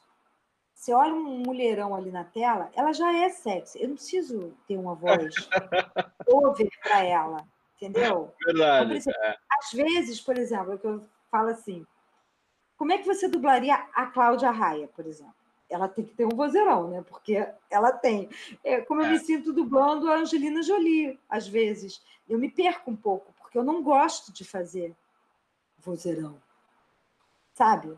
você 0.74 0.94
olha 0.94 1.14
um 1.14 1.40
mulherão 1.40 1.94
ali 1.94 2.12
na 2.12 2.24
tela, 2.24 2.72
ela 2.74 2.94
já 2.94 3.14
é 3.14 3.30
sexy. 3.30 3.82
Eu 3.82 3.90
não 3.90 3.96
preciso 3.96 4.54
ter 4.68 4.78
uma 4.78 4.96
voz 4.96 5.34
over 6.28 6.70
para 6.82 7.04
ela, 7.04 7.48
entendeu? 7.86 8.34
Verdade. 8.46 8.98
Então, 8.98 9.14
é. 9.24 9.38
Às 9.60 9.72
vezes, 9.72 10.22
por 10.22 10.38
exemplo, 10.38 10.78
que 10.78 10.88
eu 10.88 11.04
falo 11.30 11.50
assim, 11.50 11.86
como 12.78 12.92
é 12.92 12.98
que 12.98 13.06
você 13.06 13.28
dublaria 13.28 13.76
a 13.94 14.08
Cláudia 14.08 14.52
Raia, 14.52 14.88
por 14.88 15.06
exemplo? 15.06 15.34
Ela 15.70 15.88
tem 15.88 16.06
que 16.06 16.14
ter 16.14 16.26
um 16.26 16.36
vozeirão, 16.36 16.90
né? 16.90 17.04
Porque 17.08 17.48
ela 17.70 17.92
tem. 17.92 18.30
É, 18.64 18.82
como 18.82 19.02
eu 19.02 19.08
é. 19.08 19.10
me 19.10 19.20
sinto 19.20 19.52
dublando 19.52 20.10
a 20.12 20.18
Angelina 20.18 20.62
Jolie, 20.62 21.20
às 21.30 21.48
vezes. 21.48 22.04
Eu 22.30 22.38
me 22.38 22.50
perco 22.50 22.92
um 22.92 22.96
pouco, 22.96 23.34
porque 23.38 23.58
eu 23.58 23.64
não 23.64 23.82
gosto 23.82 24.32
de 24.32 24.46
fazer 24.46 24.96
vozeirão. 25.80 26.42
Sabe? 27.54 27.90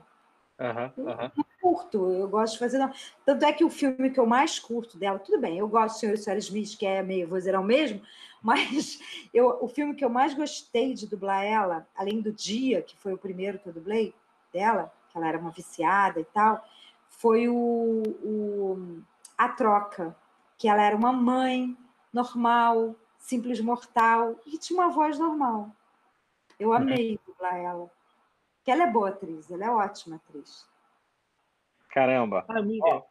Uhum, 0.59 1.05
uhum. 1.05 1.31
Curto, 1.65 2.11
eu 2.11 2.27
gosto 2.29 2.53
de 2.53 2.59
fazer. 2.59 2.93
Tanto 3.25 3.43
é 3.43 3.51
que 3.51 3.63
o 3.63 3.71
filme 3.71 4.11
que 4.11 4.19
eu 4.19 4.27
mais 4.27 4.59
curto 4.59 4.99
dela, 4.99 5.17
tudo 5.17 5.41
bem, 5.41 5.57
eu 5.57 5.67
gosto 5.67 5.95
de 5.95 5.99
Senhor 5.99 6.13
e 6.13 6.17
Senhora 6.17 6.39
Smith, 6.39 6.77
que 6.77 6.85
é 6.85 7.01
meio 7.01 7.27
vozeirão 7.27 7.63
mesmo, 7.63 8.03
mas 8.43 8.99
eu, 9.33 9.57
o 9.59 9.67
filme 9.67 9.95
que 9.95 10.05
eu 10.05 10.09
mais 10.09 10.35
gostei 10.35 10.93
de 10.93 11.07
dublar 11.07 11.43
ela, 11.43 11.87
além 11.95 12.21
do 12.21 12.31
Dia, 12.31 12.83
que 12.83 12.95
foi 12.95 13.13
o 13.13 13.17
primeiro 13.17 13.57
que 13.57 13.67
eu 13.67 13.73
dublei, 13.73 14.13
dela, 14.53 14.93
que 15.09 15.17
ela 15.17 15.27
era 15.27 15.39
uma 15.39 15.49
viciada 15.49 16.19
e 16.19 16.25
tal, 16.25 16.63
foi 17.09 17.49
o, 17.49 18.03
o, 18.23 19.01
a 19.35 19.49
troca, 19.49 20.15
que 20.59 20.67
ela 20.67 20.83
era 20.83 20.95
uma 20.95 21.11
mãe 21.11 21.75
normal, 22.13 22.95
simples 23.17 23.59
mortal, 23.59 24.35
e 24.45 24.59
tinha 24.59 24.79
uma 24.79 24.91
voz 24.91 25.17
normal. 25.17 25.71
Eu 26.59 26.73
amei 26.73 27.19
dublar 27.25 27.55
ela. 27.55 27.89
Que 28.63 28.69
ela 28.69 28.83
é 28.83 28.91
boa 28.91 29.09
atriz, 29.09 29.49
ela 29.49 29.65
é 29.65 29.69
ótima 29.71 30.17
atriz. 30.17 30.74
Caramba. 31.95 32.43
Amiga, 32.49 33.03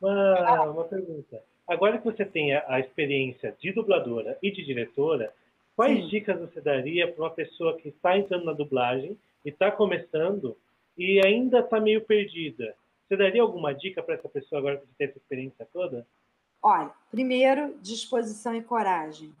uma, 0.00 0.62
uma 0.70 0.84
pergunta. 0.84 1.42
Agora 1.66 1.98
que 1.98 2.04
você 2.04 2.24
tem 2.24 2.54
a, 2.54 2.64
a 2.68 2.78
experiência 2.78 3.52
de 3.60 3.72
dubladora 3.72 4.38
e 4.40 4.52
de 4.52 4.64
diretora, 4.64 5.34
quais 5.74 5.98
Sim. 6.02 6.06
dicas 6.06 6.38
você 6.38 6.60
daria 6.60 7.12
para 7.12 7.24
uma 7.24 7.32
pessoa 7.32 7.76
que 7.76 7.88
está 7.88 8.16
entrando 8.16 8.44
na 8.44 8.52
dublagem 8.52 9.18
e 9.44 9.48
está 9.48 9.72
começando 9.72 10.56
e 10.96 11.20
ainda 11.26 11.58
está 11.58 11.80
meio 11.80 12.00
perdida. 12.00 12.76
Você 13.08 13.16
daria 13.16 13.42
alguma 13.42 13.74
dica 13.74 14.04
para 14.04 14.14
essa 14.14 14.28
pessoa 14.28 14.60
agora 14.60 14.76
que 14.76 14.86
você 14.86 14.92
tem 14.96 15.08
essa 15.08 15.18
experiência 15.18 15.68
toda? 15.72 16.06
Olha, 16.62 16.92
primeiro, 17.10 17.76
disposição 17.82 18.54
e 18.54 18.62
coragem. 18.62 19.34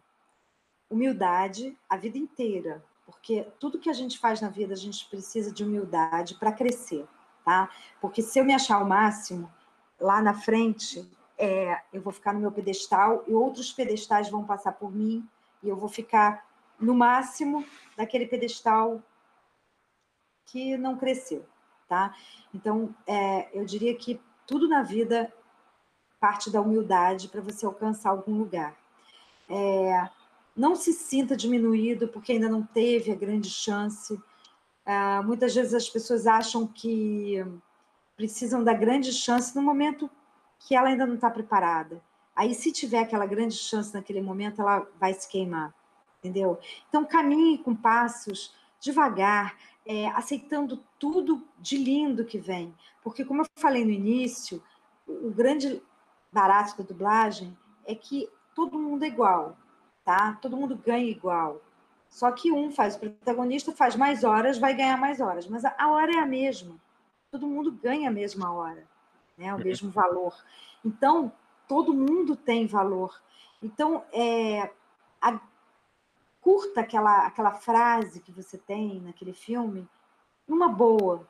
Humildade 0.90 1.72
a 1.88 1.96
vida 1.96 2.18
inteira, 2.18 2.82
porque 3.06 3.46
tudo 3.60 3.78
que 3.78 3.90
a 3.90 3.92
gente 3.92 4.18
faz 4.18 4.40
na 4.40 4.48
vida 4.48 4.74
a 4.74 4.76
gente 4.76 5.08
precisa 5.08 5.54
de 5.54 5.62
humildade 5.62 6.34
para 6.34 6.50
crescer, 6.50 7.06
tá? 7.48 7.70
Porque 7.98 8.20
se 8.20 8.38
eu 8.38 8.44
me 8.44 8.52
achar 8.52 8.78
o 8.78 8.86
máximo, 8.86 9.50
lá 9.98 10.20
na 10.20 10.34
frente, 10.34 11.10
é, 11.38 11.80
eu 11.94 12.02
vou 12.02 12.12
ficar 12.12 12.34
no 12.34 12.40
meu 12.40 12.52
pedestal 12.52 13.24
e 13.26 13.32
outros 13.32 13.72
pedestais 13.72 14.28
vão 14.28 14.44
passar 14.44 14.72
por 14.72 14.94
mim 14.94 15.26
e 15.62 15.68
eu 15.70 15.74
vou 15.74 15.88
ficar 15.88 16.46
no 16.78 16.94
máximo 16.94 17.64
daquele 17.96 18.26
pedestal 18.26 19.02
que 20.44 20.76
não 20.76 20.98
cresceu, 20.98 21.46
tá? 21.88 22.14
Então, 22.52 22.94
é, 23.06 23.48
eu 23.58 23.64
diria 23.64 23.94
que 23.94 24.20
tudo 24.46 24.68
na 24.68 24.82
vida 24.82 25.32
parte 26.20 26.50
da 26.50 26.60
humildade 26.60 27.28
para 27.28 27.40
você 27.40 27.64
alcançar 27.64 28.10
algum 28.10 28.36
lugar. 28.36 28.76
É, 29.48 30.06
não 30.54 30.76
se 30.76 30.92
sinta 30.92 31.34
diminuído 31.34 32.08
porque 32.08 32.32
ainda 32.32 32.48
não 32.50 32.62
teve 32.62 33.10
a 33.10 33.16
grande 33.16 33.48
chance. 33.48 34.20
É, 34.88 35.20
muitas 35.20 35.54
vezes 35.54 35.74
as 35.74 35.86
pessoas 35.86 36.26
acham 36.26 36.66
que 36.66 37.44
precisam 38.16 38.64
da 38.64 38.72
grande 38.72 39.12
chance 39.12 39.54
no 39.54 39.60
momento 39.60 40.10
que 40.60 40.74
ela 40.74 40.88
ainda 40.88 41.04
não 41.04 41.16
está 41.16 41.28
preparada. 41.28 42.02
Aí, 42.34 42.54
se 42.54 42.72
tiver 42.72 43.00
aquela 43.00 43.26
grande 43.26 43.54
chance 43.54 43.92
naquele 43.92 44.22
momento, 44.22 44.62
ela 44.62 44.88
vai 44.98 45.12
se 45.12 45.28
queimar, 45.28 45.74
entendeu? 46.18 46.58
Então, 46.88 47.04
caminhe 47.04 47.58
com 47.58 47.76
passos 47.76 48.56
devagar, 48.80 49.58
é, 49.84 50.08
aceitando 50.08 50.82
tudo 50.98 51.46
de 51.58 51.76
lindo 51.76 52.24
que 52.24 52.38
vem. 52.38 52.74
Porque, 53.02 53.26
como 53.26 53.42
eu 53.42 53.46
falei 53.58 53.84
no 53.84 53.90
início, 53.90 54.62
o 55.06 55.30
grande 55.30 55.82
barato 56.32 56.78
da 56.78 56.88
dublagem 56.88 57.54
é 57.84 57.94
que 57.94 58.26
todo 58.54 58.78
mundo 58.78 59.04
é 59.04 59.08
igual, 59.08 59.54
tá? 60.02 60.38
Todo 60.40 60.56
mundo 60.56 60.80
ganha 60.82 61.10
igual. 61.10 61.60
Só 62.10 62.32
que 62.32 62.50
um 62.50 62.70
faz, 62.70 62.96
o 62.96 63.00
protagonista 63.00 63.72
faz 63.72 63.94
mais 63.94 64.24
horas, 64.24 64.58
vai 64.58 64.74
ganhar 64.74 64.96
mais 64.96 65.20
horas, 65.20 65.46
mas 65.46 65.64
a, 65.64 65.88
hora 65.88 66.12
é 66.12 66.18
a 66.18 66.26
mesma. 66.26 66.76
Todo 67.30 67.46
mundo 67.46 67.70
ganha 67.70 68.08
a 68.08 68.12
mesma 68.12 68.52
hora, 68.52 68.86
né? 69.36 69.54
o 69.54 69.58
mesmo 69.58 69.90
valor. 69.90 70.34
Então, 70.84 71.32
todo 71.68 71.94
mundo 71.94 72.34
tem 72.34 72.66
valor. 72.66 73.20
Então, 73.62 74.04
é, 74.12 74.70
a, 75.20 75.38
curta 76.40 76.80
aquela, 76.80 77.26
aquela 77.26 77.52
frase 77.52 78.20
que 78.20 78.32
você 78.32 78.56
tem 78.56 79.00
naquele 79.00 79.34
filme, 79.34 79.88
numa 80.46 80.68
boa, 80.68 81.28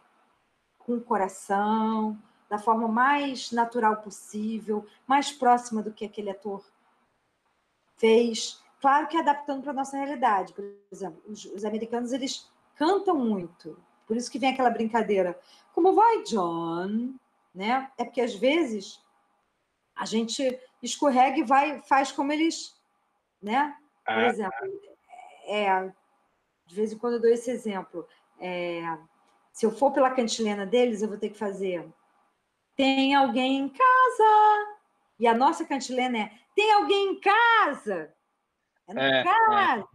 com 0.79 0.95
o 0.95 1.01
coração, 1.01 2.17
da 2.49 2.59
forma 2.59 2.89
mais 2.89 3.53
natural 3.53 3.97
possível, 3.97 4.87
mais 5.07 5.31
próxima 5.31 5.83
do 5.83 5.93
que 5.93 6.05
aquele 6.05 6.31
ator 6.31 6.65
fez. 7.97 8.63
Claro 8.81 9.09
que 9.09 9.17
adaptando 9.17 9.63
para 9.63 9.73
a 9.73 9.75
nossa 9.75 9.97
realidade. 9.97 10.53
Por 10.53 10.65
exemplo, 10.91 11.21
os, 11.27 11.45
os, 11.47 11.65
americanos 11.65 12.13
eles 12.13 12.51
cantam 12.77 13.17
muito. 13.17 13.77
Por 14.07 14.17
isso 14.17 14.31
que 14.31 14.39
vem 14.39 14.51
aquela 14.51 14.71
brincadeira. 14.71 15.39
Como 15.73 15.95
vai, 15.95 16.23
John? 16.23 17.15
Né? 17.55 17.91
É 17.99 18.05
porque 18.05 18.21
às 18.21 18.35
vezes 18.35 19.03
a 19.97 20.05
gente 20.05 20.59
escorrega 20.83 21.39
e 21.39 21.45
vai, 21.45 21.83
faz 21.83 22.13
como 22.13 22.33
eles, 22.33 22.77
né? 23.43 23.77
Por 24.05 24.15
ah, 24.15 24.27
exemplo, 24.29 24.81
é, 25.45 25.93
de 26.67 26.75
vez 26.75 26.93
em 26.93 26.99
quando 26.99 27.15
eu 27.15 27.21
dou 27.21 27.31
esse 27.31 27.51
exemplo. 27.51 28.07
É, 28.39 28.83
se 29.53 29.67
eu 29.67 29.73
for 29.73 29.93
pela 29.93 30.11
cantilena 30.11 30.65
deles, 30.65 31.03
eu 31.03 31.09
vou 31.09 31.19
ter 31.19 31.31
que 31.31 31.39
fazer. 31.39 31.85
Tem 32.77 33.15
alguém 33.15 33.59
em 33.59 33.69
casa? 33.69 34.79
E 35.19 35.27
a 35.27 35.35
nossa 35.35 35.65
cantilena 35.65 36.19
é: 36.19 36.33
tem 36.55 36.73
alguém 36.73 37.13
em 37.13 37.21
casa? 37.21 38.15
É 38.89 38.95
na 38.95 39.03
é, 39.03 39.25
casa, 39.25 39.89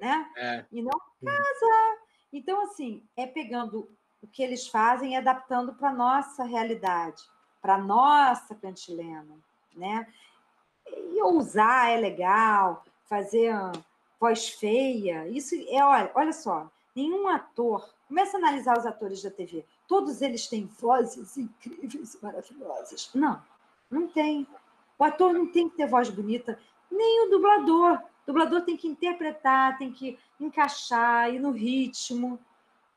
é. 0.00 0.04
né? 0.04 0.30
É. 0.36 0.64
E 0.72 0.82
não 0.82 1.00
casa. 1.24 1.98
Então, 2.32 2.62
assim, 2.64 3.02
é 3.16 3.26
pegando 3.26 3.88
o 4.22 4.26
que 4.26 4.42
eles 4.42 4.68
fazem 4.68 5.12
e 5.12 5.16
adaptando 5.16 5.72
para 5.74 5.90
a 5.90 5.94
nossa 5.94 6.44
realidade, 6.44 7.22
para 7.62 7.76
a 7.76 7.78
nossa 7.78 8.54
cantilena, 8.54 9.38
né? 9.74 10.06
E 10.86 11.22
ousar 11.22 11.90
é 11.90 11.96
legal, 11.96 12.84
fazer 13.04 13.54
voz 14.18 14.50
feia, 14.50 15.26
isso 15.28 15.54
é, 15.68 15.84
olha, 15.84 16.10
olha 16.14 16.32
só, 16.32 16.70
nenhum 16.94 17.28
ator, 17.28 17.88
começa 18.06 18.36
a 18.36 18.40
analisar 18.40 18.76
os 18.76 18.84
atores 18.84 19.22
da 19.22 19.30
TV, 19.30 19.64
todos 19.88 20.20
eles 20.20 20.46
têm 20.46 20.66
vozes 20.66 21.36
incríveis 21.36 22.18
maravilhosas. 22.20 23.10
Não, 23.14 23.42
não 23.90 24.06
tem. 24.06 24.46
O 24.98 25.04
ator 25.04 25.32
não 25.32 25.46
tem 25.46 25.68
que 25.68 25.76
ter 25.76 25.86
voz 25.86 26.10
bonita, 26.10 26.58
nem 26.90 27.26
o 27.26 27.30
dublador. 27.30 28.00
O 28.30 28.32
dublador 28.32 28.62
tem 28.62 28.76
que 28.76 28.86
interpretar, 28.86 29.76
tem 29.76 29.92
que 29.92 30.16
encaixar, 30.38 31.34
ir 31.34 31.40
no 31.40 31.50
ritmo, 31.50 32.38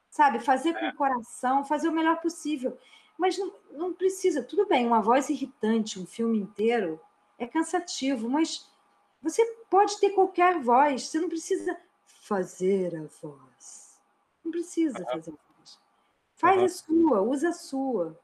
sabe? 0.08 0.40
Fazer 0.40 0.76
com 0.80 0.88
o 0.88 0.96
coração, 0.96 1.66
fazer 1.66 1.90
o 1.90 1.92
melhor 1.92 2.22
possível. 2.22 2.78
Mas 3.18 3.36
não, 3.36 3.52
não 3.72 3.94
precisa, 3.94 4.44
tudo 4.44 4.68
bem, 4.68 4.86
uma 4.86 5.02
voz 5.02 5.32
irritante, 5.32 6.00
um 6.00 6.06
filme 6.06 6.38
inteiro, 6.38 7.02
é 7.40 7.48
cansativo, 7.48 8.30
mas 8.30 8.70
você 9.24 9.44
pode 9.72 10.00
ter 10.00 10.12
qualquer 10.12 10.60
voz, 10.60 11.08
você 11.08 11.20
não 11.20 11.30
precisa 11.30 11.76
fazer 12.06 12.96
a 12.96 13.08
voz. 13.20 14.00
Não 14.46 14.52
precisa 14.52 15.04
fazer 15.04 15.32
a 15.32 15.58
voz. 15.58 15.80
Faz 16.36 16.60
uhum. 16.60 16.66
a 16.66 16.70
sua, 16.70 17.22
usa 17.22 17.50
a 17.50 17.54
sua. 17.54 18.20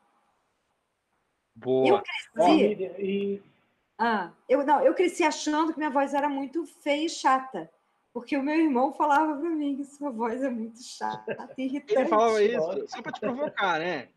Boa. 1.56 1.88
Eu 1.88 2.04
cresci. 2.04 3.42
Ah, 4.00 4.32
eu, 4.48 4.66
não, 4.66 4.82
eu 4.82 4.94
cresci 4.94 5.24
achando 5.24 5.74
que 5.74 5.78
minha 5.78 5.90
voz 5.90 6.14
era 6.14 6.30
muito 6.30 6.66
feia 6.66 7.06
e 7.06 7.10
chata. 7.10 7.70
Porque 8.14 8.36
o 8.36 8.42
meu 8.42 8.56
irmão 8.56 8.94
falava 8.94 9.38
para 9.38 9.50
mim 9.50 9.76
que 9.76 9.86
sua 9.86 10.10
voz 10.10 10.42
é 10.42 10.50
muito 10.50 10.82
chata, 10.82 11.50
irritante. 11.58 12.00
Ele 12.00 12.10
falava 12.10 12.42
isso 12.42 12.88
só 12.88 13.02
para 13.02 13.12
te 13.12 13.20
provocar, 13.20 13.80
né? 13.80 14.10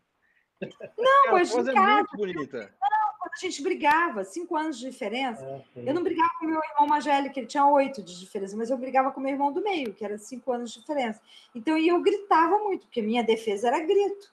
Não, 0.97 1.33
mas 1.33 1.51
a 1.51 1.55
voz 1.55 1.67
é 1.67 1.73
muito 1.73 2.17
bonita 2.17 2.73
a 3.33 3.39
gente 3.39 3.63
brigava, 3.63 4.23
cinco 4.23 4.55
anos 4.55 4.77
de 4.77 4.89
diferença. 4.89 5.43
É, 5.75 5.89
eu 5.89 5.93
não 5.93 6.03
brigava 6.03 6.29
com 6.39 6.45
meu 6.45 6.61
irmão 6.63 6.87
mais 6.87 7.03
velho, 7.03 7.31
que 7.31 7.39
ele 7.39 7.47
tinha 7.47 7.65
oito 7.65 8.03
de 8.03 8.19
diferença, 8.19 8.55
mas 8.55 8.69
eu 8.69 8.77
brigava 8.77 9.11
com 9.11 9.19
meu 9.19 9.31
irmão 9.31 9.51
do 9.51 9.61
meio, 9.61 9.93
que 9.93 10.05
era 10.05 10.17
cinco 10.17 10.51
anos 10.51 10.71
de 10.71 10.79
diferença. 10.79 11.19
Então, 11.55 11.75
e 11.77 11.87
eu 11.87 11.99
gritava 12.01 12.59
muito, 12.59 12.85
porque 12.85 13.01
minha 13.01 13.23
defesa 13.23 13.67
era 13.67 13.79
grito. 13.79 14.31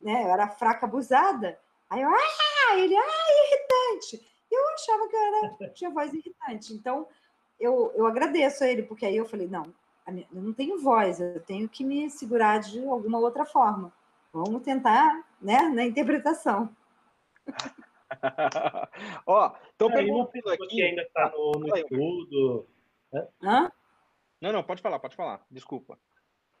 Né? 0.00 0.24
Eu 0.24 0.28
era 0.28 0.48
fraca, 0.48 0.86
abusada. 0.86 1.58
Aí 1.88 2.02
eu, 2.02 2.08
ah, 2.08 2.78
ele, 2.78 2.96
ah, 2.96 3.10
irritante. 3.46 4.26
Eu 4.56 4.68
achava 4.74 5.08
que 5.08 5.16
eu 5.16 5.20
era, 5.20 5.70
tinha 5.70 5.90
voz 5.90 6.12
irritante. 6.12 6.72
Então, 6.72 7.06
eu, 7.58 7.92
eu 7.94 8.06
agradeço 8.06 8.64
a 8.64 8.68
ele, 8.68 8.82
porque 8.82 9.06
aí 9.06 9.16
eu 9.16 9.26
falei, 9.26 9.46
não, 9.46 9.64
eu 10.06 10.42
não 10.42 10.52
tenho 10.52 10.80
voz, 10.80 11.20
eu 11.20 11.40
tenho 11.40 11.68
que 11.68 11.84
me 11.84 12.08
segurar 12.10 12.60
de 12.60 12.84
alguma 12.86 13.18
outra 13.18 13.44
forma. 13.44 13.92
Vamos 14.32 14.62
tentar, 14.62 15.24
né, 15.40 15.62
na 15.68 15.84
interpretação. 15.84 16.68
Ó, 19.26 19.52
estão 19.70 19.90
perguntando 19.90 20.50
aqui. 20.50 20.66
Que 20.68 20.82
ainda 20.82 21.02
está 21.02 21.30
no, 21.30 21.52
no 21.52 21.76
estudo. 21.76 22.66
Né? 23.12 23.26
Hã? 23.42 23.72
Não, 24.40 24.52
não, 24.52 24.62
pode 24.62 24.82
falar, 24.82 24.98
pode 24.98 25.16
falar. 25.16 25.44
Desculpa. 25.50 25.98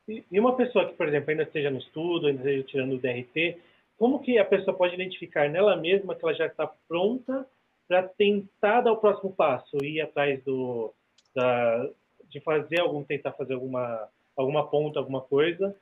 E, 0.08 0.24
e 0.30 0.40
uma 0.40 0.56
pessoa 0.56 0.86
que, 0.86 0.94
por 0.94 1.06
exemplo, 1.06 1.30
ainda 1.30 1.42
esteja 1.42 1.70
no 1.70 1.78
estudo, 1.78 2.26
ainda 2.26 2.40
esteja 2.40 2.62
tirando 2.64 2.94
o 2.94 2.98
DRT, 2.98 3.60
como 3.98 4.20
que 4.20 4.38
a 4.38 4.44
pessoa 4.44 4.76
pode 4.76 4.94
identificar 4.94 5.48
nela 5.48 5.76
mesma 5.76 6.14
que 6.14 6.24
ela 6.24 6.34
já 6.34 6.46
está 6.46 6.66
pronta 6.88 7.46
para 7.88 8.02
tentar 8.02 8.80
dar 8.80 8.92
o 8.92 8.98
próximo 8.98 9.32
passo, 9.32 9.76
ir 9.82 10.00
atrás 10.00 10.42
do, 10.44 10.92
da, 11.34 11.88
de 12.28 12.40
fazer 12.40 12.80
algum, 12.80 13.04
tentar 13.04 13.32
fazer 13.32 13.54
alguma, 13.54 14.08
alguma 14.36 14.66
ponta, 14.66 14.98
alguma 14.98 15.20
coisa, 15.20 15.74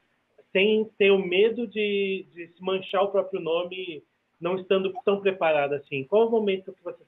sem 0.52 0.84
ter 0.98 1.10
o 1.10 1.18
medo 1.18 1.66
de, 1.66 2.26
de 2.32 2.48
se 2.48 2.62
manchar 2.62 3.02
o 3.02 3.10
próprio 3.10 3.40
nome 3.40 4.02
não 4.40 4.56
estando 4.56 4.92
tão 5.04 5.20
preparada 5.20 5.76
assim? 5.76 6.04
Qual 6.04 6.22
é 6.22 6.26
o 6.26 6.30
momento 6.30 6.72
que 6.72 6.82
você 6.82 7.02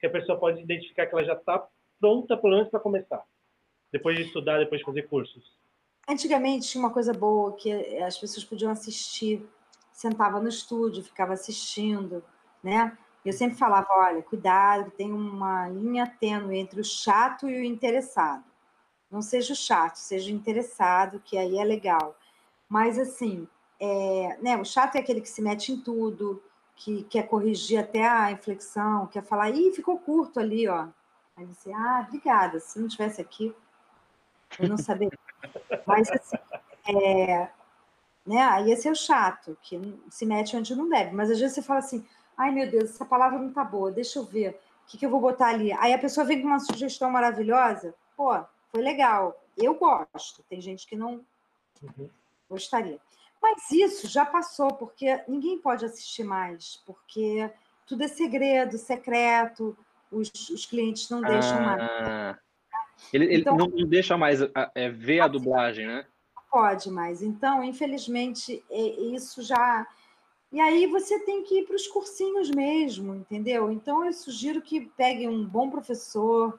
que 0.00 0.06
a 0.06 0.10
pessoa 0.10 0.38
pode 0.38 0.62
identificar 0.62 1.06
que 1.06 1.14
ela 1.14 1.24
já 1.24 1.34
está 1.34 1.68
pronta, 2.00 2.34
pelo 2.36 2.54
menos, 2.54 2.70
para 2.70 2.80
começar? 2.80 3.22
Depois 3.92 4.16
de 4.16 4.22
estudar, 4.22 4.58
depois 4.58 4.80
de 4.80 4.86
fazer 4.86 5.02
cursos? 5.02 5.52
Antigamente 6.08 6.68
tinha 6.68 6.82
uma 6.82 6.92
coisa 6.92 7.12
boa 7.12 7.54
que 7.54 7.70
as 7.98 8.16
pessoas 8.16 8.44
podiam 8.44 8.72
assistir, 8.72 9.46
sentava 9.92 10.40
no 10.40 10.48
estúdio, 10.48 11.04
ficava 11.04 11.34
assistindo, 11.34 12.24
né? 12.62 12.96
Eu 13.24 13.32
sempre 13.32 13.56
falava, 13.58 13.88
olha, 13.90 14.22
cuidado, 14.22 14.90
tem 14.92 15.12
uma 15.12 15.68
linha 15.68 16.06
tênue 16.06 16.58
entre 16.58 16.80
o 16.80 16.84
chato 16.84 17.48
e 17.48 17.60
o 17.60 17.64
interessado. 17.64 18.44
Não 19.10 19.20
seja 19.20 19.52
o 19.52 19.56
chato, 19.56 19.96
seja 19.96 20.30
o 20.30 20.34
interessado, 20.34 21.20
que 21.20 21.36
aí 21.36 21.58
é 21.58 21.64
legal. 21.64 22.16
Mas 22.68 22.98
assim, 22.98 23.46
é, 23.78 24.38
né, 24.40 24.56
o 24.56 24.64
chato 24.64 24.96
é 24.96 25.00
aquele 25.00 25.20
que 25.20 25.28
se 25.28 25.42
mete 25.42 25.72
em 25.72 25.80
tudo, 25.80 26.42
que 26.76 27.02
quer 27.04 27.24
corrigir 27.24 27.78
até 27.78 28.06
a 28.08 28.30
inflexão, 28.30 29.06
quer 29.06 29.22
falar, 29.22 29.50
ih, 29.50 29.72
ficou 29.72 29.98
curto 29.98 30.40
ali, 30.40 30.66
ó. 30.68 30.86
Aí 31.36 31.44
você, 31.44 31.72
ah, 31.72 32.04
obrigada, 32.06 32.58
se 32.60 32.78
não 32.78 32.88
tivesse 32.88 33.20
aqui, 33.20 33.54
eu 34.58 34.68
não 34.68 34.78
saberia. 34.78 35.18
Mas, 35.86 36.10
assim, 36.10 36.36
é, 36.86 37.48
né, 38.26 38.42
aí 38.42 38.70
esse 38.70 38.88
é 38.88 38.90
o 38.90 38.96
chato, 38.96 39.58
que 39.62 39.78
se 40.08 40.24
mete 40.24 40.56
onde 40.56 40.74
não 40.74 40.88
deve. 40.88 41.14
Mas 41.14 41.30
às 41.30 41.38
vezes 41.38 41.54
você 41.54 41.62
fala 41.62 41.80
assim, 41.80 42.06
ai 42.40 42.50
meu 42.50 42.70
Deus, 42.70 42.90
essa 42.90 43.04
palavra 43.04 43.38
não 43.38 43.52
tá 43.52 43.62
boa, 43.62 43.92
deixa 43.92 44.18
eu 44.18 44.24
ver, 44.24 44.58
o 44.84 44.90
que, 44.90 44.98
que 44.98 45.04
eu 45.04 45.10
vou 45.10 45.20
botar 45.20 45.48
ali? 45.48 45.72
Aí 45.74 45.92
a 45.92 45.98
pessoa 45.98 46.26
vem 46.26 46.40
com 46.40 46.48
uma 46.48 46.58
sugestão 46.58 47.10
maravilhosa, 47.10 47.94
pô, 48.16 48.32
foi 48.70 48.82
legal, 48.82 49.38
eu 49.56 49.74
gosto, 49.74 50.42
tem 50.48 50.60
gente 50.60 50.86
que 50.86 50.96
não 50.96 51.24
uhum. 51.82 52.08
gostaria. 52.48 52.98
Mas 53.42 53.70
isso 53.70 54.08
já 54.08 54.24
passou, 54.24 54.68
porque 54.74 55.22
ninguém 55.28 55.58
pode 55.58 55.84
assistir 55.84 56.24
mais, 56.24 56.82
porque 56.86 57.50
tudo 57.86 58.04
é 58.04 58.08
segredo, 58.08 58.76
secreto, 58.78 59.76
os, 60.10 60.30
os 60.50 60.66
clientes 60.66 61.08
não 61.08 61.20
deixam 61.20 61.58
ah, 61.58 61.60
mais. 61.60 62.36
Ele, 63.12 63.36
então, 63.36 63.54
ele 63.54 63.82
não 63.82 63.88
deixa 63.88 64.16
mais 64.16 64.40
é, 64.74 64.90
ver 64.90 65.20
a 65.20 65.28
dublagem, 65.28 65.86
né? 65.86 66.06
Não 66.36 66.42
pode 66.50 66.90
mais. 66.90 67.22
Então, 67.22 67.64
infelizmente, 67.64 68.62
é, 68.70 68.80
isso 69.14 69.42
já. 69.42 69.86
E 70.52 70.60
aí 70.60 70.86
você 70.86 71.20
tem 71.20 71.44
que 71.44 71.60
ir 71.60 71.66
para 71.66 71.76
os 71.76 71.86
cursinhos 71.86 72.50
mesmo, 72.50 73.14
entendeu? 73.14 73.70
Então, 73.70 74.04
eu 74.04 74.12
sugiro 74.12 74.60
que 74.60 74.80
peguem 74.96 75.28
um 75.28 75.46
bom 75.46 75.70
professor, 75.70 76.58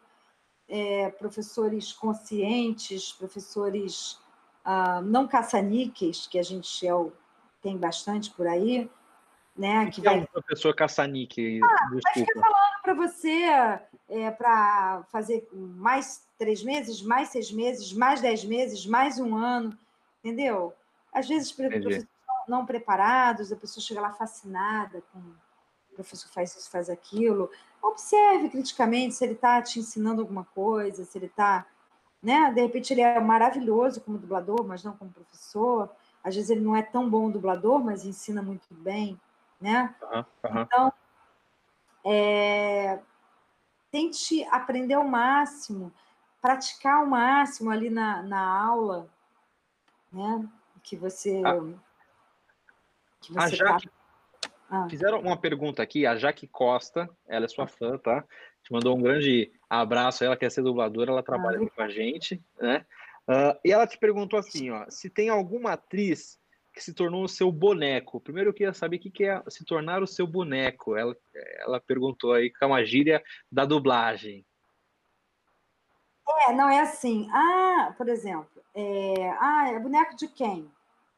é, 0.67 1.09
professores 1.09 1.91
conscientes, 1.91 3.11
professores 3.11 4.17
uh, 4.65 5.01
não 5.03 5.27
caça-níqueis, 5.27 6.25
que 6.25 6.39
a 6.39 6.43
gente 6.43 6.87
é 6.87 6.95
o, 6.95 7.11
tem 7.61 7.77
bastante 7.77 8.31
por 8.31 8.47
aí, 8.47 8.89
né? 9.57 9.85
Que, 9.87 9.95
que 9.95 10.01
vai... 10.01 10.19
é 10.19 10.21
um 10.21 10.25
professor 10.25 10.73
caça-níquel? 10.73 11.59
Ah, 11.65 11.89
vai 11.89 12.25
ficar 12.25 12.39
falando 12.39 12.81
para 12.81 12.93
você 12.93 13.43
é, 14.07 14.31
para 14.31 15.03
fazer 15.11 15.47
mais 15.51 16.25
três 16.37 16.63
meses, 16.63 17.01
mais 17.01 17.29
seis 17.29 17.51
meses, 17.51 17.91
mais 17.91 18.21
dez 18.21 18.45
meses, 18.45 18.85
mais 18.85 19.19
um 19.19 19.35
ano, 19.35 19.77
entendeu? 20.23 20.73
Às 21.13 21.27
vezes, 21.27 21.51
professores 21.51 22.05
não 22.47 22.65
preparados, 22.65 23.51
a 23.51 23.55
pessoa 23.55 23.83
chega 23.83 24.01
lá 24.01 24.11
fascinada 24.11 25.03
com 25.11 25.19
o 25.19 25.95
professor 25.95 26.29
faz 26.29 26.55
isso, 26.55 26.69
faz 26.69 26.89
aquilo. 26.89 27.49
Observe 27.81 28.49
criticamente 28.49 29.15
se 29.15 29.23
ele 29.23 29.33
está 29.33 29.61
te 29.61 29.79
ensinando 29.79 30.21
alguma 30.21 30.45
coisa, 30.45 31.03
se 31.03 31.17
ele 31.17 31.25
está 31.25 31.65
né? 32.21 32.51
De 32.51 32.61
repente 32.61 32.93
ele 32.93 33.01
é 33.01 33.19
maravilhoso 33.19 34.01
como 34.01 34.17
dublador, 34.17 34.63
mas 34.65 34.83
não 34.83 34.95
como 34.95 35.11
professor. 35.11 35.89
Às 36.23 36.35
vezes 36.35 36.51
ele 36.51 36.61
não 36.61 36.75
é 36.75 36.83
tão 36.83 37.09
bom 37.09 37.31
dublador, 37.31 37.83
mas 37.83 38.05
ensina 38.05 38.41
muito 38.41 38.67
bem, 38.71 39.19
né? 39.59 39.95
Uhum, 40.01 40.25
uhum. 40.43 40.61
Então, 40.61 40.93
é, 42.05 42.99
tente 43.91 44.43
aprender 44.51 44.93
ao 44.93 45.03
máximo, 45.03 45.91
praticar 46.39 46.97
ao 46.97 47.07
máximo 47.07 47.71
ali 47.71 47.89
na, 47.89 48.21
na 48.21 48.63
aula, 48.63 49.09
né? 50.11 50.47
Que 50.83 50.95
você. 50.95 51.41
Ah. 51.43 51.90
A 53.35 53.47
Jaque, 53.47 53.89
tá... 54.39 54.51
ah. 54.69 54.87
Fizeram 54.89 55.19
uma 55.19 55.37
pergunta 55.37 55.81
aqui, 55.83 56.05
a 56.05 56.15
Jaque 56.15 56.47
Costa, 56.47 57.09
ela 57.27 57.45
é 57.45 57.47
sua 57.47 57.67
fã, 57.67 57.97
tá? 57.97 58.23
Te 58.63 58.71
mandou 58.71 58.97
um 58.97 59.01
grande 59.01 59.51
abraço, 59.69 60.23
ela 60.23 60.37
quer 60.37 60.51
ser 60.51 60.61
dubladora, 60.61 61.11
ela 61.11 61.23
trabalha 61.23 61.59
ah, 61.61 61.69
com 61.69 61.81
a 61.81 61.89
gente, 61.89 62.41
né? 62.59 62.85
Uh, 63.27 63.57
e 63.63 63.71
ela 63.71 63.87
te 63.87 63.97
perguntou 63.97 64.39
assim, 64.39 64.71
ó, 64.71 64.85
se 64.89 65.09
tem 65.09 65.29
alguma 65.29 65.73
atriz 65.73 66.39
que 66.73 66.81
se 66.81 66.93
tornou 66.93 67.23
o 67.23 67.29
seu 67.29 67.51
boneco. 67.51 68.19
Primeiro 68.21 68.49
eu 68.49 68.53
queria 68.53 68.73
saber 68.73 68.97
o 68.97 68.99
que 68.99 69.25
é 69.25 69.41
se 69.49 69.65
tornar 69.65 70.01
o 70.01 70.07
seu 70.07 70.25
boneco. 70.25 70.95
Ela, 70.95 71.15
ela 71.59 71.81
perguntou 71.81 72.33
aí 72.33 72.51
com 72.51 72.65
uma 72.65 72.83
gíria 72.83 73.21
da 73.51 73.65
dublagem. 73.65 74.45
É, 76.47 76.53
não 76.53 76.69
é 76.69 76.79
assim. 76.79 77.29
Ah, 77.31 77.93
por 77.97 78.07
exemplo, 78.07 78.63
é, 78.73 79.29
ah, 79.39 79.69
é 79.69 79.79
boneco 79.79 80.15
de 80.15 80.27
quem? 80.27 80.71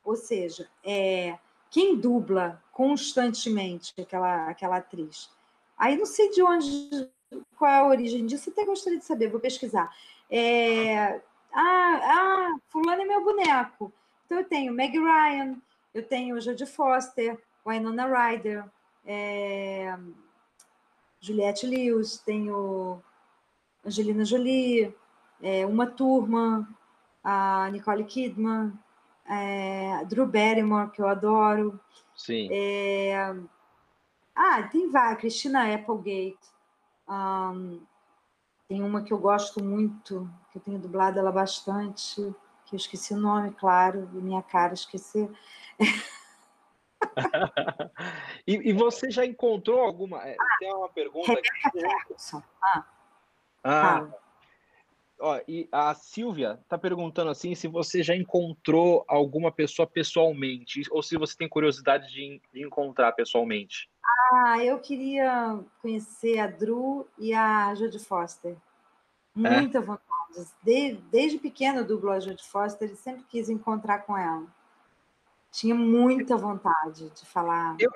Ou 0.04 0.16
seja, 0.16 0.68
é, 0.84 1.38
quem 1.74 1.96
dubla 1.96 2.62
constantemente 2.72 4.00
aquela, 4.00 4.48
aquela 4.48 4.78
atriz? 4.78 5.28
Aí 5.76 5.98
não 5.98 6.06
sei 6.06 6.30
de 6.30 6.44
onde, 6.44 7.10
qual 7.58 7.72
é 7.72 7.78
a 7.80 7.88
origem 7.88 8.28
disso, 8.28 8.52
até 8.52 8.64
gostaria 8.64 9.00
de 9.00 9.06
saber, 9.06 9.32
vou 9.32 9.40
pesquisar. 9.40 9.92
É, 10.30 11.20
ah, 11.52 12.00
ah, 12.04 12.56
fulano 12.68 13.02
é 13.02 13.06
meu 13.06 13.24
boneco. 13.24 13.92
Então 14.24 14.38
eu 14.38 14.46
tenho 14.46 14.72
Meg 14.72 14.96
Ryan, 14.96 15.58
eu 15.96 16.08
tenho 16.08 16.40
Jodie 16.40 16.68
Foster, 16.68 17.42
Winona 17.66 18.06
Ryder, 18.06 18.66
é, 19.04 19.98
Juliette 21.20 21.66
Lewis, 21.66 22.20
tenho 22.20 23.02
Angelina 23.84 24.24
Jolie, 24.24 24.96
é, 25.42 25.66
Uma 25.66 25.88
Turma, 25.88 26.70
a 27.24 27.68
Nicole 27.72 28.04
Kidman, 28.04 28.72
é, 29.28 30.04
Drew 30.06 30.26
Barrymore, 30.26 30.92
que 30.92 31.02
eu 31.02 31.08
adoro. 31.08 31.80
Sim. 32.16 32.50
É, 32.52 33.36
ah, 34.36 34.64
tem 34.64 34.90
várias. 34.90 35.20
Christina 35.20 35.74
Applegate. 35.74 36.38
Um, 37.08 37.82
tem 38.68 38.82
uma 38.82 39.04
que 39.04 39.14
eu 39.14 39.18
gosto 39.18 39.64
muito, 39.64 40.30
que 40.52 40.58
eu 40.58 40.62
tenho 40.62 40.80
dublado 40.80 41.20
ela 41.20 41.32
bastante, 41.32 42.16
que 42.66 42.76
eu 42.76 42.78
esqueci 42.78 43.14
o 43.14 43.18
nome, 43.18 43.52
claro, 43.52 44.10
e 44.14 44.18
minha 44.18 44.42
cara 44.42 44.74
esqueci. 44.74 45.30
e, 48.48 48.70
e, 48.70 48.74
você 48.74 49.12
já 49.12 49.26
encontrou 49.26 49.82
alguma? 49.82 50.20
Ah, 50.20 50.58
tem 50.60 50.74
uma 50.74 50.90
pergunta. 50.90 51.28
Rebecca 51.28 51.72
Ferguson. 51.72 52.42
Ah. 52.64 52.86
ah. 53.64 54.08
Ó, 55.26 55.40
e 55.48 55.70
a 55.72 55.94
Silvia 55.94 56.60
está 56.62 56.78
perguntando 56.78 57.32
assim 57.32 57.56
se 57.56 57.66
você 57.66 58.04
já 58.04 58.14
encontrou 58.14 59.06
alguma 59.08 59.54
pessoa 59.54 59.88
pessoalmente, 59.88 60.84
ou 60.92 61.02
se 61.02 61.18
você 61.18 61.38
tem 61.38 61.48
curiosidade 61.48 62.12
de, 62.12 62.42
de 62.52 62.62
encontrar 62.62 63.14
pessoalmente. 63.14 63.90
Ah, 64.04 64.58
eu 64.62 64.78
queria 64.80 65.62
conhecer 65.82 66.40
a 66.40 66.48
Drew 66.48 67.08
e 67.18 67.34
a 67.34 67.74
Jodie 67.74 68.00
Foster. 68.00 68.58
Muita 69.34 69.78
é? 69.78 69.82
vontade. 69.82 70.12
Desde, 70.62 71.02
desde 71.04 71.38
pequena 71.38 71.80
eu 71.80 71.86
dublo 71.86 72.12
a 72.12 72.20
Jodie 72.20 72.44
Foster, 72.44 72.90
ele 72.90 72.98
sempre 72.98 73.24
quis 73.30 73.48
encontrar 73.48 74.00
com 74.00 74.18
ela. 74.18 74.46
Tinha 75.54 75.74
muita 75.74 76.36
vontade 76.36 77.10
de 77.12 77.26
falar. 77.26 77.78
Eu, 77.80 77.92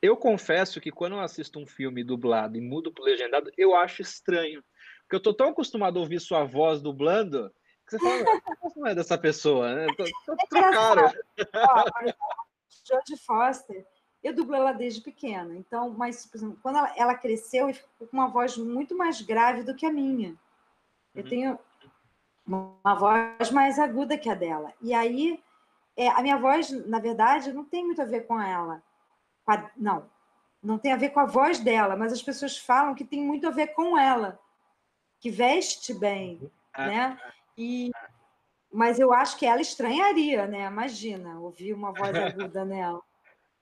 eu 0.00 0.16
confesso 0.16 0.80
que 0.80 0.90
quando 0.90 1.16
eu 1.16 1.20
assisto 1.20 1.58
um 1.58 1.66
filme 1.66 2.02
dublado 2.02 2.56
e 2.56 2.62
mudo 2.62 2.90
para 2.90 3.04
legendado, 3.04 3.50
eu 3.58 3.76
acho 3.76 4.00
estranho. 4.00 4.64
Porque 5.06 5.16
eu 5.16 5.22
tô 5.22 5.32
tão 5.32 5.50
acostumado 5.50 5.98
a 5.98 6.02
ouvir 6.02 6.20
sua 6.20 6.44
voz 6.44 6.82
dublando 6.82 7.52
que 7.86 7.96
você 7.96 7.98
fala, 8.00 8.24
não 8.76 8.86
é 8.88 8.94
dessa 8.94 9.16
pessoa, 9.16 9.72
né? 9.72 9.86
Tô, 9.96 10.04
tô 10.26 10.56
é. 10.58 12.14
Jodie 12.84 13.16
Foster, 13.24 13.86
eu 14.22 14.34
dublo 14.34 14.56
ela 14.56 14.72
desde 14.72 15.00
pequena. 15.00 15.54
Então, 15.54 15.90
mas, 15.90 16.26
por 16.26 16.36
exemplo, 16.36 16.58
quando 16.60 16.78
ela, 16.78 16.92
ela 16.96 17.14
cresceu 17.14 17.70
e 17.70 17.74
ficou 17.74 18.08
com 18.08 18.16
uma 18.16 18.26
voz 18.26 18.56
muito 18.56 18.96
mais 18.96 19.22
grave 19.22 19.62
do 19.62 19.74
que 19.74 19.86
a 19.86 19.92
minha. 19.92 20.36
Eu 21.14 21.22
uhum. 21.22 21.28
tenho 21.28 21.58
uma 22.44 22.94
voz 22.96 23.50
mais 23.52 23.78
aguda 23.78 24.18
que 24.18 24.28
a 24.28 24.34
dela. 24.34 24.72
E 24.82 24.92
aí, 24.92 25.40
é, 25.96 26.08
a 26.08 26.20
minha 26.22 26.36
voz, 26.36 26.70
na 26.88 26.98
verdade, 26.98 27.52
não 27.52 27.64
tem 27.64 27.84
muito 27.84 28.02
a 28.02 28.04
ver 28.04 28.26
com 28.26 28.40
ela. 28.40 28.82
Não, 29.76 30.10
não 30.60 30.76
tem 30.76 30.92
a 30.92 30.96
ver 30.96 31.10
com 31.10 31.20
a 31.20 31.26
voz 31.26 31.60
dela, 31.60 31.94
mas 31.94 32.12
as 32.12 32.22
pessoas 32.22 32.58
falam 32.58 32.96
que 32.96 33.04
tem 33.04 33.22
muito 33.22 33.46
a 33.46 33.50
ver 33.50 33.68
com 33.68 33.96
ela 33.96 34.40
que 35.20 35.30
veste 35.30 35.94
bem, 35.94 36.38
uhum. 36.40 36.50
é, 36.76 36.86
né? 36.86 37.20
É. 37.22 37.32
E, 37.58 37.90
mas 38.72 38.98
eu 38.98 39.12
acho 39.12 39.38
que 39.38 39.46
ela 39.46 39.60
estranharia, 39.60 40.46
né? 40.46 40.66
Imagina, 40.66 41.40
ouvir 41.40 41.72
uma 41.72 41.92
voz 41.92 42.14
aguda 42.16 42.64
nela. 42.64 43.02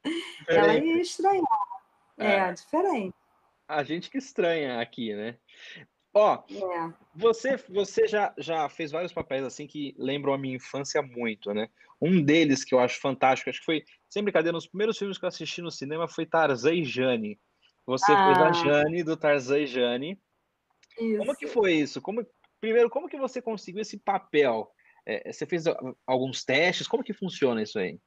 Diferente. 0.04 0.58
Ela 0.58 0.78
ia 0.78 1.00
estranhar. 1.00 1.44
É, 2.18 2.26
é, 2.26 2.52
diferente. 2.52 3.14
A 3.66 3.82
gente 3.82 4.10
que 4.10 4.18
estranha 4.18 4.80
aqui, 4.80 5.14
né? 5.14 5.36
Ó, 6.12 6.44
é. 6.48 6.94
você, 7.14 7.56
você 7.68 8.06
já, 8.06 8.32
já 8.38 8.68
fez 8.68 8.92
vários 8.92 9.12
papéis 9.12 9.42
assim 9.42 9.66
que 9.66 9.94
lembram 9.98 10.32
a 10.32 10.38
minha 10.38 10.54
infância 10.54 11.02
muito, 11.02 11.52
né? 11.52 11.68
Um 12.00 12.22
deles 12.22 12.62
que 12.62 12.74
eu 12.74 12.78
acho 12.78 13.00
fantástico, 13.00 13.50
acho 13.50 13.58
que 13.58 13.64
foi, 13.64 13.84
sem 14.08 14.22
brincadeira, 14.22 14.54
nos 14.54 14.68
primeiros 14.68 14.96
filmes 14.96 15.18
que 15.18 15.24
eu 15.24 15.28
assisti 15.28 15.60
no 15.60 15.72
cinema 15.72 16.06
foi 16.06 16.24
Tarzan 16.24 16.74
e 16.74 16.84
Jane. 16.84 17.40
Você 17.86 18.12
ah. 18.12 18.26
fez 18.26 18.38
a 18.38 18.52
Jane 18.52 19.02
do 19.02 19.16
Tarzan 19.16 19.60
e 19.60 19.66
Jane. 19.66 20.20
Isso. 20.98 21.18
Como 21.18 21.36
que 21.36 21.46
foi 21.46 21.72
isso? 21.74 22.00
Como, 22.00 22.26
primeiro, 22.60 22.90
como 22.90 23.08
que 23.08 23.18
você 23.18 23.40
conseguiu 23.42 23.82
esse 23.82 23.98
papel? 23.98 24.70
É, 25.06 25.32
você 25.32 25.44
fez 25.46 25.64
alguns 26.06 26.44
testes? 26.44 26.88
Como 26.88 27.04
que 27.04 27.12
funciona 27.12 27.62
isso 27.62 27.78
aí? 27.78 27.98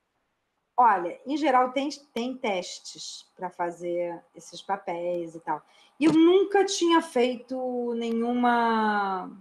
Olha, 0.79 1.19
em 1.25 1.35
geral 1.35 1.71
tem, 1.71 1.89
tem 2.13 2.38
testes 2.38 3.25
para 3.35 3.49
fazer 3.49 4.23
esses 4.35 4.61
papéis 4.61 5.33
e 5.33 5.39
tal. 5.39 5.61
E 5.99 6.05
eu 6.05 6.13
nunca 6.13 6.63
tinha 6.65 7.01
feito 7.01 7.93
nenhuma 7.95 9.31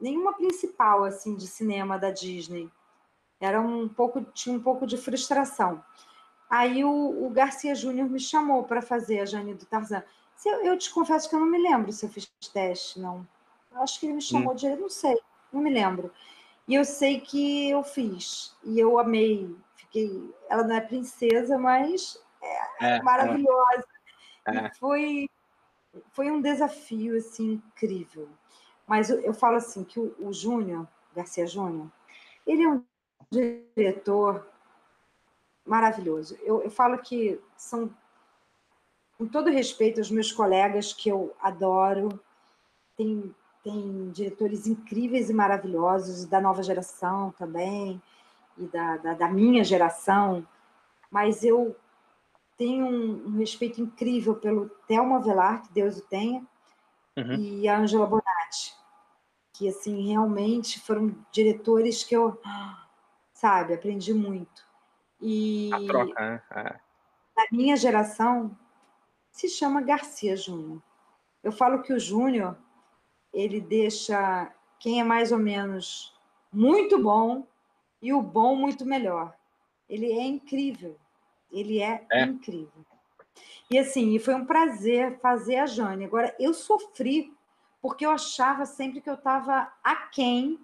nenhuma 0.00 0.32
principal 0.34 1.04
assim 1.04 1.36
de 1.36 1.46
cinema 1.46 1.96
da 1.96 2.10
Disney. 2.10 2.68
Era 3.40 3.60
um 3.60 3.88
pouco 3.88 4.20
tinha 4.32 4.56
um 4.56 4.60
pouco 4.60 4.86
de 4.86 4.96
frustração. 4.96 5.84
Aí 6.50 6.84
o, 6.84 7.26
o 7.26 7.30
Garcia 7.30 7.74
Júnior 7.74 8.08
me 8.08 8.18
chamou 8.18 8.64
para 8.64 8.82
fazer 8.82 9.20
a 9.20 9.24
Jane 9.24 9.54
do 9.54 9.66
Tarzan. 9.66 10.02
Eu, 10.44 10.64
eu, 10.64 10.78
te 10.78 10.90
confesso 10.90 11.28
que 11.28 11.34
eu 11.34 11.40
não 11.40 11.46
me 11.46 11.58
lembro 11.58 11.92
se 11.92 12.06
eu 12.06 12.10
fiz 12.10 12.30
teste, 12.52 13.00
não. 13.00 13.26
Eu 13.72 13.82
acho 13.82 13.98
que 13.98 14.06
ele 14.06 14.14
me 14.14 14.22
chamou 14.22 14.52
hum. 14.52 14.56
de. 14.56 14.76
Não 14.76 14.88
sei, 14.88 15.18
não 15.52 15.60
me 15.60 15.70
lembro. 15.70 16.12
E 16.66 16.74
eu 16.74 16.84
sei 16.84 17.20
que 17.20 17.70
eu 17.70 17.82
fiz. 17.82 18.54
E 18.64 18.78
eu 18.78 18.98
amei. 18.98 19.56
Fiquei. 19.74 20.34
Ela 20.48 20.64
não 20.64 20.76
é 20.76 20.80
princesa, 20.80 21.58
mas 21.58 22.22
é, 22.42 22.86
é, 22.86 22.96
é. 22.96 23.02
maravilhosa. 23.02 23.86
É. 24.46 24.70
Foi, 24.74 25.28
foi 26.10 26.30
um 26.30 26.40
desafio 26.40 27.16
assim, 27.16 27.62
incrível. 27.74 28.28
Mas 28.86 29.10
eu, 29.10 29.20
eu 29.20 29.34
falo 29.34 29.56
assim 29.56 29.84
que 29.84 29.98
o, 30.00 30.14
o 30.18 30.32
Júnior, 30.32 30.86
Garcia 31.14 31.46
Júnior, 31.46 31.90
ele 32.46 32.62
é 32.62 32.68
um 32.68 32.84
diretor 33.30 34.46
maravilhoso. 35.66 36.38
Eu, 36.42 36.62
eu 36.62 36.70
falo 36.70 36.98
que 36.98 37.38
são 37.56 37.94
com 39.18 39.26
todo 39.26 39.50
respeito 39.50 39.98
aos 39.98 40.10
meus 40.10 40.30
colegas 40.30 40.92
que 40.92 41.08
eu 41.08 41.34
adoro, 41.40 42.20
tem, 42.96 43.34
tem 43.64 44.10
diretores 44.10 44.68
incríveis 44.68 45.28
e 45.28 45.34
maravilhosos, 45.34 46.24
da 46.24 46.40
nova 46.40 46.62
geração 46.62 47.32
também, 47.32 48.00
e 48.56 48.66
da, 48.66 48.96
da, 48.96 49.14
da 49.14 49.28
minha 49.28 49.64
geração, 49.64 50.46
mas 51.10 51.42
eu 51.42 51.76
tenho 52.56 52.86
um, 52.86 53.26
um, 53.26 53.38
respeito 53.38 53.80
incrível 53.80 54.36
pelo 54.36 54.68
Thelma 54.86 55.20
Velar, 55.20 55.62
que 55.62 55.72
Deus 55.72 55.98
o 55.98 56.02
tenha, 56.02 56.46
uhum. 57.16 57.34
e 57.34 57.68
a 57.68 57.78
Angela 57.78 58.06
Bonatti, 58.06 58.74
que, 59.52 59.68
assim, 59.68 60.12
realmente 60.12 60.80
foram 60.80 61.14
diretores 61.32 62.04
que 62.04 62.14
eu, 62.14 62.40
sabe, 63.32 63.74
aprendi 63.74 64.14
muito. 64.14 64.66
E 65.20 65.70
a 65.72 65.86
troca, 65.86 66.20
né? 66.20 66.42
É. 66.52 66.62
Da 67.34 67.46
minha 67.50 67.76
geração, 67.76 68.56
se 69.38 69.48
chama 69.48 69.80
Garcia 69.80 70.36
Júnior. 70.36 70.82
Eu 71.44 71.52
falo 71.52 71.80
que 71.80 71.92
o 71.92 72.00
Júnior, 72.00 72.56
ele 73.32 73.60
deixa 73.60 74.52
quem 74.80 75.00
é 75.00 75.04
mais 75.04 75.30
ou 75.30 75.38
menos 75.38 76.12
muito 76.52 77.00
bom 77.00 77.46
e 78.02 78.12
o 78.12 78.20
bom 78.20 78.56
muito 78.56 78.84
melhor. 78.84 79.32
Ele 79.88 80.12
é 80.12 80.26
incrível. 80.26 80.98
Ele 81.52 81.80
é, 81.80 82.04
é. 82.10 82.24
incrível. 82.24 82.84
E 83.70 83.78
assim, 83.78 84.18
foi 84.18 84.34
um 84.34 84.44
prazer 84.44 85.20
fazer 85.20 85.56
a 85.56 85.66
Jane. 85.66 86.04
Agora, 86.04 86.34
eu 86.40 86.52
sofri 86.52 87.32
porque 87.80 88.04
eu 88.04 88.10
achava 88.10 88.66
sempre 88.66 89.00
que 89.00 89.08
eu 89.08 89.14
estava 89.14 89.72
aquém, 89.84 90.58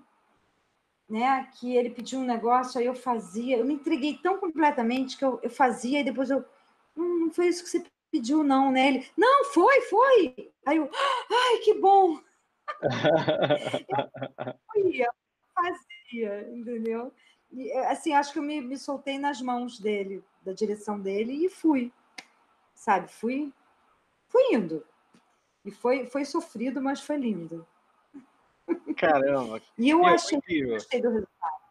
né? 1.08 1.48
Que 1.54 1.76
ele 1.76 1.90
pediu 1.90 2.18
um 2.18 2.24
negócio, 2.24 2.80
aí 2.80 2.86
eu 2.86 2.94
fazia, 2.94 3.56
eu 3.58 3.64
me 3.64 3.74
entreguei 3.74 4.18
tão 4.18 4.38
completamente 4.38 5.16
que 5.16 5.24
eu, 5.24 5.38
eu 5.44 5.50
fazia 5.50 6.00
e 6.00 6.04
depois 6.04 6.28
eu. 6.28 6.44
Não, 6.96 7.20
não 7.20 7.30
foi 7.30 7.46
isso 7.46 7.62
que 7.62 7.70
você 7.70 7.84
pediu, 8.14 8.44
não, 8.44 8.70
né? 8.70 8.86
Ele, 8.88 9.10
não, 9.16 9.44
foi, 9.46 9.80
foi. 9.82 10.52
Aí 10.64 10.76
eu, 10.76 10.88
ai, 10.92 11.58
que 11.64 11.74
bom. 11.74 12.20
eu 14.76 14.88
ia, 14.88 15.10
fazia, 15.52 16.48
entendeu? 16.52 17.12
E, 17.50 17.72
assim, 17.72 18.12
acho 18.12 18.32
que 18.32 18.38
eu 18.38 18.42
me, 18.42 18.60
me 18.60 18.78
soltei 18.78 19.18
nas 19.18 19.40
mãos 19.40 19.80
dele, 19.80 20.22
da 20.42 20.52
direção 20.52 21.00
dele, 21.00 21.44
e 21.44 21.50
fui, 21.50 21.92
sabe? 22.72 23.08
Fui, 23.08 23.52
fui 24.28 24.42
indo. 24.52 24.86
E 25.64 25.72
foi, 25.72 26.06
foi 26.06 26.24
sofrido, 26.24 26.80
mas 26.80 27.00
foi 27.00 27.16
lindo. 27.16 27.66
Caramba! 28.96 29.60
e 29.76 29.90
eu 29.90 30.06
achei 30.06 30.40
que 30.40 30.66
gostei 30.66 31.02
do 31.02 31.08
resultado. 31.08 31.64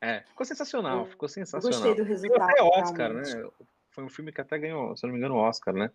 É, 0.00 0.20
ficou 0.22 0.46
sensacional, 0.46 1.06
ficou 1.06 1.28
sensacional. 1.28 1.78
Eu 1.78 1.84
gostei 1.84 2.04
do 2.04 2.08
resultado. 2.08 2.50
até 2.50 2.62
Oscar, 2.62 3.12
realmente. 3.12 3.36
né? 3.36 3.50
Foi 3.92 4.04
um 4.04 4.08
filme 4.08 4.32
que 4.32 4.40
até 4.40 4.58
ganhou, 4.58 4.96
se 4.96 5.04
não 5.06 5.12
me 5.12 5.18
engano, 5.18 5.36
Oscar, 5.36 5.74
né? 5.74 5.90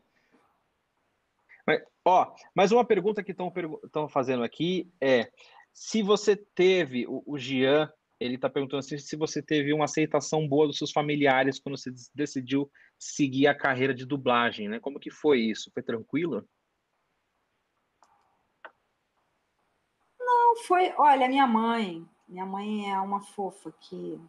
Mas, 1.66 1.82
ó, 2.06 2.34
mais 2.56 2.72
uma 2.72 2.86
pergunta 2.86 3.24
que 3.24 3.32
estão 3.32 4.08
fazendo 4.08 4.43
aqui 4.43 4.89
é 5.02 5.32
se 5.74 6.02
você 6.02 6.36
teve, 6.36 7.06
o, 7.08 7.24
o 7.26 7.38
Gian, 7.38 7.91
ele 8.20 8.36
está 8.36 8.50
perguntando 8.50 8.80
assim, 8.80 8.98
se 8.98 9.16
você 9.16 9.41
teve 9.41 9.74
uma 9.74 9.86
aceitação 9.86 10.48
boa 10.48 10.66
dos 10.66 10.78
seus 10.78 10.91
familiares 10.91 11.60
quando 11.60 11.78
você 11.78 11.91
decidiu 12.16 12.72
seguir 12.98 13.48
a 13.48 13.58
carreira 13.58 13.93
de 13.93 14.06
dublagem, 14.06 14.70
né? 14.70 14.80
Como 14.80 15.00
que 15.00 15.12
foi 15.12 15.39
isso? 15.41 15.70
Foi 15.74 15.84
tranquilo? 15.84 16.48
Não, 20.20 20.56
foi. 20.64 20.93
Olha, 20.98 21.28
minha 21.28 21.45
mãe, 21.45 22.08
minha 22.28 22.45
mãe 22.45 22.91
é 22.91 23.00
uma 23.00 23.22
fofa 23.22 23.72
que 23.80 24.20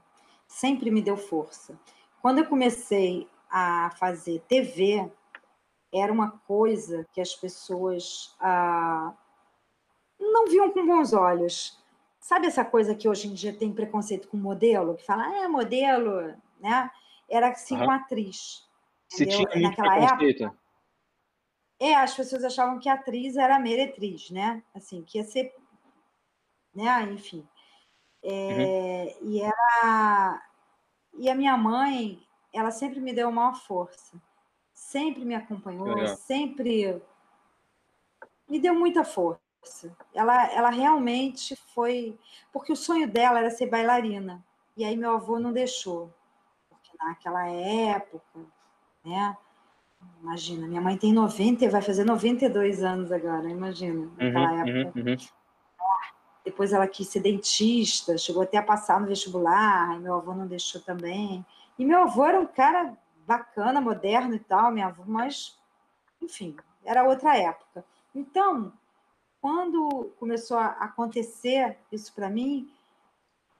sempre 0.47 0.91
me 0.91 1.01
deu 1.01 1.16
força. 1.16 1.79
Quando 2.21 2.39
eu 2.39 2.47
comecei 2.47 3.29
a 3.51 3.90
fazer 3.99 4.40
TV, 4.49 5.11
era 5.92 6.12
uma 6.12 6.30
coisa 6.30 7.07
que 7.12 7.20
as 7.20 7.34
pessoas 7.34 8.34
ah, 8.40 9.14
não 10.18 10.46
viam 10.46 10.70
com 10.70 10.86
bons 10.86 11.12
olhos. 11.12 11.78
Sabe 12.20 12.46
essa 12.46 12.64
coisa 12.64 12.94
que 12.94 13.09
hoje 13.09 13.28
em 13.28 13.34
dia 13.34 13.53
tem 13.53 13.72
preconceito 13.72 14.28
com 14.28 14.36
modelo, 14.36 14.96
que 14.96 15.07
fala, 15.07 15.26
ah, 15.26 15.44
é 15.44 15.49
modelo, 15.49 16.34
né? 16.61 16.90
Era 17.28 17.49
assim 17.49 17.76
uhum. 17.76 17.86
com 17.86 17.90
atriz. 17.90 18.66
Se 19.09 19.26
tinha 19.26 19.49
naquela 19.61 19.96
época. 19.96 20.55
É, 21.80 21.94
as 21.94 22.14
pessoas 22.14 22.42
achavam 22.42 22.78
que 22.78 22.88
a 22.88 22.94
atriz 22.94 23.36
era 23.36 23.59
meretriz, 23.59 24.30
né? 24.30 24.62
Assim, 24.74 25.03
que 25.03 25.18
ia 25.18 25.24
ser, 25.24 25.55
né? 26.74 27.03
Enfim. 27.05 27.46
É, 28.22 29.16
uhum. 29.22 29.30
E 29.30 29.40
era 29.40 30.42
e 31.18 31.28
a 31.28 31.34
minha 31.34 31.57
mãe, 31.57 32.20
ela 32.53 32.70
sempre 32.70 33.01
me 33.01 33.12
deu 33.12 33.28
uma 33.28 33.55
força, 33.55 34.20
sempre 34.72 35.24
me 35.24 35.34
acompanhou, 35.34 36.07
sempre 36.09 37.01
me 38.49 38.59
deu 38.59 38.74
muita 38.74 39.05
força. 39.05 39.40
Ela, 40.14 40.51
ela 40.53 40.70
realmente 40.70 41.57
foi. 41.74 42.18
Porque 42.53 42.72
o 42.72 42.76
sonho 42.76 43.09
dela 43.09 43.40
era 43.40 43.51
ser 43.51 43.66
bailarina. 43.66 44.44
E 44.76 44.84
aí 44.84 44.96
meu 44.96 45.12
avô 45.12 45.38
não 45.38 45.53
deixou. 45.53 46.12
Porque 46.68 46.90
naquela 46.99 47.46
época, 47.49 48.40
né? 49.05 49.36
Imagina, 50.22 50.66
minha 50.66 50.80
mãe 50.80 50.96
tem 50.96 51.12
90, 51.12 51.68
vai 51.68 51.82
fazer 51.82 52.05
92 52.05 52.84
anos 52.84 53.11
agora, 53.11 53.51
imagina, 53.51 54.09
naquela 54.16 54.53
uhum, 54.53 54.59
época. 54.59 54.99
Uhum, 55.01 55.11
uhum. 55.11 55.16
Depois 56.44 56.72
ela 56.72 56.86
quis 56.86 57.09
ser 57.09 57.20
dentista, 57.20 58.16
chegou 58.16 58.42
até 58.42 58.57
a 58.59 58.62
passar 58.62 59.01
no 59.01 59.07
vestibular, 59.07 59.99
meu 60.01 60.14
avô 60.14 60.34
não 60.34 60.46
deixou 60.46 60.80
também. 60.80 61.44
E 61.79 61.85
meu 61.85 62.03
avô 62.03 62.26
era 62.26 62.41
um 62.41 62.47
cara 62.47 62.97
bacana, 63.26 63.81
moderno 63.81 64.35
e 64.35 64.41
tal, 64.41 64.72
minha 64.72 64.87
avó, 64.87 65.05
mas, 65.07 65.59
enfim, 66.20 66.57
era 66.85 67.05
outra 67.05 67.37
época. 67.37 67.85
Então, 68.14 68.72
quando 69.41 70.12
começou 70.18 70.57
a 70.57 70.68
acontecer 70.68 71.79
isso 71.93 72.12
para 72.14 72.29
mim, 72.29 72.72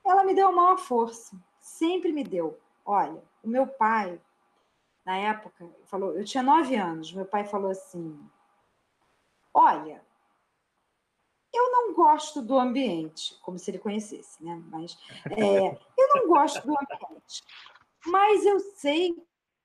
ela 0.05 0.25
me 0.25 0.35
deu 0.35 0.49
uma 0.49 0.77
força, 0.77 1.37
sempre 1.61 2.13
me 2.13 2.25
deu. 2.25 2.59
Olha, 2.85 3.23
o 3.43 3.49
meu 3.49 3.67
pai, 3.67 4.21
na 5.05 5.17
época, 5.19 5.69
falou, 5.85 6.17
eu 6.17 6.25
tinha 6.25 6.43
nove 6.43 6.75
anos, 6.75 7.13
meu 7.13 7.27
pai 7.27 7.45
falou 7.45 7.71
assim: 7.71 8.19
Olha, 9.53 10.03
eu 11.53 11.71
não 11.71 11.95
gosto 11.95 12.41
do 12.41 12.59
ambiente, 12.59 13.39
como 13.43 13.59
se 13.59 13.71
ele 13.71 13.79
conhecesse, 13.79 14.43
né? 14.43 14.63
Mas 14.71 14.99
é, 15.31 15.79
eu 15.97 16.09
não 16.15 16.29
gosto 16.29 16.67
do 16.67 16.73
ambiente, 16.73 17.45
mas 18.07 18.45
eu 18.45 18.61
sei 18.61 19.15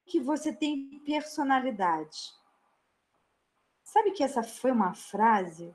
que 0.06 0.20
você 0.20 0.54
tem 0.54 1.00
personalidade. 1.06 2.34
Sabe 3.84 4.12
que 4.12 4.24
essa 4.24 4.44
foi 4.44 4.72
uma 4.72 4.94
frase 4.94 5.74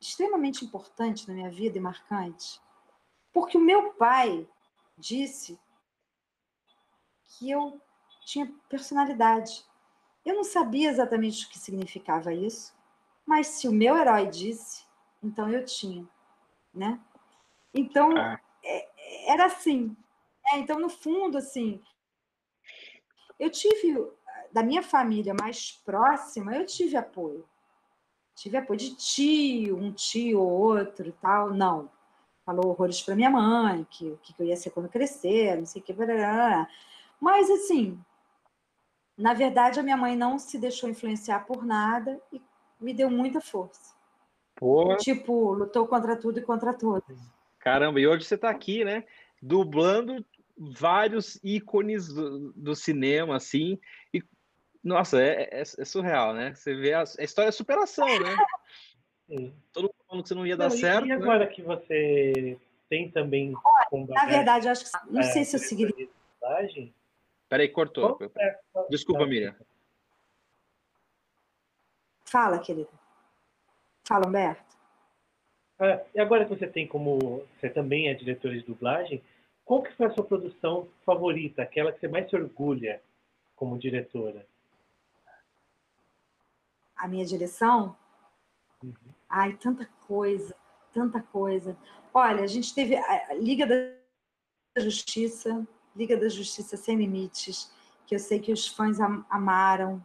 extremamente 0.00 0.64
importante 0.64 1.26
na 1.26 1.34
minha 1.34 1.50
vida 1.50 1.78
e 1.78 1.80
marcante, 1.80 2.60
porque 3.32 3.56
o 3.56 3.60
meu 3.60 3.94
pai 3.94 4.48
disse 4.96 5.58
que 7.24 7.50
eu 7.50 7.80
tinha 8.24 8.52
personalidade. 8.68 9.64
Eu 10.24 10.34
não 10.34 10.44
sabia 10.44 10.90
exatamente 10.90 11.46
o 11.46 11.48
que 11.48 11.58
significava 11.58 12.32
isso, 12.32 12.76
mas 13.24 13.46
se 13.46 13.68
o 13.68 13.72
meu 13.72 13.96
herói 13.96 14.26
disse, 14.26 14.84
então 15.22 15.50
eu 15.50 15.64
tinha, 15.64 16.06
né? 16.72 17.00
Então 17.72 18.16
ah. 18.16 18.40
é, 18.62 19.32
era 19.32 19.46
assim. 19.46 19.96
É, 20.52 20.58
então 20.58 20.78
no 20.78 20.88
fundo 20.88 21.38
assim, 21.38 21.80
eu 23.38 23.50
tive 23.50 24.06
da 24.52 24.62
minha 24.62 24.82
família 24.82 25.34
mais 25.34 25.72
próxima, 25.84 26.56
eu 26.56 26.64
tive 26.64 26.96
apoio 26.96 27.46
tive 28.38 28.56
apoio 28.56 28.78
de 28.78 28.94
tio, 28.94 29.76
um 29.76 29.92
tio 29.92 30.40
ou 30.40 30.48
outro 30.48 31.08
e 31.08 31.12
tal. 31.12 31.52
Não. 31.52 31.90
Falou 32.44 32.68
horrores 32.68 33.02
para 33.02 33.16
minha 33.16 33.28
mãe, 33.28 33.86
que 33.90 34.06
o 34.06 34.18
que 34.18 34.32
eu 34.38 34.46
ia 34.46 34.56
ser 34.56 34.70
quando 34.70 34.88
crescer, 34.88 35.56
não 35.56 35.66
sei 35.66 35.82
o 35.82 35.84
que. 35.84 35.92
Blá, 35.92 36.68
Mas, 37.20 37.50
assim, 37.50 37.98
na 39.16 39.34
verdade, 39.34 39.80
a 39.80 39.82
minha 39.82 39.96
mãe 39.96 40.16
não 40.16 40.38
se 40.38 40.56
deixou 40.56 40.88
influenciar 40.88 41.40
por 41.40 41.64
nada 41.64 42.20
e 42.32 42.40
me 42.80 42.94
deu 42.94 43.10
muita 43.10 43.40
força. 43.40 43.94
Porra. 44.54 44.96
Tipo, 44.96 45.52
lutou 45.52 45.86
contra 45.86 46.16
tudo 46.16 46.38
e 46.38 46.42
contra 46.42 46.72
todos. 46.72 47.18
Caramba, 47.58 48.00
e 48.00 48.06
hoje 48.06 48.24
você 48.24 48.36
está 48.36 48.48
aqui, 48.48 48.84
né? 48.84 49.04
Dublando 49.42 50.24
vários 50.58 51.38
ícones 51.42 52.08
do, 52.08 52.52
do 52.52 52.74
cinema, 52.74 53.36
assim, 53.36 53.78
e 54.12 54.22
nossa, 54.82 55.20
é, 55.20 55.48
é, 55.52 55.60
é, 55.60 55.84
surreal, 55.84 56.32
né? 56.32 56.54
Você 56.54 56.74
vê 56.74 56.94
a, 56.94 57.04
a 57.18 57.22
história 57.22 57.50
de 57.50 57.56
superação, 57.56 58.06
né? 58.06 58.36
Sim. 59.28 59.54
Todo 59.72 59.84
mundo 59.84 59.94
falando 60.06 60.22
que 60.22 60.28
você 60.28 60.34
não 60.34 60.46
ia 60.46 60.56
dar 60.56 60.70
não, 60.70 60.76
certo. 60.76 61.04
E 61.04 61.08
né? 61.08 61.14
agora 61.14 61.40
né? 61.40 61.46
que 61.46 61.62
você 61.62 62.58
tem 62.88 63.10
também. 63.10 63.54
Olha, 63.92 64.06
na 64.08 64.24
verdade, 64.24 64.68
acho 64.68 64.84
que. 64.84 64.90
Não 65.10 65.20
é, 65.20 65.24
sei 65.24 65.44
se 65.44 65.56
eu 65.56 65.60
seguiria. 65.60 66.08
Peraí, 67.48 67.68
cortou. 67.68 68.18
É, 68.38 68.58
Desculpa, 68.88 69.26
Miriam. 69.26 69.54
Fala, 72.24 72.58
querida. 72.58 72.90
Fala, 74.06 74.26
Humberto. 74.26 74.76
Ah, 75.78 76.00
e 76.14 76.20
agora 76.20 76.44
que 76.44 76.54
você 76.54 76.66
tem 76.66 76.86
como. 76.86 77.44
Você 77.60 77.68
também 77.68 78.08
é 78.08 78.14
diretor 78.14 78.52
de 78.52 78.62
dublagem, 78.62 79.22
qual 79.68 79.82
que 79.82 79.92
foi 79.92 80.06
a 80.06 80.10
sua 80.10 80.24
produção 80.24 80.88
favorita? 81.04 81.62
Aquela 81.62 81.92
que 81.92 82.00
você 82.00 82.08
mais 82.08 82.28
se 82.28 82.34
orgulha 82.34 83.00
como 83.54 83.78
diretora? 83.78 84.44
a 86.98 87.06
minha 87.06 87.24
direção. 87.24 87.96
Uhum. 88.82 88.92
Ai, 89.28 89.54
tanta 89.54 89.88
coisa, 90.06 90.54
tanta 90.92 91.22
coisa. 91.22 91.76
Olha, 92.12 92.42
a 92.42 92.46
gente 92.46 92.74
teve 92.74 92.96
a 92.96 93.34
Liga 93.34 93.66
da 93.66 94.82
Justiça, 94.82 95.66
Liga 95.94 96.16
da 96.16 96.28
Justiça 96.28 96.76
Sem 96.76 96.96
Limites, 96.96 97.72
que 98.06 98.14
eu 98.14 98.18
sei 98.18 98.40
que 98.40 98.52
os 98.52 98.66
fãs 98.66 98.98
amaram. 99.30 100.04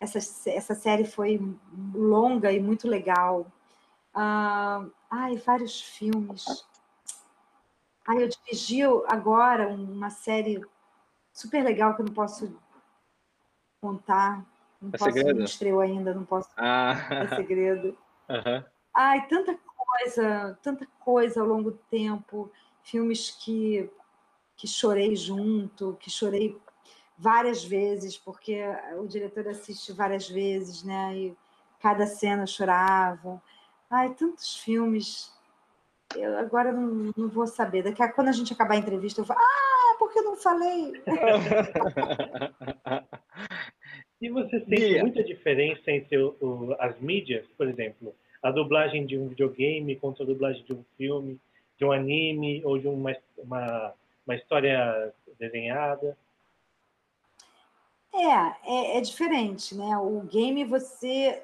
Essa, 0.00 0.18
essa 0.50 0.74
série 0.74 1.04
foi 1.04 1.40
longa 1.94 2.52
e 2.52 2.60
muito 2.60 2.88
legal. 2.88 3.46
Uh, 4.14 4.90
ai, 5.10 5.36
vários 5.44 5.80
filmes. 5.80 6.66
Ai, 8.08 8.22
eu 8.22 8.28
dirigi 8.28 8.80
agora 9.06 9.68
uma 9.68 10.08
série 10.08 10.64
super 11.30 11.62
legal 11.62 11.94
que 11.94 12.00
eu 12.00 12.06
não 12.06 12.14
posso 12.14 12.58
contar, 13.82 14.46
não 14.80 14.88
é 14.88 14.96
posso, 14.96 15.12
segredo? 15.12 15.38
não 15.38 15.44
estreou 15.44 15.80
ainda, 15.80 16.14
não 16.14 16.24
posso. 16.24 16.48
Ah. 16.56 16.96
É 17.10 17.36
segredo. 17.36 17.96
Uhum. 18.28 18.62
Ai, 18.94 19.26
tanta 19.26 19.58
coisa, 19.74 20.58
tanta 20.62 20.86
coisa 21.00 21.40
ao 21.40 21.46
longo 21.46 21.70
do 21.70 21.78
tempo. 21.90 22.52
Filmes 22.82 23.30
que, 23.30 23.90
que 24.54 24.68
chorei 24.68 25.16
junto, 25.16 25.96
que 25.98 26.10
chorei 26.10 26.60
várias 27.16 27.64
vezes, 27.64 28.18
porque 28.18 28.62
o 28.98 29.06
diretor 29.06 29.48
assiste 29.48 29.94
várias 29.94 30.28
vezes, 30.28 30.82
né? 30.82 31.16
E 31.16 31.36
cada 31.80 32.06
cena 32.06 32.46
chorava. 32.46 33.42
Ai, 33.88 34.12
tantos 34.12 34.56
filmes. 34.56 35.32
Eu 36.16 36.38
agora 36.38 36.72
não, 36.72 37.12
não 37.16 37.28
vou 37.28 37.46
saber. 37.46 37.82
Daqui 37.82 38.02
a 38.02 38.12
quando 38.12 38.28
a 38.28 38.32
gente 38.32 38.52
acabar 38.52 38.74
a 38.74 38.78
entrevista, 38.78 39.20
eu 39.20 39.24
falo, 39.24 39.40
ah, 39.40 39.96
por 39.98 40.12
que 40.12 40.18
eu 40.18 40.24
não 40.24 40.36
falei? 40.36 40.92
e 44.20 44.28
você 44.30 44.60
sente 44.60 45.00
muita 45.00 45.22
diferença 45.22 45.90
entre 45.90 46.18
o, 46.18 46.36
o, 46.40 46.74
as 46.78 46.98
mídias, 47.00 47.46
por 47.56 47.68
exemplo, 47.68 48.14
a 48.42 48.50
dublagem 48.50 49.06
de 49.06 49.18
um 49.18 49.28
videogame 49.28 49.96
contra 49.96 50.24
a 50.24 50.26
dublagem 50.26 50.64
de 50.64 50.72
um 50.72 50.84
filme, 50.96 51.38
de 51.76 51.84
um 51.84 51.92
anime 51.92 52.62
ou 52.64 52.78
de 52.78 52.88
uma, 52.88 53.14
uma, 53.36 53.92
uma 54.26 54.34
história 54.34 55.12
desenhada? 55.38 56.16
É, 58.14 58.26
é, 58.64 58.98
é, 58.98 59.00
diferente, 59.00 59.74
né? 59.74 59.96
O 59.98 60.22
game 60.22 60.64
você, 60.64 61.42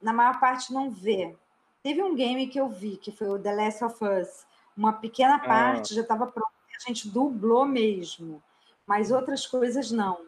na 0.00 0.12
maior 0.12 0.38
parte, 0.38 0.72
não 0.72 0.90
vê. 0.90 1.34
Teve 1.82 2.02
um 2.02 2.14
game 2.14 2.46
que 2.46 2.60
eu 2.60 2.68
vi, 2.68 2.96
que 2.96 3.10
foi 3.10 3.28
o 3.28 3.38
The 3.38 3.54
Last 3.54 3.84
of 3.84 4.04
Us. 4.04 4.46
Uma 4.76 4.92
pequena 4.92 5.36
ah. 5.36 5.40
parte 5.40 5.92
ah. 5.92 5.96
já 5.96 6.02
estava 6.02 6.26
pronta, 6.26 6.52
a 6.76 6.88
gente 6.88 7.08
dublou 7.08 7.64
mesmo, 7.66 8.42
mas 8.86 9.10
outras 9.10 9.46
coisas 9.46 9.90
não. 9.90 10.18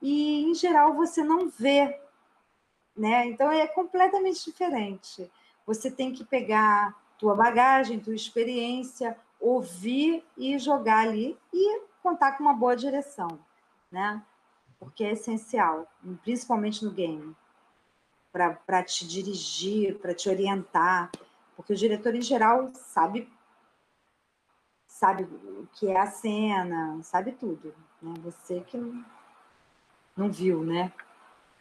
E, 0.00 0.44
em 0.44 0.54
geral, 0.54 0.94
você 0.94 1.22
não 1.22 1.48
vê, 1.48 2.00
né? 2.96 3.26
Então, 3.26 3.50
é 3.50 3.66
completamente 3.66 4.44
diferente. 4.44 5.30
Você 5.66 5.90
tem 5.90 6.12
que 6.12 6.24
pegar 6.24 6.94
tua 7.18 7.34
bagagem, 7.34 8.00
tua 8.00 8.14
experiência, 8.14 9.16
ouvir 9.38 10.24
e 10.36 10.58
jogar 10.58 11.08
ali 11.08 11.38
e 11.52 11.82
contar 12.02 12.32
com 12.32 12.44
uma 12.44 12.54
boa 12.54 12.76
direção, 12.76 13.38
né? 13.90 14.22
Porque 14.78 15.04
é 15.04 15.12
essencial, 15.12 15.86
principalmente 16.22 16.84
no 16.84 16.90
game, 16.90 17.36
para 18.32 18.82
te 18.82 19.06
dirigir, 19.06 19.98
para 19.98 20.14
te 20.14 20.28
orientar, 20.28 21.10
porque 21.56 21.72
o 21.72 21.76
diretor 21.76 22.14
em 22.14 22.22
geral 22.22 22.70
sabe 22.74 23.28
sabe 24.86 25.24
o 25.24 25.66
que 25.72 25.88
é 25.88 25.98
a 25.98 26.06
cena, 26.06 27.00
sabe 27.02 27.32
tudo, 27.32 27.74
né? 28.02 28.12
Você 28.22 28.60
que 28.60 28.76
não, 28.76 29.04
não 30.14 30.30
viu, 30.30 30.62
né? 30.62 30.92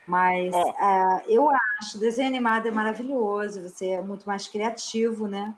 Mas 0.06 0.54
é. 0.54 0.60
uh, 0.60 1.22
eu 1.28 1.50
acho, 1.50 2.00
desenho 2.00 2.28
animado 2.28 2.68
é 2.68 2.72
maravilhoso, 2.72 3.62
você 3.62 3.92
é 3.92 4.02
muito 4.02 4.26
mais 4.26 4.48
criativo, 4.48 5.28
né? 5.28 5.56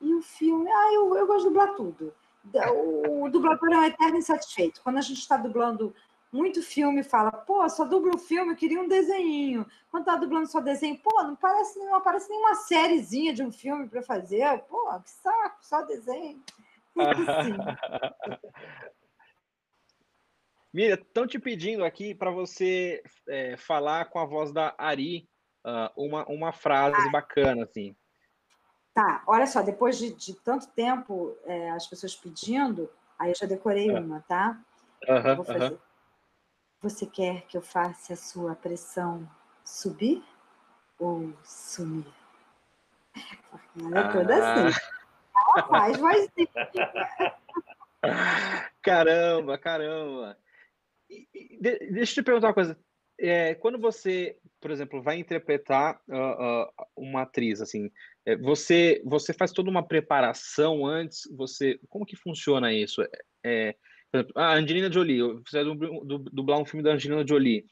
E 0.00 0.12
o 0.12 0.22
filme, 0.22 0.68
ah, 0.68 0.92
eu, 0.92 1.16
eu 1.16 1.26
gosto 1.26 1.42
de 1.42 1.48
dublar 1.50 1.74
tudo. 1.74 2.12
O, 2.74 3.24
o 3.24 3.30
dublador 3.30 3.72
é 3.72 3.78
um 3.78 3.84
eterno 3.84 4.16
insatisfeito. 4.16 4.80
Quando 4.82 4.98
a 4.98 5.00
gente 5.00 5.20
está 5.20 5.36
dublando 5.36 5.94
muito 6.34 6.60
filme, 6.60 7.04
fala, 7.04 7.30
pô, 7.30 7.66
só 7.68 7.84
dublo 7.84 8.18
filme, 8.18 8.50
eu 8.52 8.56
queria 8.56 8.80
um 8.80 8.88
desenho. 8.88 9.64
Quando 9.88 10.06
tá 10.06 10.16
dublando 10.16 10.48
só 10.48 10.60
desenho, 10.60 10.98
pô, 10.98 11.22
não 11.22 11.36
parece 11.36 11.78
não 11.78 11.94
aparece 11.94 12.28
nenhuma 12.28 12.56
sériezinha 12.56 13.32
de 13.32 13.44
um 13.44 13.52
filme 13.52 13.88
para 13.88 14.02
fazer. 14.02 14.58
Pô, 14.68 15.00
que 15.00 15.10
saco, 15.10 15.58
só 15.60 15.82
desenho. 15.82 16.42
Miriam, 20.74 20.96
estão 20.96 21.24
te 21.24 21.38
pedindo 21.38 21.84
aqui 21.84 22.12
para 22.16 22.32
você 22.32 23.00
é, 23.28 23.56
falar 23.56 24.06
com 24.06 24.18
a 24.18 24.24
voz 24.24 24.52
da 24.52 24.74
Ari 24.76 25.28
uh, 25.64 25.88
uma, 25.96 26.26
uma 26.26 26.52
frase 26.52 27.00
ah. 27.06 27.10
bacana, 27.12 27.62
assim. 27.62 27.94
Tá, 28.92 29.22
olha 29.28 29.46
só, 29.46 29.62
depois 29.62 29.96
de, 29.96 30.12
de 30.12 30.34
tanto 30.34 30.66
tempo 30.72 31.38
é, 31.44 31.70
as 31.70 31.86
pessoas 31.86 32.16
pedindo, 32.16 32.90
aí 33.16 33.30
eu 33.30 33.36
já 33.36 33.46
decorei 33.46 33.88
é. 33.88 34.00
uma, 34.00 34.20
tá? 34.22 34.60
Uhum, 35.08 35.36
vou 35.36 35.44
fazer. 35.44 35.70
Uhum. 35.70 35.78
Você 36.84 37.04
quer 37.06 37.46
que 37.46 37.56
eu 37.56 37.62
faça 37.62 38.12
a 38.12 38.16
sua 38.16 38.54
pressão 38.54 39.26
subir 39.64 40.22
ou 40.98 41.32
sumir? 41.42 42.04
Ela 43.80 43.98
é 43.98 44.02
ah. 44.02 44.12
toda 44.12 44.36
assim. 44.36 44.78
Ela 45.56 45.66
faz 45.66 45.98
mais 45.98 46.28
Caramba, 48.82 49.56
caramba 49.56 50.36
de, 51.08 51.78
deixa 51.90 52.12
eu 52.12 52.16
te 52.16 52.22
perguntar 52.22 52.48
uma 52.48 52.54
coisa. 52.54 52.78
É, 53.18 53.54
quando 53.54 53.78
você, 53.78 54.36
por 54.60 54.70
exemplo, 54.70 55.02
vai 55.02 55.16
interpretar 55.16 55.98
uh, 56.06 56.66
uh, 56.66 56.68
uma 56.94 57.22
atriz, 57.22 57.62
assim, 57.62 57.90
é, 58.26 58.36
você 58.36 59.00
você 59.06 59.32
faz 59.32 59.52
toda 59.52 59.70
uma 59.70 59.86
preparação 59.86 60.84
antes. 60.84 61.22
Você, 61.34 61.80
como 61.88 62.04
que 62.04 62.14
funciona 62.14 62.74
isso? 62.74 63.02
É 63.42 63.74
por 64.14 64.18
exemplo, 64.18 64.32
a 64.36 64.54
Angelina 64.54 64.92
Jolie, 64.92 65.42
você 65.44 65.64
dublar 66.32 66.60
um 66.60 66.64
filme 66.64 66.84
da 66.84 66.92
Angelina 66.92 67.26
Jolie. 67.26 67.66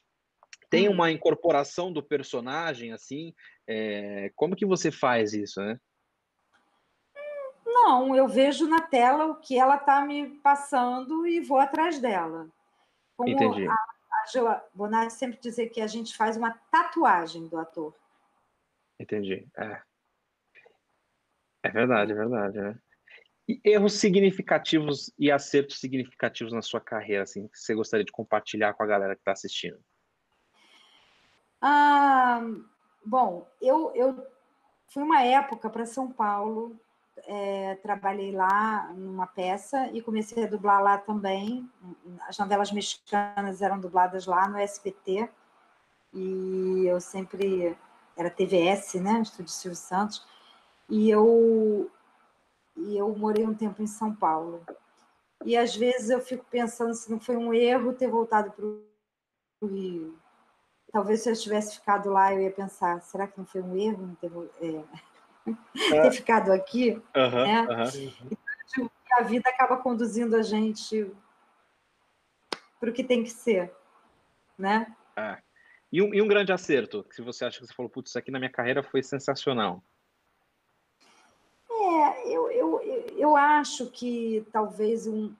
Tem 0.69 0.89
uhum. 0.89 0.95
uma 0.95 1.09
incorporação 1.09 1.93
do 1.93 2.03
personagem, 2.03 2.91
assim. 2.91 3.33
É, 3.65 4.29
como 4.35 4.55
que 4.55 4.65
você 4.65 4.91
faz 4.91 5.31
isso, 5.31 5.61
né? 5.61 5.79
Não, 7.65 8.13
eu 8.13 8.27
vejo 8.27 8.67
na 8.67 8.81
tela 8.81 9.27
o 9.27 9.39
que 9.39 9.57
ela 9.57 9.77
está 9.77 10.01
me 10.01 10.31
passando 10.39 11.25
e 11.25 11.39
vou 11.39 11.59
atrás 11.59 11.99
dela. 11.99 12.49
Como 13.15 13.29
Entendi. 13.29 13.65
a, 13.65 13.71
a 13.71 14.25
Joa 14.33 14.65
Bonatti 14.73 15.13
sempre 15.13 15.39
dizer 15.39 15.69
que 15.69 15.79
a 15.79 15.87
gente 15.87 16.15
faz 16.17 16.35
uma 16.35 16.51
tatuagem 16.69 17.47
do 17.47 17.57
ator. 17.57 17.95
Entendi. 18.99 19.47
É, 19.57 19.81
é 21.63 21.69
verdade, 21.69 22.11
é 22.11 22.15
verdade. 22.15 22.57
Né? 22.57 22.77
Erros 23.63 23.93
significativos 23.93 25.11
e 25.19 25.31
acertos 25.31 25.79
significativos 25.79 26.53
na 26.53 26.61
sua 26.61 26.79
carreira, 26.79 27.23
assim, 27.23 27.47
que 27.47 27.59
você 27.59 27.75
gostaria 27.75 28.05
de 28.05 28.11
compartilhar 28.11 28.73
com 28.73 28.83
a 28.83 28.87
galera 28.87 29.15
que 29.15 29.21
está 29.21 29.33
assistindo? 29.33 29.77
Ah, 31.61 32.41
bom, 33.05 33.47
eu, 33.61 33.91
eu 33.95 34.25
fui 34.87 35.03
uma 35.03 35.21
época 35.21 35.69
para 35.69 35.85
São 35.85 36.11
Paulo 36.11 36.79
é, 37.25 37.75
trabalhei 37.75 38.31
lá 38.31 38.91
numa 38.93 39.27
peça 39.27 39.89
e 39.93 40.01
comecei 40.01 40.43
a 40.43 40.47
dublar 40.47 40.81
lá 40.81 40.97
também. 40.97 41.69
As 42.27 42.37
novelas 42.37 42.71
mexicanas 42.71 43.61
eram 43.61 43.79
dubladas 43.79 44.25
lá 44.25 44.47
no 44.47 44.57
SBT 44.57 45.29
e 46.13 46.85
eu 46.85 46.99
sempre 46.99 47.77
era 48.15 48.29
TVS, 48.29 48.95
né, 48.95 49.21
Estúdio 49.21 49.51
Silvio 49.51 49.75
Santos, 49.75 50.23
e 50.87 51.09
eu 51.09 51.89
e 52.75 52.97
eu 52.97 53.15
morei 53.15 53.45
um 53.45 53.53
tempo 53.53 53.81
em 53.81 53.87
São 53.87 54.13
Paulo. 54.13 54.63
E 55.45 55.57
às 55.57 55.75
vezes 55.75 56.09
eu 56.09 56.21
fico 56.21 56.45
pensando 56.49 56.93
se 56.93 57.11
não 57.11 57.19
foi 57.19 57.35
um 57.35 57.53
erro 57.53 57.93
ter 57.93 58.07
voltado 58.07 58.51
para 58.51 58.65
o 58.65 59.67
Rio. 59.67 60.17
Talvez 60.91 61.21
se 61.21 61.29
eu 61.29 61.35
tivesse 61.35 61.75
ficado 61.75 62.09
lá, 62.09 62.33
eu 62.33 62.41
ia 62.41 62.51
pensar: 62.51 63.01
será 63.01 63.27
que 63.27 63.37
não 63.37 63.45
foi 63.45 63.61
um 63.61 63.75
erro 63.75 64.07
não 64.07 64.15
ter, 64.15 64.31
é, 64.61 66.01
ter 66.03 66.11
ficado 66.11 66.51
aqui. 66.51 66.91
Uhum, 67.15 67.45
né? 67.45 67.67
Uhum. 67.67 68.29
Então, 68.31 68.91
a 69.17 69.23
vida 69.23 69.49
acaba 69.49 69.77
conduzindo 69.77 70.35
a 70.35 70.41
gente 70.41 71.11
para 72.79 72.89
o 72.89 72.93
que 72.93 73.03
tem 73.03 73.23
que 73.23 73.29
ser, 73.29 73.71
né? 74.57 74.95
É. 75.15 75.37
E, 75.91 76.01
um, 76.01 76.13
e 76.13 76.21
um 76.21 76.27
grande 76.27 76.51
acerto, 76.51 77.03
que 77.03 77.21
você 77.21 77.45
acha 77.45 77.59
que 77.59 77.67
você 77.67 77.73
falou, 77.73 77.89
putz, 77.89 78.09
isso 78.09 78.17
aqui 78.17 78.31
na 78.31 78.39
minha 78.39 78.51
carreira 78.51 78.81
foi 78.81 79.03
sensacional. 79.03 79.83
É, 82.01 82.27
eu, 82.27 82.51
eu, 82.51 82.81
eu 83.17 83.35
acho 83.35 83.87
que 83.87 84.45
talvez 84.51 85.07
um, 85.07 85.33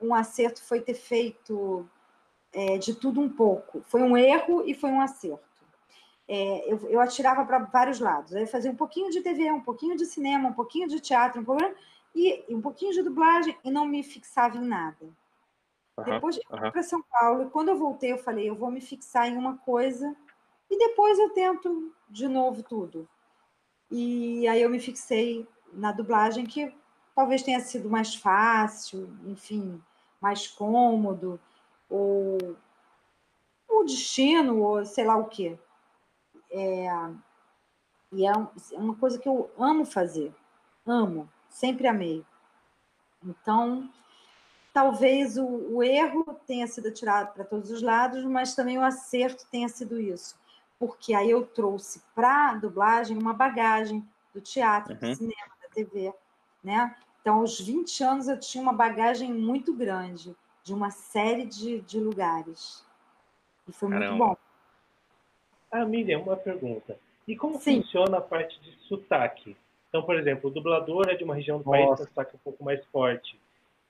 um 0.00 0.14
acerto 0.14 0.62
foi 0.62 0.80
ter 0.80 0.94
feito 0.94 1.88
é, 2.52 2.78
de 2.78 2.94
tudo 2.94 3.20
um 3.20 3.28
pouco. 3.28 3.82
Foi 3.86 4.02
um 4.02 4.16
erro 4.16 4.62
e 4.66 4.74
foi 4.74 4.90
um 4.90 5.00
acerto 5.00 5.48
é, 6.28 6.70
eu, 6.70 6.78
eu, 6.90 7.00
atirava 7.00 7.44
para 7.46 7.58
vários 7.60 7.98
lados. 7.98 8.32
Eu 8.32 8.46
fazia 8.46 8.70
um 8.70 8.76
pouquinho 8.76 9.10
de 9.10 9.22
TV, 9.22 9.50
um 9.50 9.62
pouquinho 9.62 9.96
de 9.96 10.04
cinema, 10.04 10.50
um 10.50 10.52
pouquinho 10.52 10.86
de 10.86 11.00
teatro, 11.00 11.40
um 11.40 11.44
pouquinho, 11.44 11.74
e, 12.14 12.44
e 12.46 12.54
um 12.54 12.60
pouquinho 12.60 12.92
de 12.92 13.02
dublagem 13.02 13.56
e 13.64 13.70
não 13.70 13.86
me 13.86 14.02
fixava 14.02 14.58
em 14.58 14.66
nada. 14.66 15.06
Uhum, 15.96 16.04
depois 16.04 16.36
eu 16.36 16.42
fui 16.46 16.70
para 16.70 16.82
São 16.82 17.02
Paulo 17.02 17.44
e 17.44 17.50
quando 17.50 17.70
eu 17.70 17.78
voltei 17.78 18.12
eu 18.12 18.18
falei, 18.18 18.48
eu 18.48 18.54
vou 18.54 18.70
me 18.70 18.80
fixar 18.80 19.26
em 19.26 19.36
uma 19.36 19.56
coisa 19.56 20.14
e 20.70 20.76
depois 20.76 21.18
eu 21.18 21.30
tento 21.30 21.92
de 22.10 22.28
novo 22.28 22.62
tudo. 22.62 23.08
E 23.90 24.46
aí 24.46 24.62
eu 24.62 24.70
me 24.70 24.78
fixei 24.78 25.46
na 25.72 25.92
dublagem 25.92 26.44
que 26.44 26.74
talvez 27.14 27.42
tenha 27.42 27.60
sido 27.60 27.88
mais 27.88 28.14
fácil, 28.14 29.08
enfim, 29.26 29.82
mais 30.20 30.46
cômodo, 30.46 31.40
ou 31.88 32.56
o 33.68 33.84
destino, 33.84 34.62
ou 34.62 34.84
sei 34.84 35.04
lá 35.04 35.16
o 35.16 35.28
quê. 35.28 35.58
É, 36.50 36.88
e 38.12 38.26
é, 38.26 38.30
é 38.30 38.78
uma 38.78 38.94
coisa 38.96 39.18
que 39.18 39.28
eu 39.28 39.50
amo 39.58 39.84
fazer, 39.84 40.34
amo, 40.86 41.28
sempre 41.48 41.86
amei. 41.86 42.24
Então, 43.24 43.90
talvez 44.72 45.36
o, 45.36 45.44
o 45.44 45.82
erro 45.82 46.24
tenha 46.46 46.66
sido 46.66 46.92
tirado 46.92 47.34
para 47.34 47.44
todos 47.44 47.70
os 47.70 47.82
lados, 47.82 48.24
mas 48.24 48.54
também 48.54 48.78
o 48.78 48.84
acerto 48.84 49.46
tenha 49.50 49.68
sido 49.68 50.00
isso, 50.00 50.36
porque 50.78 51.14
aí 51.14 51.30
eu 51.30 51.44
trouxe 51.44 52.02
para 52.14 52.50
a 52.50 52.54
dublagem 52.54 53.16
uma 53.18 53.32
bagagem 53.32 54.06
do 54.32 54.40
teatro, 54.40 54.94
uhum. 54.94 55.00
do 55.00 55.14
cinema, 55.14 55.52
da 55.62 55.68
TV, 55.68 56.12
né? 56.62 56.96
Então, 57.20 57.40
aos 57.40 57.60
20 57.60 58.04
anos, 58.04 58.28
eu 58.28 58.38
tinha 58.38 58.62
uma 58.62 58.72
bagagem 58.72 59.32
muito 59.32 59.74
grande 59.74 60.34
de 60.62 60.72
uma 60.72 60.90
série 60.90 61.44
de, 61.44 61.80
de 61.80 61.98
lugares. 61.98 62.86
E 63.66 63.72
foi 63.72 63.90
Caramba. 63.90 64.10
muito 64.10 64.28
bom. 64.28 64.36
Ah, 65.70 65.84
Miriam, 65.84 66.22
uma 66.22 66.36
pergunta. 66.36 66.98
E 67.26 67.36
como 67.36 67.58
Sim. 67.58 67.82
funciona 67.82 68.18
a 68.18 68.22
parte 68.22 68.58
de 68.60 68.70
sotaque? 68.86 69.56
Então, 69.88 70.02
por 70.02 70.16
exemplo, 70.16 70.48
o 70.48 70.52
dublador 70.52 71.08
é 71.08 71.14
de 71.14 71.24
uma 71.24 71.34
região 71.34 71.58
do 71.58 71.64
Nossa. 71.64 71.76
país 71.76 71.90
que 71.90 71.96
tem 71.96 72.06
sotaque 72.06 72.36
um 72.36 72.38
pouco 72.38 72.64
mais 72.64 72.84
forte. 72.86 73.38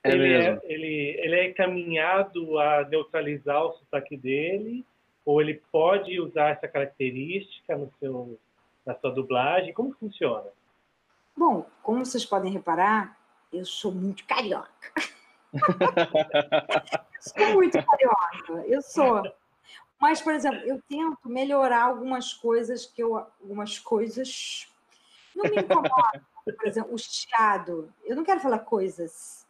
É 0.03 0.11
ele, 0.11 0.33
é, 0.33 0.59
ele, 0.63 1.19
ele 1.19 1.35
é 1.35 1.49
encaminhado 1.49 2.57
a 2.57 2.83
neutralizar 2.85 3.63
o 3.65 3.73
sotaque 3.73 4.15
dele, 4.15 4.85
ou 5.29 5.39
ele 5.39 5.61
pode 5.71 6.19
usar 6.19 6.49
essa 6.49 6.67
característica 6.67 7.77
no 7.77 7.93
seu, 7.99 8.39
na 8.83 8.95
sua 8.95 9.11
dublagem? 9.11 9.71
Como 9.71 9.93
funciona? 9.93 10.47
Bom, 11.37 11.67
como 11.83 12.03
vocês 12.03 12.25
podem 12.25 12.51
reparar, 12.51 13.15
eu 13.53 13.63
sou 13.63 13.91
muito 13.91 14.25
carioca. 14.25 14.91
eu 15.53 17.21
sou 17.21 17.53
muito 17.53 17.73
carioca, 17.73 18.65
eu 18.65 18.81
sou. 18.81 19.21
Mas, 20.01 20.19
por 20.19 20.33
exemplo, 20.33 20.61
eu 20.61 20.81
tento 20.89 21.29
melhorar 21.29 21.83
algumas 21.83 22.33
coisas 22.33 22.87
que 22.87 23.03
eu. 23.03 23.15
Algumas 23.15 23.77
coisas. 23.77 24.67
Não 25.35 25.43
me 25.43 25.61
incomoda. 25.61 26.25
Por 26.43 26.67
exemplo, 26.67 26.91
o 26.91 26.97
chiado. 26.97 27.93
Eu 28.03 28.15
não 28.15 28.23
quero 28.23 28.39
falar 28.39 28.59
coisas. 28.59 29.45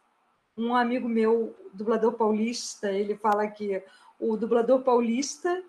Um 0.58 0.74
amigo 0.74 1.08
meu, 1.08 1.56
dublador 1.72 2.12
paulista, 2.12 2.92
ele 2.92 3.16
fala 3.16 3.48
que 3.48 3.82
o 4.18 4.36
dublador 4.36 4.82
paulista 4.82 5.64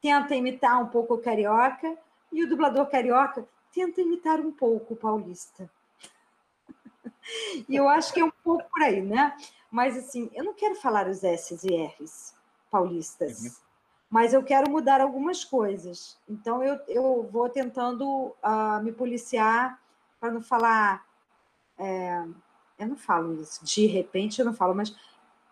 tenta 0.00 0.34
imitar 0.34 0.82
um 0.82 0.86
pouco 0.86 1.14
o 1.14 1.18
carioca 1.20 1.96
e 2.32 2.44
o 2.44 2.48
dublador 2.48 2.86
carioca 2.86 3.46
tenta 3.72 4.00
imitar 4.00 4.40
um 4.40 4.52
pouco 4.52 4.94
o 4.94 4.96
paulista. 4.96 5.70
e 7.68 7.76
eu 7.76 7.88
acho 7.88 8.12
que 8.12 8.20
é 8.20 8.24
um 8.24 8.32
pouco 8.42 8.64
por 8.70 8.82
aí, 8.82 9.02
né? 9.02 9.36
Mas 9.70 9.96
assim, 9.96 10.30
eu 10.34 10.44
não 10.44 10.54
quero 10.54 10.74
falar 10.74 11.06
os 11.08 11.22
S's 11.22 11.64
e 11.64 11.76
R's 11.76 12.34
paulistas. 12.70 13.42
Uhum 13.42 13.70
mas 14.10 14.34
eu 14.34 14.42
quero 14.42 14.68
mudar 14.68 15.00
algumas 15.00 15.44
coisas. 15.44 16.18
Então, 16.28 16.64
eu, 16.64 16.80
eu 16.88 17.28
vou 17.30 17.48
tentando 17.48 18.34
uh, 18.42 18.82
me 18.82 18.90
policiar 18.90 19.80
para 20.18 20.32
não 20.32 20.42
falar. 20.42 21.06
É, 21.78 22.24
eu 22.78 22.88
não 22.88 22.96
falo 22.96 23.40
isso, 23.40 23.64
de 23.64 23.86
repente 23.86 24.40
eu 24.40 24.44
não 24.44 24.52
falo, 24.52 24.74
mas 24.74 24.94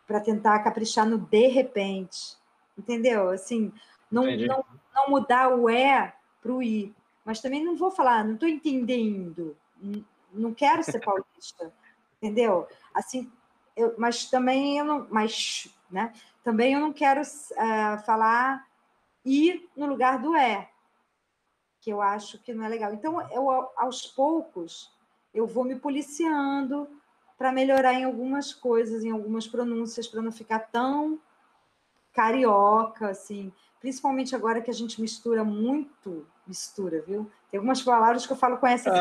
para 0.06 0.20
tentar 0.20 0.58
caprichar 0.58 1.06
no 1.06 1.16
de 1.16 1.46
repente. 1.46 2.36
Entendeu? 2.76 3.30
Assim, 3.30 3.72
não, 4.10 4.24
não, 4.24 4.64
não 4.94 5.10
mudar 5.10 5.48
o 5.54 5.68
é 5.68 6.14
para 6.40 6.52
o 6.52 6.62
i. 6.62 6.94
Mas 7.24 7.40
também 7.40 7.64
não 7.64 7.76
vou 7.76 7.90
falar, 7.90 8.24
não 8.24 8.34
estou 8.34 8.48
entendendo. 8.48 9.56
Não 10.32 10.54
quero 10.54 10.82
ser 10.82 11.00
paulista. 11.04 11.72
entendeu? 12.20 12.66
Assim, 12.94 13.30
eu, 13.76 13.94
mas 13.98 14.30
também 14.30 14.78
eu 14.78 14.84
não. 14.84 15.06
Mas, 15.10 15.68
né? 15.90 16.12
Também 16.42 16.72
eu 16.72 16.80
não 16.80 16.92
quero 16.92 17.20
uh, 17.20 18.04
falar 18.04 18.66
e 19.24 19.68
no 19.76 19.86
lugar 19.86 20.18
do 20.18 20.34
é, 20.34 20.70
que 21.80 21.90
eu 21.90 22.00
acho 22.00 22.38
que 22.38 22.54
não 22.54 22.64
é 22.64 22.68
legal. 22.68 22.94
Então, 22.94 23.20
eu, 23.30 23.50
aos 23.76 24.06
poucos, 24.06 24.90
eu 25.34 25.46
vou 25.46 25.64
me 25.64 25.76
policiando 25.76 26.88
para 27.36 27.52
melhorar 27.52 27.94
em 27.94 28.04
algumas 28.04 28.52
coisas, 28.52 29.04
em 29.04 29.10
algumas 29.10 29.46
pronúncias, 29.46 30.08
para 30.08 30.22
não 30.22 30.32
ficar 30.32 30.60
tão 30.60 31.20
carioca, 32.12 33.10
assim. 33.10 33.52
Principalmente 33.80 34.34
agora 34.34 34.60
que 34.60 34.70
a 34.70 34.74
gente 34.74 35.00
mistura 35.00 35.44
muito, 35.44 36.26
mistura, 36.46 37.02
viu? 37.06 37.30
Tem 37.50 37.58
algumas 37.58 37.80
palavras 37.82 38.26
que 38.26 38.32
eu 38.32 38.36
falo 38.36 38.58
com 38.58 38.66
essa. 38.66 38.90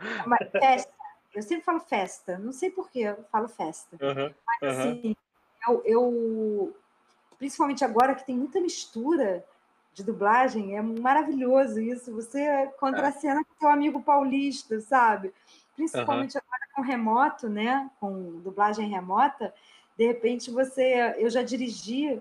Assim, 0.00 0.50
festa. 0.58 1.00
Eu 1.34 1.42
sempre 1.42 1.64
falo 1.64 1.80
festa, 1.80 2.38
não 2.38 2.52
sei 2.52 2.70
porquê, 2.70 3.00
eu 3.00 3.24
falo 3.30 3.48
festa. 3.48 3.96
Uhum, 4.00 4.34
Mas, 4.44 4.78
assim, 4.78 5.14
eu, 5.68 5.82
eu, 5.84 6.76
principalmente 7.38 7.84
agora 7.84 8.16
que 8.16 8.26
tem 8.26 8.36
muita 8.36 8.60
mistura 8.60 9.44
de 9.94 10.02
dublagem, 10.02 10.76
é 10.76 10.82
maravilhoso 10.82 11.80
isso. 11.80 12.12
Você 12.14 12.66
contracena 12.80 13.44
com 13.44 13.60
seu 13.60 13.68
amigo 13.68 14.02
paulista, 14.02 14.80
sabe? 14.80 15.32
Principalmente 15.76 16.36
uhum. 16.36 16.42
agora 16.44 16.68
com 16.74 16.82
remoto, 16.82 17.48
né? 17.48 17.88
Com 18.00 18.40
dublagem 18.40 18.88
remota, 18.88 19.54
de 19.96 20.06
repente 20.06 20.50
você. 20.50 21.14
Eu 21.16 21.30
já 21.30 21.42
dirigi 21.42 22.20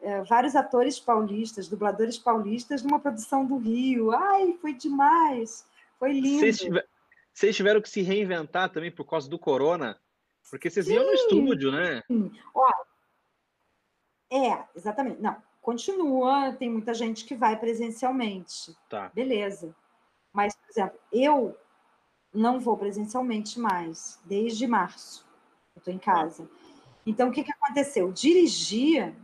é, 0.00 0.22
vários 0.22 0.54
atores 0.54 1.00
paulistas, 1.00 1.68
dubladores 1.68 2.18
paulistas, 2.18 2.82
numa 2.82 3.00
produção 3.00 3.44
do 3.44 3.56
Rio. 3.56 4.12
Ai, 4.12 4.56
foi 4.60 4.74
demais! 4.74 5.66
Foi 5.98 6.12
lindo. 6.12 6.40
Vocês, 6.40 6.58
tiver, 6.58 6.86
vocês 7.32 7.56
tiveram 7.56 7.80
que 7.80 7.88
se 7.88 8.02
reinventar 8.02 8.70
também 8.70 8.90
por 8.90 9.04
causa 9.04 9.28
do 9.28 9.38
corona? 9.38 9.98
Porque 10.50 10.70
vocês 10.70 10.86
Sim. 10.86 10.94
iam 10.94 11.04
no 11.04 11.12
estúdio, 11.12 11.72
né? 11.72 12.02
Ó, 12.54 12.70
é, 14.30 14.64
exatamente. 14.74 15.20
Não, 15.20 15.36
continua, 15.60 16.52
tem 16.52 16.70
muita 16.70 16.94
gente 16.94 17.24
que 17.24 17.34
vai 17.34 17.58
presencialmente. 17.58 18.76
Tá. 18.88 19.10
Beleza. 19.14 19.74
Mas, 20.32 20.54
por 20.54 20.70
exemplo, 20.70 20.98
eu 21.12 21.56
não 22.32 22.60
vou 22.60 22.76
presencialmente 22.76 23.58
mais, 23.58 24.20
desde 24.24 24.66
março. 24.66 25.26
Eu 25.74 25.78
estou 25.78 25.92
em 25.92 25.98
casa. 25.98 26.48
Então, 27.06 27.28
o 27.28 27.32
que, 27.32 27.42
que 27.42 27.52
aconteceu? 27.52 28.12
Dirigir, 28.12 29.14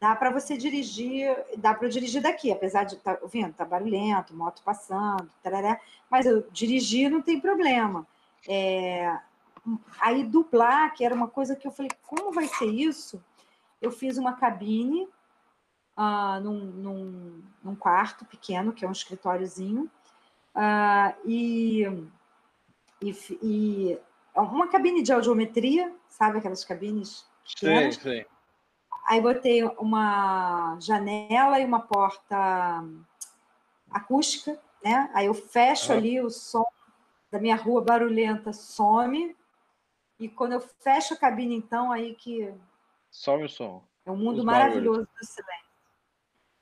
dá 0.00 0.14
para 0.14 0.30
você 0.30 0.56
dirigir, 0.56 1.34
dá 1.56 1.74
para 1.74 1.86
eu 1.86 1.90
dirigir 1.90 2.22
daqui, 2.22 2.52
apesar 2.52 2.84
de 2.84 2.94
estar 2.96 3.16
tá, 3.16 3.26
vendo, 3.26 3.54
tá 3.54 3.64
barulhento, 3.64 4.34
moto 4.34 4.62
passando, 4.62 5.30
tarará, 5.42 5.80
mas 6.10 6.26
eu 6.26 6.46
dirigir 6.50 7.10
não 7.10 7.22
tem 7.22 7.40
problema. 7.40 8.06
É, 8.48 9.18
aí 10.00 10.22
dublar, 10.22 10.94
que 10.94 11.04
era 11.04 11.14
uma 11.14 11.28
coisa 11.28 11.56
que 11.56 11.66
eu 11.66 11.72
falei, 11.72 11.90
como 12.06 12.32
vai 12.32 12.46
ser 12.46 12.66
isso? 12.66 13.22
Eu 13.80 13.90
fiz 13.90 14.18
uma 14.18 14.34
cabine 14.34 15.08
uh, 15.96 16.40
num, 16.42 16.64
num, 16.64 17.42
num, 17.64 17.74
quarto 17.74 18.24
pequeno, 18.24 18.72
que 18.72 18.84
é 18.84 18.88
um 18.88 18.92
escritóriozinho, 18.92 19.90
uh, 20.54 21.14
e, 21.24 21.84
e, 23.00 23.10
e, 23.42 23.98
uma 24.34 24.68
cabine 24.68 25.02
de 25.02 25.12
audiometria, 25.12 25.92
sabe 26.08 26.38
aquelas 26.38 26.64
cabines 26.64 27.26
pequenas? 27.44 27.96
Sim, 27.96 28.00
sim. 28.00 28.35
Aí 29.08 29.20
botei 29.20 29.62
uma 29.78 30.76
janela 30.80 31.60
e 31.60 31.64
uma 31.64 31.80
porta 31.80 32.84
acústica, 33.90 34.60
né? 34.82 35.10
Aí 35.14 35.26
eu 35.26 35.34
fecho 35.34 35.92
ali 35.92 36.20
o 36.20 36.28
som 36.28 36.66
da 37.30 37.38
minha 37.38 37.56
rua 37.56 37.80
barulhenta 37.80 38.52
some 38.52 39.36
e 40.18 40.28
quando 40.28 40.52
eu 40.52 40.60
fecho 40.60 41.14
a 41.14 41.16
cabine, 41.16 41.54
então, 41.54 41.92
aí 41.92 42.14
que. 42.14 42.52
Some 43.10 43.44
o 43.44 43.48
som. 43.48 43.82
É 44.04 44.10
um 44.10 44.16
mundo 44.16 44.44
maravilhoso 44.44 45.02
do 45.18 45.26
silêncio. 45.26 45.66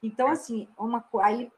Então, 0.03 0.29
assim, 0.29 0.69
uma, 0.77 1.05
aí 1.23 1.51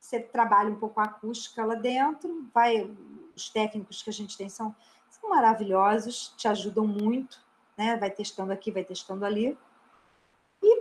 você 0.00 0.20
trabalha 0.20 0.70
um 0.70 0.78
pouco 0.78 1.00
a 1.00 1.04
acústica 1.04 1.64
lá 1.64 1.74
dentro, 1.74 2.48
vai. 2.52 2.90
Os 3.36 3.50
técnicos 3.50 4.02
que 4.02 4.10
a 4.10 4.12
gente 4.12 4.36
tem 4.36 4.48
são, 4.48 4.74
são 5.10 5.28
maravilhosos, 5.28 6.32
te 6.36 6.46
ajudam 6.46 6.86
muito, 6.86 7.40
né? 7.76 7.96
Vai 7.96 8.10
testando 8.10 8.52
aqui, 8.52 8.70
vai 8.70 8.84
testando 8.84 9.24
ali. 9.24 9.58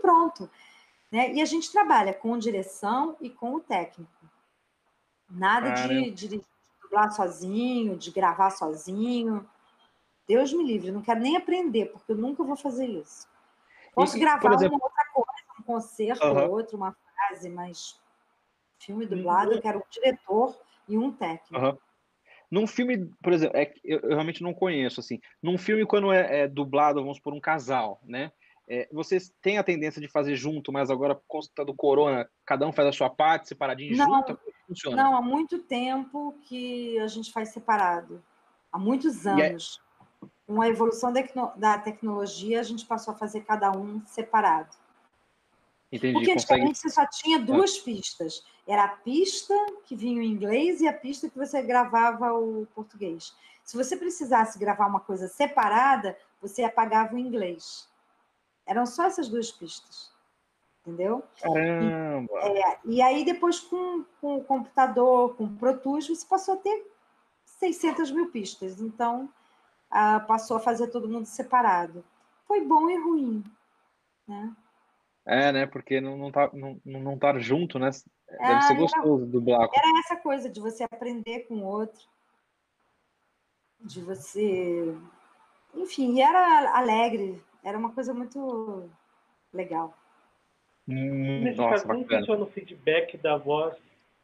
Pronto. 0.04 0.50
Né? 1.10 1.34
E 1.34 1.42
a 1.42 1.46
gente 1.46 1.72
trabalha 1.72 2.14
com 2.14 2.38
direção 2.38 3.16
e 3.22 3.30
com 3.30 3.56
o 3.56 3.62
técnico. 3.62 4.12
Nada 5.30 5.70
de, 5.72 6.12
de, 6.12 6.28
de 6.28 6.46
dublar 6.82 7.10
sozinho, 7.14 7.96
de 7.96 8.12
gravar 8.12 8.50
sozinho. 8.50 9.50
Deus 10.28 10.52
me 10.52 10.62
livre, 10.62 10.92
não 10.92 11.02
quero 11.02 11.22
nem 11.22 11.38
aprender, 11.38 11.86
porque 11.86 12.12
eu 12.12 12.18
nunca 12.18 12.44
vou 12.44 12.58
fazer 12.58 12.86
isso. 12.86 13.30
Posso 13.96 14.18
e, 14.18 14.20
gravar 14.20 14.56
exemplo... 14.56 14.76
uma 14.76 14.86
outra 14.86 15.06
coisa, 15.14 15.60
um 15.60 15.64
concerto 15.64 16.26
ou 16.26 16.52
outro, 16.52 16.76
uma 16.76 16.92
frase, 16.92 17.50
mas 17.50 17.98
filme 18.78 19.06
dublado, 19.06 19.54
eu 19.54 19.62
quero 19.62 19.80
um 19.80 19.90
diretor 19.90 20.58
e 20.90 20.98
um 20.98 21.14
técnico. 21.14 21.80
Num 22.52 22.68
filme, 22.68 23.10
por 23.24 23.32
exemplo, 23.32 23.58
é, 23.58 23.74
eu, 23.84 24.00
eu, 24.02 24.10
realmente 24.10 24.44
não 24.44 24.54
conheço, 24.54 25.00
assim, 25.00 25.20
num 25.42 25.58
filme 25.58 25.86
quando 25.86 26.12
é, 26.12 26.42
é 26.42 26.48
dublado, 26.48 27.02
vamos 27.02 27.20
por 27.20 27.34
um 27.34 27.40
casal, 27.40 28.00
né? 28.04 28.32
É, 28.68 28.88
vocês 28.92 29.32
têm 29.42 29.58
a 29.58 29.64
tendência 29.64 30.02
de 30.02 30.08
fazer 30.08 30.36
junto, 30.36 30.72
mas 30.72 30.90
agora, 30.90 31.16
por 31.16 31.24
conta 31.28 31.66
do 31.66 31.74
corona, 31.74 32.30
cada 32.46 32.66
um 32.66 32.72
faz 32.72 32.88
a 32.88 32.92
sua 32.94 33.10
parte, 33.10 33.50
separadinho, 33.50 33.98
não, 33.98 34.06
junto? 34.06 34.40
Funciona? 34.68 35.04
Não, 35.04 35.18
há 35.18 35.22
muito 35.22 35.60
tempo 35.60 36.34
que 36.44 36.98
a 37.00 37.08
gente 37.08 37.32
faz 37.32 37.50
separado. 37.50 38.24
Há 38.72 38.80
muitos 38.80 39.26
é 39.26 39.32
anos 39.32 39.82
com 40.48 40.62
a 40.62 40.68
evolução 40.68 41.12
da 41.56 41.78
tecnologia, 41.78 42.60
a 42.60 42.64
gente 42.64 42.86
passou 42.86 43.14
a 43.14 43.18
fazer 43.18 43.42
cada 43.42 43.72
um 43.72 44.02
separado. 44.06 44.70
Entendi, 45.92 46.14
Porque 46.14 46.32
antigamente 46.32 46.82
consegue... 46.82 46.90
você 46.90 46.90
só 46.90 47.06
tinha 47.08 47.40
duas 47.40 47.78
ah. 47.78 47.84
pistas. 47.84 48.44
Era 48.68 48.86
a 48.86 48.88
pista 48.88 49.54
que 49.86 49.96
vinha 49.96 50.24
em 50.24 50.28
inglês 50.28 50.82
e 50.82 50.88
a 50.88 50.94
pista 50.94 51.30
que 51.30 51.38
você 51.38 51.62
gravava 51.62 52.34
o 52.34 52.66
português. 52.74 53.36
Se 53.64 53.78
você 53.78 53.96
precisasse 53.96 54.58
gravar 54.58 54.88
uma 54.88 55.00
coisa 55.00 55.28
separada, 55.28 56.18
você 56.42 56.64
apagava 56.64 57.16
o 57.16 57.20
inglês. 57.20 57.88
Eram 58.66 58.86
só 58.86 59.06
essas 59.06 59.28
duas 59.28 59.52
pistas. 59.52 60.12
Entendeu? 60.82 61.24
Caramba! 61.42 62.34
E, 62.34 62.60
é, 62.60 62.80
e 62.86 63.02
aí, 63.02 63.24
depois, 63.24 63.60
com, 63.60 64.04
com 64.20 64.38
o 64.38 64.44
computador, 64.44 65.36
com 65.36 65.46
o 65.46 65.56
Pro 65.56 65.78
Tools, 65.78 66.08
você 66.08 66.26
passou 66.26 66.56
a 66.56 66.58
ter 66.58 66.92
600 67.46 68.12
mil 68.12 68.30
pistas. 68.32 68.82
Então, 68.82 69.30
passou 70.28 70.58
a 70.58 70.60
fazer 70.60 70.88
todo 70.88 71.08
mundo 71.08 71.26
separado. 71.26 72.04
Foi 72.46 72.62
bom 72.62 72.90
e 72.90 72.98
ruim, 72.98 73.44
né? 74.28 74.54
É, 75.26 75.52
né? 75.52 75.66
Porque 75.66 76.02
não, 76.02 76.18
não, 76.18 76.32
tá, 76.32 76.50
não, 76.54 76.80
não 76.84 77.18
tá 77.18 77.38
junto, 77.40 77.80
né? 77.80 77.90
Deve 78.30 78.62
ser 78.64 78.76
gostoso 78.76 79.26
do 79.26 79.40
bloco. 79.40 79.74
Era 79.78 80.00
essa 80.00 80.18
coisa 80.18 80.50
de 80.50 80.60
você 80.60 80.84
aprender 80.84 81.42
com 81.48 81.56
o 81.56 81.66
outro, 81.66 82.02
de 83.80 84.02
você. 84.02 84.94
Enfim, 85.74 86.20
era 86.22 86.78
alegre, 86.78 87.42
era 87.64 87.78
uma 87.78 87.92
coisa 87.92 88.14
muito 88.14 88.90
legal. 89.54 89.98
Hum, 90.88 91.42
Nesse 91.44 91.58
nossa, 91.58 91.86
caso, 91.86 91.88
como 91.88 92.08
funciona 92.08 92.44
o 92.44 92.52
feedback 92.52 93.18
da 93.18 93.38
voz? 93.38 93.76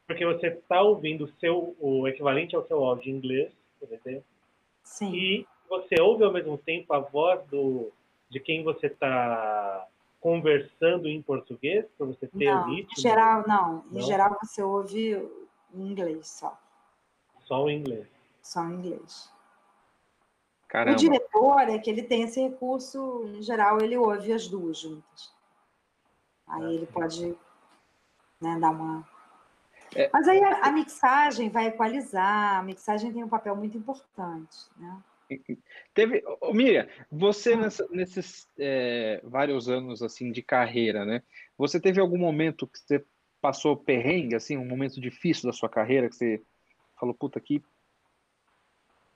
Porque 0.06 0.26
você 0.26 0.48
está 0.48 0.82
ouvindo 0.82 1.26
o 1.26 1.32
seu, 1.40 1.76
o 1.80 2.08
equivalente 2.08 2.56
ao 2.56 2.66
seu 2.68 2.84
áudio 2.84 3.12
em 3.12 3.16
inglês, 3.16 3.52
por 3.80 3.92
exemplo. 3.94 4.26
Sim. 4.84 5.14
E 5.14 5.48
você 5.70 6.02
ouve 6.02 6.24
ao 6.24 6.34
mesmo 6.34 6.58
tempo 6.58 6.92
a 6.94 7.00
voz 7.00 7.46
do, 7.48 7.92
de 8.30 8.40
quem 8.40 8.64
você 8.64 8.88
está 8.88 9.88
conversando 10.20 11.08
em 11.08 11.22
português, 11.22 11.86
para 11.98 12.08
você 12.08 12.28
ter 12.28 12.46
não, 12.46 12.64
o 12.64 12.76
ritmo? 12.76 12.94
Em 12.98 13.02
geral, 13.02 13.44
não. 13.48 13.86
Em 13.92 13.96
não? 13.96 14.02
geral, 14.02 14.38
você 14.42 14.62
ouve 14.62 15.14
em 15.74 15.82
inglês 15.82 16.28
só. 16.28 16.60
Só 17.46 17.64
o 17.64 17.70
inglês. 17.70 18.08
Só 18.42 18.66
em 18.66 18.74
inglês. 18.74 19.32
Caramba. 20.70 20.96
O 20.96 21.00
diretor 21.00 21.62
é 21.62 21.80
que 21.80 21.90
ele 21.90 22.04
tem 22.04 22.22
esse 22.22 22.40
recurso, 22.40 23.26
em 23.36 23.42
geral, 23.42 23.82
ele 23.82 23.98
ouve 23.98 24.32
as 24.32 24.48
duas 24.48 24.78
juntas. 24.78 25.34
Aí 26.48 26.64
ah, 26.64 26.72
ele 26.72 26.86
pode 26.86 27.36
né, 28.40 28.58
dar 28.60 28.70
uma. 28.70 29.08
É. 29.96 30.10
Mas 30.14 30.28
aí 30.28 30.42
a, 30.44 30.68
a, 30.68 30.72
mixagem 30.72 31.50
vai 31.50 31.68
equalizar, 31.68 32.60
a 32.60 32.64
mixagem 32.64 33.12
tem 33.12 33.24
um 33.24 33.30
papel 33.30 33.56
muito 33.56 33.76
importante. 33.76 34.58
Né? 34.78 35.02
Teve, 35.94 36.24
oh, 36.40 36.54
Miriam, 36.54 36.88
você 37.12 37.56
nessa, 37.56 37.88
nesses 37.90 38.48
é, 38.58 39.22
vários 39.24 39.70
anos 39.70 40.04
assim 40.04 40.32
de 40.32 40.44
carreira, 40.44 41.04
né? 41.04 41.24
Você 41.58 41.80
teve 41.80 42.00
algum 42.00 42.18
momento 42.18 42.68
que 42.68 42.80
você 42.80 43.04
passou 43.42 43.76
perrengue, 43.76 44.36
assim, 44.36 44.58
um 44.58 44.66
momento 44.66 45.02
difícil 45.02 45.50
da 45.50 45.54
sua 45.54 45.70
carreira 45.70 46.10
que 46.10 46.16
você 46.16 46.42
falou, 47.00 47.16
puta, 47.16 47.40
que 47.40 47.64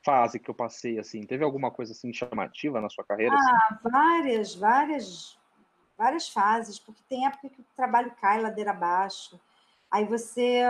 fase 0.04 0.40
que 0.40 0.50
eu 0.50 0.56
passei, 0.56 1.00
assim? 1.00 1.22
Teve 1.26 1.44
alguma 1.44 1.72
coisa 1.72 1.94
assim 1.94 2.14
chamativa 2.14 2.82
na 2.82 2.90
sua 2.90 3.04
carreira? 3.04 3.36
Assim? 3.36 3.50
Ah, 3.50 3.68
assim? 3.70 3.90
várias, 3.90 4.56
várias, 4.56 5.40
várias 5.98 6.30
fases, 6.30 6.80
porque 6.80 7.02
tem 7.08 7.26
época 7.26 7.50
que 7.50 7.62
o 7.62 7.66
trabalho 7.76 8.12
cai 8.20 8.42
ladeira 8.42 8.72
abaixo, 8.72 9.40
aí 9.90 10.06
você 10.06 10.62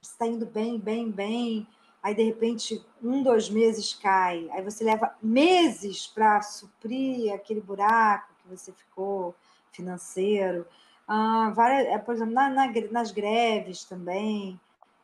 está 0.00 0.26
indo 0.26 0.46
bem, 0.46 0.78
bem, 0.78 1.10
bem 1.10 1.66
aí 2.02 2.14
de 2.14 2.22
repente 2.22 2.84
um, 3.02 3.22
dois 3.22 3.50
meses 3.50 3.94
cai, 3.94 4.48
aí 4.52 4.62
você 4.62 4.84
leva 4.84 5.14
meses 5.22 6.06
para 6.06 6.40
suprir 6.40 7.32
aquele 7.32 7.60
buraco 7.60 8.32
que 8.42 8.48
você 8.48 8.72
ficou 8.72 9.34
financeiro. 9.72 10.66
Ah, 11.06 11.52
várias, 11.54 11.86
é, 11.86 11.98
por 11.98 12.14
exemplo, 12.14 12.34
na, 12.34 12.48
na, 12.48 12.66
nas 12.90 13.10
greves 13.10 13.84
também, 13.84 14.58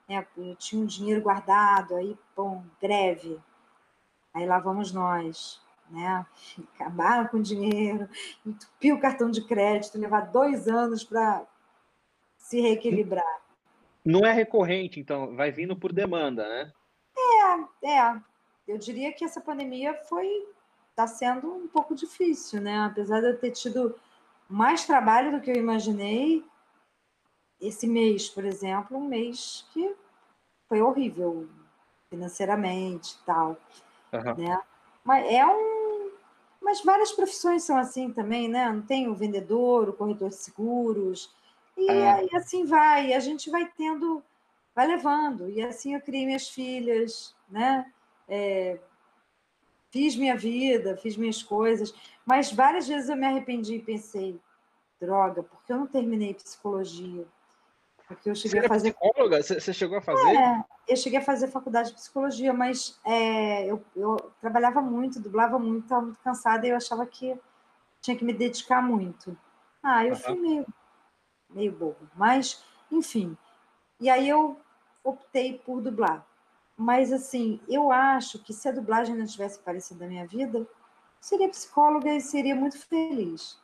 né, 0.08 0.26
eu 0.36 0.54
tinha 0.56 0.80
um 0.80 0.86
dinheiro 0.86 1.20
guardado, 1.20 1.96
aí, 1.96 2.16
bom, 2.34 2.64
greve, 2.80 3.38
aí 4.36 4.46
lá 4.46 4.58
vamos 4.58 4.92
nós, 4.92 5.60
né? 5.90 6.26
Acabaram 6.74 7.26
com 7.28 7.38
o 7.38 7.42
dinheiro, 7.42 8.08
entupir 8.44 8.94
o 8.94 9.00
cartão 9.00 9.30
de 9.30 9.42
crédito, 9.46 9.98
levar 9.98 10.30
dois 10.30 10.68
anos 10.68 11.02
para 11.02 11.42
se 12.36 12.60
reequilibrar. 12.60 13.40
Não 14.04 14.20
é 14.20 14.32
recorrente, 14.32 15.00
então, 15.00 15.34
vai 15.34 15.50
vindo 15.50 15.74
por 15.74 15.92
demanda, 15.92 16.46
né? 16.46 16.72
É, 17.82 17.88
é. 17.88 18.20
Eu 18.68 18.78
diria 18.78 19.12
que 19.12 19.24
essa 19.24 19.40
pandemia 19.40 19.94
foi 20.04 20.28
está 20.90 21.06
sendo 21.06 21.52
um 21.52 21.68
pouco 21.68 21.94
difícil, 21.94 22.60
né? 22.60 22.78
Apesar 22.86 23.20
de 23.20 23.28
eu 23.28 23.38
ter 23.38 23.50
tido 23.50 23.94
mais 24.48 24.86
trabalho 24.86 25.32
do 25.32 25.40
que 25.40 25.50
eu 25.50 25.56
imaginei, 25.56 26.42
esse 27.60 27.86
mês, 27.86 28.28
por 28.28 28.44
exemplo, 28.44 28.96
um 28.96 29.06
mês 29.06 29.66
que 29.72 29.94
foi 30.68 30.80
horrível 30.80 31.48
financeiramente 32.08 33.14
e 33.14 33.26
tal, 33.26 33.58
uhum. 34.16 34.48
né? 34.48 34.60
Mas 35.04 35.32
é 35.32 35.46
um, 35.46 36.10
mas 36.60 36.82
várias 36.82 37.12
profissões 37.12 37.62
são 37.62 37.76
assim 37.76 38.12
também, 38.12 38.48
né? 38.48 38.70
Não 38.70 38.82
tem 38.82 39.08
o 39.08 39.14
vendedor, 39.14 39.88
o 39.88 39.92
corretor 39.92 40.30
de 40.30 40.36
seguros 40.36 41.34
e 41.76 41.90
aí 41.90 42.28
assim 42.34 42.64
vai. 42.64 43.08
E 43.08 43.14
a 43.14 43.20
gente 43.20 43.50
vai 43.50 43.70
tendo 43.76 44.22
vai 44.74 44.86
levando. 44.86 45.48
E 45.48 45.62
assim 45.62 45.94
eu 45.94 46.00
criei 46.00 46.26
minhas 46.26 46.48
filhas, 46.48 47.34
né? 47.48 47.90
É, 48.28 48.78
fiz 49.90 50.16
minha 50.16 50.36
vida, 50.36 50.96
fiz 50.96 51.16
minhas 51.16 51.42
coisas, 51.42 51.94
mas 52.24 52.52
várias 52.52 52.86
vezes 52.88 53.08
eu 53.08 53.16
me 53.16 53.26
arrependi 53.26 53.76
e 53.76 53.82
pensei, 53.82 54.38
droga, 55.00 55.42
porque 55.42 55.72
eu 55.72 55.78
não 55.78 55.86
terminei 55.86 56.34
psicologia? 56.34 57.26
Porque 58.06 58.30
eu 58.30 58.34
cheguei 58.34 58.60
Você 58.60 58.66
a 58.66 58.68
fazer. 58.68 58.92
Psicóloga? 58.92 59.42
Você 59.42 59.72
chegou 59.72 59.98
a 59.98 60.00
fazer? 60.00 60.36
É, 60.36 60.64
eu 60.88 60.96
cheguei 60.96 61.18
a 61.18 61.24
fazer 61.24 61.48
faculdade 61.48 61.88
de 61.88 61.94
psicologia, 61.94 62.52
mas 62.52 62.98
é, 63.04 63.66
eu, 63.66 63.84
eu, 63.96 64.16
trabalhava 64.40 64.80
muito, 64.80 65.20
dublava 65.20 65.58
muito, 65.58 65.84
estava 65.84 66.02
muito 66.02 66.20
cansada 66.20 66.66
e 66.66 66.70
eu 66.70 66.76
achava 66.76 67.04
que 67.04 67.36
tinha 68.00 68.16
que 68.16 68.24
me 68.24 68.32
dedicar 68.32 68.80
muito. 68.80 69.36
Ah, 69.82 70.04
eu 70.04 70.12
uhum. 70.12 70.18
fui 70.18 70.34
meio, 70.36 70.66
meio 71.50 71.72
bobo. 71.72 72.08
Mas, 72.14 72.64
enfim. 72.90 73.36
E 74.00 74.08
aí 74.08 74.28
eu 74.28 74.60
optei 75.02 75.58
por 75.58 75.80
dublar. 75.80 76.24
Mas, 76.76 77.12
assim, 77.12 77.60
eu 77.68 77.90
acho 77.90 78.38
que 78.38 78.52
se 78.52 78.68
a 78.68 78.72
dublagem 78.72 79.16
não 79.16 79.26
tivesse 79.26 79.58
aparecido 79.58 80.00
na 80.00 80.06
minha 80.06 80.26
vida, 80.26 80.66
seria 81.20 81.48
psicóloga 81.48 82.12
e 82.12 82.20
seria 82.20 82.54
muito 82.54 82.78
feliz, 82.78 83.58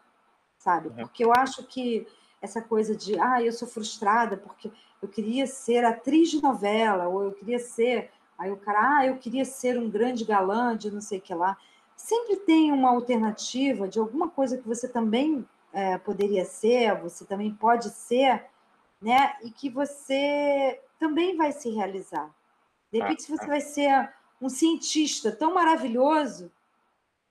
sabe? 0.59 0.91
Porque 0.91 1.25
eu 1.25 1.33
acho 1.33 1.65
que 1.65 2.07
essa 2.43 2.61
coisa 2.61 2.95
de, 2.97 3.19
ah, 3.21 3.41
eu 3.41 3.53
sou 3.53 3.69
frustrada 3.69 4.37
porque 4.37 4.71
eu 5.01 5.09
queria 5.09 5.47
ser 5.47 5.85
atriz 5.85 6.31
de 6.31 6.43
novela, 6.43 7.07
ou 7.07 7.23
eu 7.23 7.33
queria 7.33 7.61
ser. 7.61 8.11
Aí 8.37 8.51
o 8.51 8.57
cara, 8.57 8.99
ah, 8.99 9.07
eu 9.07 9.17
queria 9.17 9.45
ser 9.45 9.79
um 9.79 9.89
grande 9.89 10.25
galã 10.25 10.77
de 10.77 10.91
não 10.91 11.01
sei 11.01 11.19
o 11.19 11.23
que 11.23 11.33
lá. 11.33 11.57
Sempre 11.97 12.37
tem 12.37 12.73
uma 12.73 12.91
alternativa 12.91 13.89
de 13.89 14.01
alguma 14.01 14.29
coisa 14.29 14.59
que 14.59 14.67
você 14.67 14.89
também 14.89 15.47
é, 15.73 15.97
poderia 15.99 16.45
ser, 16.45 17.01
você 17.01 17.25
também 17.25 17.55
pode 17.55 17.89
ser, 17.91 18.45
né? 19.01 19.37
E 19.43 19.51
que 19.51 19.71
você 19.71 20.81
também 20.99 21.37
vai 21.37 21.53
se 21.53 21.71
realizar. 21.71 22.29
De 22.93 23.01
ah, 23.01 23.05
repente, 23.05 23.31
você 23.31 23.45
ah. 23.45 23.49
vai 23.49 23.61
ser 23.61 24.13
um 24.41 24.49
cientista 24.49 25.31
tão 25.31 25.55
maravilhoso, 25.55 26.51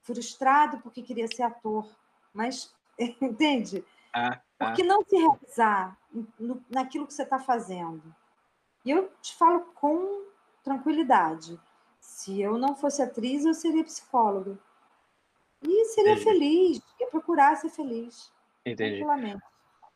frustrado 0.01 0.79
porque 0.79 1.01
queria 1.01 1.27
ser 1.27 1.43
ator, 1.43 1.85
mas 2.33 2.73
entende? 3.21 3.83
Ah. 4.13 4.39
Por 4.67 4.73
que 4.73 4.83
não 4.83 5.03
se 5.03 5.17
realizar 5.17 5.97
no, 6.39 6.63
naquilo 6.69 7.07
que 7.07 7.13
você 7.13 7.23
está 7.23 7.39
fazendo? 7.39 8.03
E 8.85 8.91
eu 8.91 9.11
te 9.21 9.35
falo 9.35 9.61
com 9.75 10.25
tranquilidade. 10.63 11.59
Se 11.99 12.41
eu 12.41 12.57
não 12.57 12.75
fosse 12.75 13.01
atriz, 13.01 13.45
eu 13.45 13.53
seria 13.53 13.83
psicóloga. 13.83 14.57
E 15.61 15.85
seria 15.85 16.13
Entendi. 16.13 16.23
feliz, 16.23 16.81
ia 16.99 17.07
procurar 17.07 17.55
ser 17.55 17.69
feliz. 17.69 18.31
Entendi. 18.65 19.03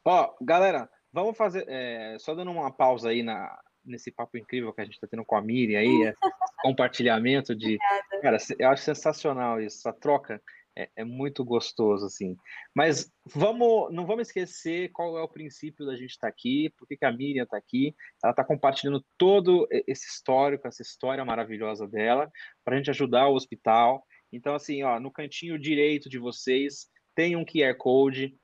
Ó, 0.04 0.36
galera, 0.42 0.90
vamos 1.12 1.36
fazer. 1.36 1.66
É, 1.68 2.18
só 2.20 2.36
dando 2.36 2.52
uma 2.52 2.72
pausa 2.72 3.10
aí 3.10 3.24
na, 3.24 3.60
nesse 3.84 4.12
papo 4.12 4.38
incrível 4.38 4.74
que 4.74 4.82
a 4.82 4.86
gente 4.86 4.94
está 4.94 5.08
tendo 5.08 5.26
com 5.26 5.36
a 5.36 5.42
Miriam 5.42 5.80
aí, 5.80 6.14
compartilhamento 6.62 7.56
de. 7.56 7.78
Cara, 8.22 8.38
eu 8.60 8.70
acho 8.70 8.84
sensacional 8.84 9.60
isso, 9.60 9.80
essa 9.80 9.94
troca 9.94 10.42
é, 10.78 10.90
é, 10.98 11.04
muito 11.04 11.44
gostoso, 11.44 12.06
assim. 12.06 12.36
Mas 12.76 13.12
vamos, 13.26 13.94
não 13.94 14.06
vamos 14.06 14.28
esquecer 14.28 14.92
qual 14.92 15.18
é 15.18 15.22
o 15.22 15.28
princípio 15.28 15.86
da 15.86 15.96
gente 15.96 16.12
estar 16.12 16.28
tá 16.28 16.34
aqui, 16.34 16.70
por 16.78 16.88
que 16.88 16.98
a 17.04 17.12
Miriam 17.12 17.44
está 17.44 17.58
aqui. 17.58 17.96
Ela 18.24 18.32
está 18.32 18.44
compartilhando 18.44 19.04
todo 19.18 19.68
esse 19.88 20.08
histórico, 20.08 20.68
essa 20.68 20.82
história 20.82 21.24
maravilhosa 21.24 21.88
dela, 21.88 22.30
para 22.64 22.76
a 22.76 22.78
gente 22.78 22.90
ajudar 22.90 23.28
o 23.28 23.36
hospital. 23.36 24.06
Então, 24.32 24.54
assim, 24.54 24.84
ó, 24.84 25.00
no 25.00 25.12
cantinho 25.12 25.58
direito 25.58 26.10
de 26.10 26.20
vocês 26.20 26.88
tem 27.16 27.36
um 27.36 27.46
QR 27.46 27.76
Code. 27.78 28.36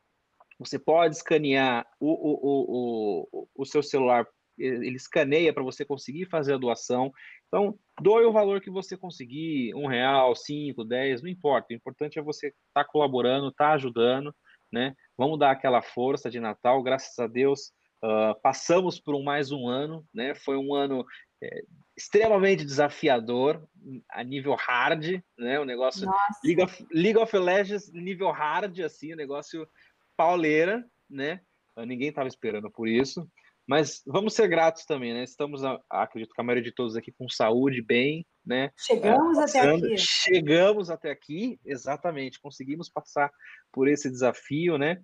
Você 0.57 0.79
pode 0.79 1.15
escanear 1.15 1.85
o, 1.99 2.11
o, 2.11 2.39
o, 2.43 3.27
o, 3.31 3.47
o 3.55 3.65
seu 3.65 3.83
celular 3.83 4.25
ele 4.57 4.95
escaneia 4.95 5.53
para 5.53 5.63
você 5.63 5.83
conseguir 5.83 6.25
fazer 6.25 6.53
a 6.53 6.57
doação. 6.57 7.11
Então, 7.51 7.77
doe 8.01 8.23
o 8.23 8.31
valor 8.31 8.61
que 8.61 8.69
você 8.69 8.95
conseguir, 8.95 9.75
um 9.75 9.85
real, 9.85 10.33
cinco, 10.33 10.85
dez, 10.85 11.21
não 11.21 11.29
importa. 11.29 11.67
O 11.69 11.75
importante 11.75 12.17
é 12.17 12.21
você 12.21 12.47
estar 12.47 12.61
tá 12.73 12.85
colaborando, 12.85 13.49
estar 13.49 13.67
tá 13.67 13.73
ajudando, 13.73 14.33
né? 14.71 14.95
Vamos 15.17 15.37
dar 15.37 15.51
aquela 15.51 15.81
força 15.81 16.31
de 16.31 16.39
Natal. 16.39 16.81
Graças 16.81 17.19
a 17.19 17.27
Deus, 17.27 17.73
uh, 18.01 18.39
passamos 18.41 19.01
por 19.01 19.15
um, 19.15 19.21
mais 19.21 19.51
um 19.51 19.67
ano, 19.67 20.07
né? 20.13 20.33
Foi 20.33 20.55
um 20.55 20.73
ano 20.73 21.05
é, 21.43 21.63
extremamente 21.97 22.63
desafiador 22.63 23.61
a 24.09 24.23
nível 24.23 24.55
hard, 24.55 25.21
né? 25.37 25.59
O 25.59 25.65
negócio 25.65 26.09
League 26.45 26.63
of, 26.63 26.87
League 26.89 27.19
of 27.19 27.37
Legends 27.37 27.91
nível 27.91 28.31
hard, 28.31 28.79
assim, 28.79 29.11
o 29.11 29.17
negócio 29.17 29.67
pauleira, 30.15 30.85
né? 31.09 31.41
Ninguém 31.85 32.09
estava 32.09 32.29
esperando 32.29 32.71
por 32.71 32.87
isso. 32.87 33.29
Mas 33.67 34.01
vamos 34.05 34.33
ser 34.33 34.47
gratos 34.47 34.85
também, 34.85 35.13
né? 35.13 35.23
Estamos, 35.23 35.61
acredito 35.89 36.33
que 36.33 36.41
a 36.41 36.43
maioria 36.43 36.63
de 36.63 36.73
todos 36.73 36.95
aqui 36.95 37.11
com 37.11 37.29
saúde, 37.29 37.81
bem, 37.81 38.25
né? 38.45 38.71
Chegamos 38.75 39.37
é, 39.37 39.43
até 39.43 39.69
aqui. 39.69 39.97
Chegamos 39.97 40.89
até 40.89 41.11
aqui, 41.11 41.59
exatamente. 41.63 42.41
Conseguimos 42.41 42.89
passar 42.89 43.31
por 43.71 43.87
esse 43.87 44.09
desafio, 44.09 44.77
né? 44.77 45.01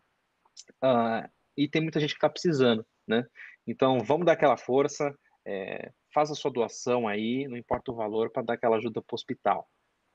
Uh, 0.84 1.30
e 1.56 1.68
tem 1.68 1.82
muita 1.82 2.00
gente 2.00 2.12
que 2.12 2.18
está 2.18 2.30
precisando, 2.30 2.86
né? 3.08 3.26
Então, 3.66 4.00
vamos 4.00 4.26
dar 4.26 4.34
aquela 4.34 4.58
força, 4.58 5.14
é, 5.46 5.92
faz 6.14 6.32
a 6.32 6.36
sua 6.36 6.52
doação 6.52 7.08
aí, 7.08 7.48
não 7.48 7.58
importa 7.58 7.92
o 7.92 7.96
valor, 7.96 8.32
para 8.32 8.44
dar 8.44 8.54
aquela 8.54 8.78
ajuda 8.78 9.02
para 9.02 9.14
o 9.14 9.16
hospital, 9.16 9.68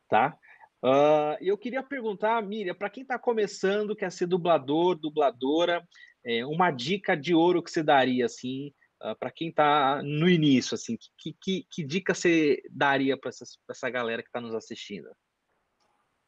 tá? 0.09 0.36
Uh, 0.85 1.39
eu 1.40 1.56
queria 1.56 1.82
perguntar, 1.82 2.43
Miriam, 2.43 2.74
para 2.74 2.90
quem 2.90 3.05
está 3.05 3.16
começando, 3.16 3.94
quer 3.94 4.10
ser 4.10 4.27
dublador, 4.27 4.97
dubladora, 4.97 5.86
é, 6.24 6.44
uma 6.47 6.70
dica 6.70 7.16
de 7.16 7.35
ouro 7.35 7.62
que 7.62 7.70
você 7.70 7.82
daria, 7.82 8.27
assim, 8.27 8.69
uh, 9.03 9.09
ah, 9.09 9.15
para 9.15 9.31
quem 9.31 9.49
está 9.49 10.03
no 10.03 10.28
início, 10.28 10.74
assim, 10.74 10.97
que, 11.19 11.32
que, 11.32 11.66
que 11.70 11.85
dica 11.85 12.15
você 12.15 12.62
daria 12.70 13.16
para 13.16 13.31
essa, 13.31 13.44
essa 13.69 13.90
galera 13.90 14.23
que 14.23 14.28
está 14.28 14.40
nos 14.40 14.55
assistindo? 14.55 15.11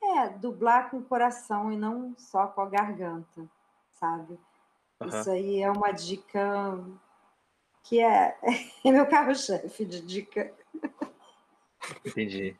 É, 0.03 0.29
dublar 0.31 0.91
com 0.91 0.99
o 0.99 1.05
coração 1.05 1.73
e 1.73 1.77
não 1.77 2.15
só 2.19 2.47
com 2.49 2.61
a 2.61 2.69
garganta, 2.69 3.49
sabe? 3.93 4.39
Uhum. 5.01 5.09
Isso 5.09 5.31
aí 5.31 5.63
é 5.63 5.71
uma 5.71 5.93
dica 5.93 6.79
que 7.85 8.01
é, 8.01 8.37
é 8.85 8.91
meu 8.91 9.07
carro-chefe 9.07 9.85
de 9.85 10.01
dica. 10.01 10.53
Entendi. 12.05 12.57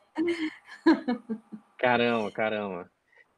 Caramba, 1.77 2.31
caramba. 2.31 2.91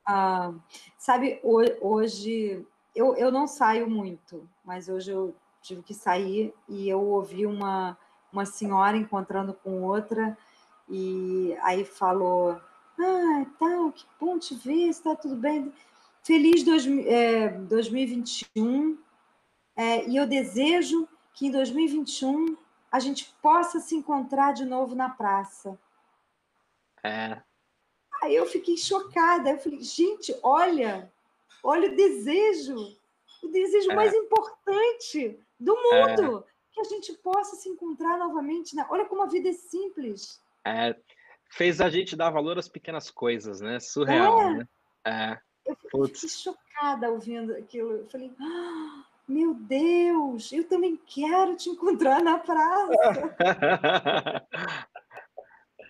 Ah, 0.05 0.53
sabe, 0.97 1.39
hoje 1.43 2.65
eu, 2.97 3.15
eu 3.15 3.31
não 3.31 3.47
saio 3.47 3.89
muito, 3.89 4.49
mas 4.65 4.89
hoje 4.89 5.11
eu 5.11 5.35
tive 5.61 5.83
que 5.83 5.93
sair 5.93 6.53
e 6.67 6.89
eu 6.89 7.01
ouvi 7.01 7.45
uma, 7.45 7.97
uma 8.31 8.45
senhora 8.45 8.97
encontrando 8.97 9.53
com 9.53 9.83
outra 9.83 10.37
e 10.89 11.55
aí 11.61 11.85
falou 11.85 12.59
ah, 12.99 13.45
tal, 13.59 13.91
que 13.91 14.05
bom 14.19 14.39
te 14.39 14.55
ver, 14.55 14.87
está 14.87 15.15
tudo 15.15 15.35
bem. 15.35 15.71
Feliz 16.23 16.63
dois, 16.63 16.85
é, 16.87 17.49
2021. 17.49 18.97
É, 19.75 20.07
e 20.07 20.15
eu 20.15 20.25
desejo 20.25 21.07
que 21.33 21.47
em 21.47 21.51
2021 21.51 22.57
a 22.91 22.99
gente 22.99 23.33
possa 23.41 23.79
se 23.79 23.95
encontrar 23.95 24.53
de 24.53 24.65
novo 24.65 24.95
na 24.95 25.09
praça. 25.09 25.77
É. 27.03 27.41
Aí 28.23 28.35
eu 28.35 28.47
fiquei 28.47 28.75
chocada. 28.75 29.51
Eu 29.51 29.59
falei, 29.59 29.81
gente, 29.81 30.35
olha, 30.41 31.11
olha 31.63 31.91
o 31.91 31.95
desejo, 31.95 32.75
o 33.43 33.47
desejo 33.47 33.91
é. 33.91 33.95
mais 33.95 34.13
importante 34.13 35.39
do 35.59 35.75
mundo, 35.75 36.39
é. 36.39 36.73
que 36.73 36.81
a 36.81 36.83
gente 36.83 37.13
possa 37.13 37.55
se 37.55 37.69
encontrar 37.69 38.17
novamente. 38.17 38.75
Né? 38.75 38.85
Olha 38.89 39.05
como 39.05 39.23
a 39.23 39.27
vida 39.27 39.49
é 39.49 39.53
simples. 39.53 40.41
É, 40.65 40.95
fez 41.49 41.81
a 41.81 41.89
gente 41.89 42.15
dar 42.15 42.29
valor 42.29 42.57
às 42.57 42.67
pequenas 42.67 43.09
coisas, 43.09 43.61
né? 43.61 43.79
Surreal, 43.79 44.41
é. 44.41 44.53
né? 44.53 44.67
É. 45.05 45.39
Eu 45.65 45.75
fiquei 46.05 46.29
chocada 46.29 47.09
ouvindo 47.09 47.53
aquilo. 47.53 47.91
Eu 47.91 48.07
falei, 48.07 48.31
ah, 48.39 49.05
meu 49.27 49.53
Deus, 49.53 50.51
eu 50.51 50.63
também 50.63 50.95
quero 51.05 51.55
te 51.55 51.69
encontrar 51.69 52.21
na 52.21 52.37
praça. 52.39 53.35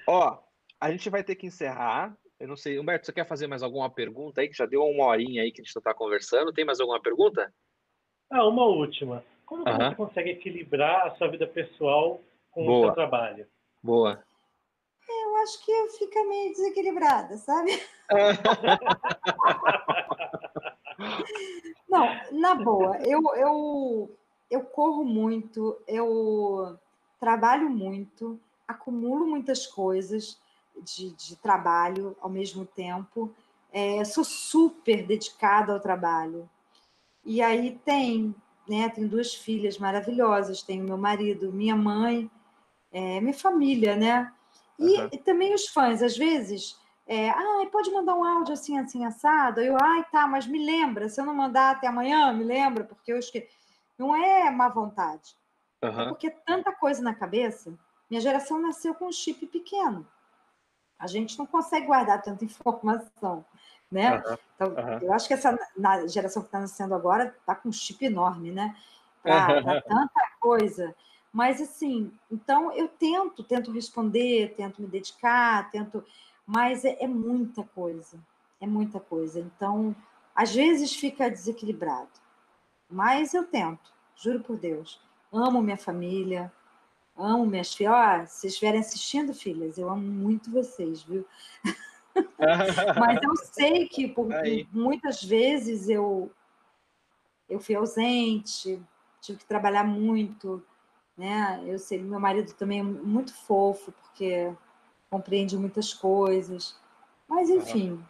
Ó, 0.07 0.39
a 0.80 0.91
gente 0.91 1.10
vai 1.10 1.23
ter 1.23 1.35
que 1.35 1.45
encerrar. 1.45 2.18
Eu 2.39 2.47
não 2.47 2.55
sei, 2.55 2.80
Humberto, 2.80 3.05
você 3.05 3.14
quer 3.14 3.27
fazer 3.27 3.47
mais 3.47 3.64
alguma 3.64 3.89
pergunta 3.89 4.41
aí? 4.41 4.47
Que 4.47 4.57
já 4.57 4.65
deu 4.65 4.84
uma 4.84 5.05
horinha 5.05 5.41
aí 5.41 5.51
que 5.51 5.61
a 5.61 5.64
gente 5.64 5.76
está 5.76 5.93
conversando. 5.93 6.53
Tem 6.53 6.65
mais 6.65 6.80
alguma 6.80 7.01
pergunta? 7.01 7.51
Ah, 8.30 8.47
uma 8.47 8.65
última. 8.65 9.23
Como 9.45 9.64
você 9.64 9.95
consegue 9.95 10.31
equilibrar 10.31 11.07
a 11.07 11.15
sua 11.15 11.27
vida 11.27 11.47
pessoal 11.47 12.22
com 12.51 12.65
Boa. 12.65 12.80
o 12.80 12.85
seu 12.85 12.93
trabalho? 12.93 13.47
Boa 13.81 14.23
eu 15.38 15.38
acho 15.38 15.64
que 15.64 15.72
eu 15.72 15.88
fico 15.89 16.27
meio 16.27 16.51
desequilibrada, 16.53 17.38
sabe? 17.38 17.72
Não, 21.88 22.09
na 22.31 22.55
boa, 22.55 22.97
eu, 22.97 23.22
eu, 23.35 24.11
eu 24.49 24.64
corro 24.64 25.05
muito, 25.05 25.80
eu 25.88 26.76
trabalho 27.19 27.69
muito, 27.69 28.39
acumulo 28.68 29.27
muitas 29.27 29.68
coisas 29.68 30.41
de, 30.82 31.12
de 31.12 31.36
trabalho 31.36 32.16
ao 32.22 32.30
mesmo 32.30 32.66
tempo, 32.66 33.34
é, 33.72 34.04
sou 34.06 34.24
super 34.24 35.06
dedicada 35.06 35.74
ao 35.74 35.80
trabalho. 35.80 36.49
E 37.26 37.41
aí 37.41 37.80
tem, 37.84 38.34
né, 38.68 38.90
tenho 38.90 39.08
duas 39.08 39.34
filhas 39.34 39.78
maravilhosas, 39.78 40.64
tenho 40.64 40.84
meu 40.84 40.98
marido, 40.98 41.52
minha 41.52 41.76
mãe, 41.76 42.30
é, 42.91 43.20
minha 43.20 43.34
família, 43.34 43.95
né? 43.95 44.32
E, 44.80 44.99
uhum. 44.99 45.10
e 45.12 45.18
também 45.18 45.54
os 45.54 45.68
fãs, 45.68 46.02
às 46.02 46.18
vezes, 46.18 46.78
é, 47.06 47.30
ah, 47.30 47.68
pode 47.72 47.91
mandar 47.91 48.16
um 48.16 48.24
áudio 48.24 48.54
assim, 48.54 48.78
assim, 48.78 49.06
assado. 49.06 49.62
Eu, 49.62 49.78
ai, 49.82 50.06
tá, 50.12 50.28
mas 50.28 50.45
me 50.45 50.64
lembra, 50.64 51.10
se 51.10 51.20
eu 51.20 51.26
não 51.26 51.34
mandar 51.34 51.72
até 51.72 51.88
amanhã, 51.88 52.32
me 52.34 52.44
lembra, 52.44 52.84
porque 52.84 53.12
eu 53.12 53.18
esqueci. 53.18 53.48
Não 53.98 54.16
é 54.16 54.49
má 54.52 54.70
vontade. 54.70 55.36
Uhum. 55.84 56.02
É 56.02 56.06
porque 56.08 56.30
tanta 56.30 56.72
coisa 56.72 57.02
na 57.02 57.14
cabeça. 57.14 57.74
Minha 58.10 58.22
geração 58.22 58.60
nasceu 58.60 58.94
com 58.94 59.08
um 59.08 59.12
chip 59.12 59.45
pequeno. 59.48 60.06
A 60.99 61.07
gente 61.07 61.38
não 61.38 61.45
consegue 61.45 61.86
guardar 61.86 62.22
tanta 62.22 62.44
informação, 62.45 63.45
né? 63.91 64.18
Uhum. 64.18 64.38
Então, 64.56 64.68
uhum. 64.69 64.99
eu 65.02 65.14
acho 65.14 65.28
que 65.28 65.34
essa 65.34 65.57
geração 66.07 66.41
que 66.41 66.48
está 66.48 66.60
nascendo 66.60 66.95
agora 66.95 67.36
está 67.40 67.56
com 67.56 67.69
um 67.69 67.72
chip 67.72 68.03
enorme, 68.06 68.52
né? 68.52 68.76
Para 69.22 69.82
tanta 69.82 70.22
coisa. 70.40 70.95
Mas 71.32 71.61
assim, 71.61 72.11
então 72.32 72.72
eu 72.74 72.88
tento, 72.88 73.44
tento 73.44 73.72
responder, 73.72 74.56
tento 74.56 74.82
me 74.82 74.88
dedicar, 74.88 75.69
tento, 75.69 76.03
mas 76.45 76.84
é, 76.84 76.98
é 77.03 77.07
muita 77.07 77.64
coisa, 77.64 78.18
é 78.60 78.65
muita 78.65 78.99
coisa. 78.99 79.40
Então, 79.40 79.95
às 80.34 80.56
vezes 80.56 80.95
fica 80.95 81.30
desequilibrado, 81.30 82.10
mas 82.90 83.34
eu 83.34 83.45
tento, 83.45 83.94
juro 84.15 84.40
por 84.40 84.57
Deus. 84.57 84.99
Amo 85.32 85.61
minha 85.61 85.78
família, 85.78 86.52
amo 87.18 87.45
minhas 87.45 87.73
filhas. 87.73 87.94
Ó, 87.94 88.26
se 88.26 88.48
estiverem 88.48 88.80
assistindo, 88.80 89.34
filhas, 89.34 89.77
eu 89.77 89.89
amo 89.89 90.02
muito 90.02 90.52
vocês, 90.52 91.03
viu? 91.03 91.26
mas 92.99 93.19
eu 93.22 93.35
sei 93.52 93.88
que 93.88 94.07
por, 94.07 94.27
muitas 94.72 95.22
vezes 95.23 95.89
eu 95.89 96.31
eu 97.49 97.60
fui 97.60 97.76
ausente, 97.76 98.81
tive 99.22 99.39
que 99.39 99.45
trabalhar 99.45 99.84
muito, 99.84 100.61
né? 101.18 101.64
Eu 101.65 101.80
sei, 101.80 102.02
meu 102.02 102.19
marido 102.19 102.53
também 102.53 102.80
é 102.80 102.84
muito 102.84 103.34
fofo, 103.34 103.91
porque 103.91 104.53
compreende 105.10 105.57
muitas 105.57 105.94
coisas. 105.94 106.77
Mas, 107.27 107.49
enfim, 107.49 108.03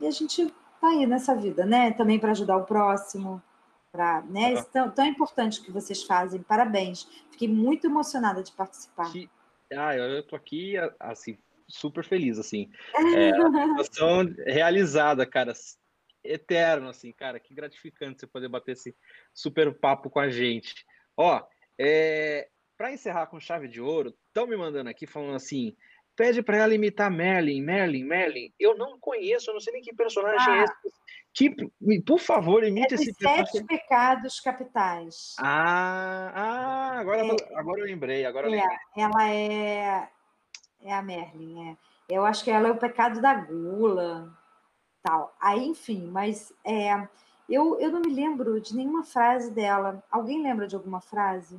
e 0.00 0.06
a 0.06 0.10
gente 0.10 0.46
tá 0.80 0.88
aí 0.88 1.06
nessa 1.06 1.34
vida, 1.34 1.64
né? 1.64 1.92
Também 1.92 2.18
para 2.18 2.32
ajudar 2.32 2.56
o 2.56 2.64
próximo, 2.64 3.42
para, 3.92 4.22
né? 4.22 4.60
Tão, 4.72 4.90
tão 4.90 5.06
importante 5.06 5.60
que 5.60 5.70
vocês 5.70 6.02
fazem. 6.02 6.42
Parabéns. 6.42 7.06
Fiquei 7.30 7.46
muito 7.46 7.86
emocionada 7.86 8.42
de 8.42 8.50
participar. 8.52 9.12
Que... 9.12 9.30
Ah, 9.70 9.94
eu 9.94 10.26
tô 10.26 10.34
aqui, 10.34 10.74
assim, 10.98 11.38
super 11.68 12.02
feliz, 12.02 12.38
assim. 12.38 12.70
É 13.14 13.32
situação 13.84 14.34
realizada, 14.46 15.26
cara. 15.26 15.52
Eterno, 16.24 16.88
assim, 16.88 17.12
cara. 17.12 17.38
Que 17.38 17.54
gratificante 17.54 18.20
você 18.20 18.26
poder 18.26 18.48
bater 18.48 18.72
esse 18.72 18.96
super 19.34 19.72
papo 19.78 20.08
com 20.08 20.18
a 20.18 20.30
gente. 20.30 20.86
Ó, 21.16 21.42
é, 21.78 22.48
para 22.76 22.92
encerrar 22.92 23.26
com 23.26 23.38
chave 23.38 23.68
de 23.68 23.80
ouro, 23.80 24.16
estão 24.28 24.46
me 24.46 24.56
mandando 24.56 24.88
aqui 24.88 25.06
falando 25.06 25.36
assim: 25.36 25.76
pede 26.16 26.42
para 26.42 26.58
ela 26.58 26.74
imitar 26.74 27.10
Merlin, 27.10 27.62
Merlin, 27.62 28.04
Merlin. 28.04 28.52
Eu 28.58 28.76
não 28.76 28.98
conheço, 28.98 29.50
eu 29.50 29.54
não 29.54 29.60
sei 29.60 29.72
nem 29.72 29.82
que 29.82 29.94
personagem 29.94 30.54
é 30.54 30.58
ah, 30.58 30.60
é 30.60 30.64
esse. 30.64 31.02
Que, 31.34 32.00
por 32.00 32.18
favor, 32.18 32.62
imite 32.62 32.94
é 32.94 32.96
esse 32.96 33.14
personagem. 33.14 33.46
Sete 33.46 33.66
pecados 33.66 34.40
capitais. 34.40 35.34
Ah, 35.38 36.32
ah 36.34 36.98
agora, 37.00 37.26
é, 37.26 37.36
agora 37.54 37.80
eu 37.80 37.86
lembrei. 37.86 38.26
Agora 38.26 38.48
eu 38.48 38.54
é, 38.54 38.56
lembrei. 38.56 38.78
Ela 38.96 39.30
é, 39.30 40.08
é 40.82 40.92
a 40.92 41.02
Merlin. 41.02 41.70
É. 41.70 41.76
Eu 42.08 42.24
acho 42.26 42.44
que 42.44 42.50
ela 42.50 42.68
é 42.68 42.70
o 42.70 42.76
pecado 42.76 43.20
da 43.20 43.34
gula. 43.34 44.30
tal. 45.02 45.34
Aí, 45.40 45.64
enfim, 45.66 46.06
mas 46.06 46.52
é, 46.64 47.08
eu, 47.48 47.78
eu 47.80 47.90
não 47.90 48.00
me 48.00 48.12
lembro 48.12 48.60
de 48.60 48.76
nenhuma 48.76 49.02
frase 49.02 49.50
dela. 49.50 50.02
Alguém 50.10 50.42
lembra 50.42 50.66
de 50.66 50.76
alguma 50.76 51.00
frase? 51.00 51.58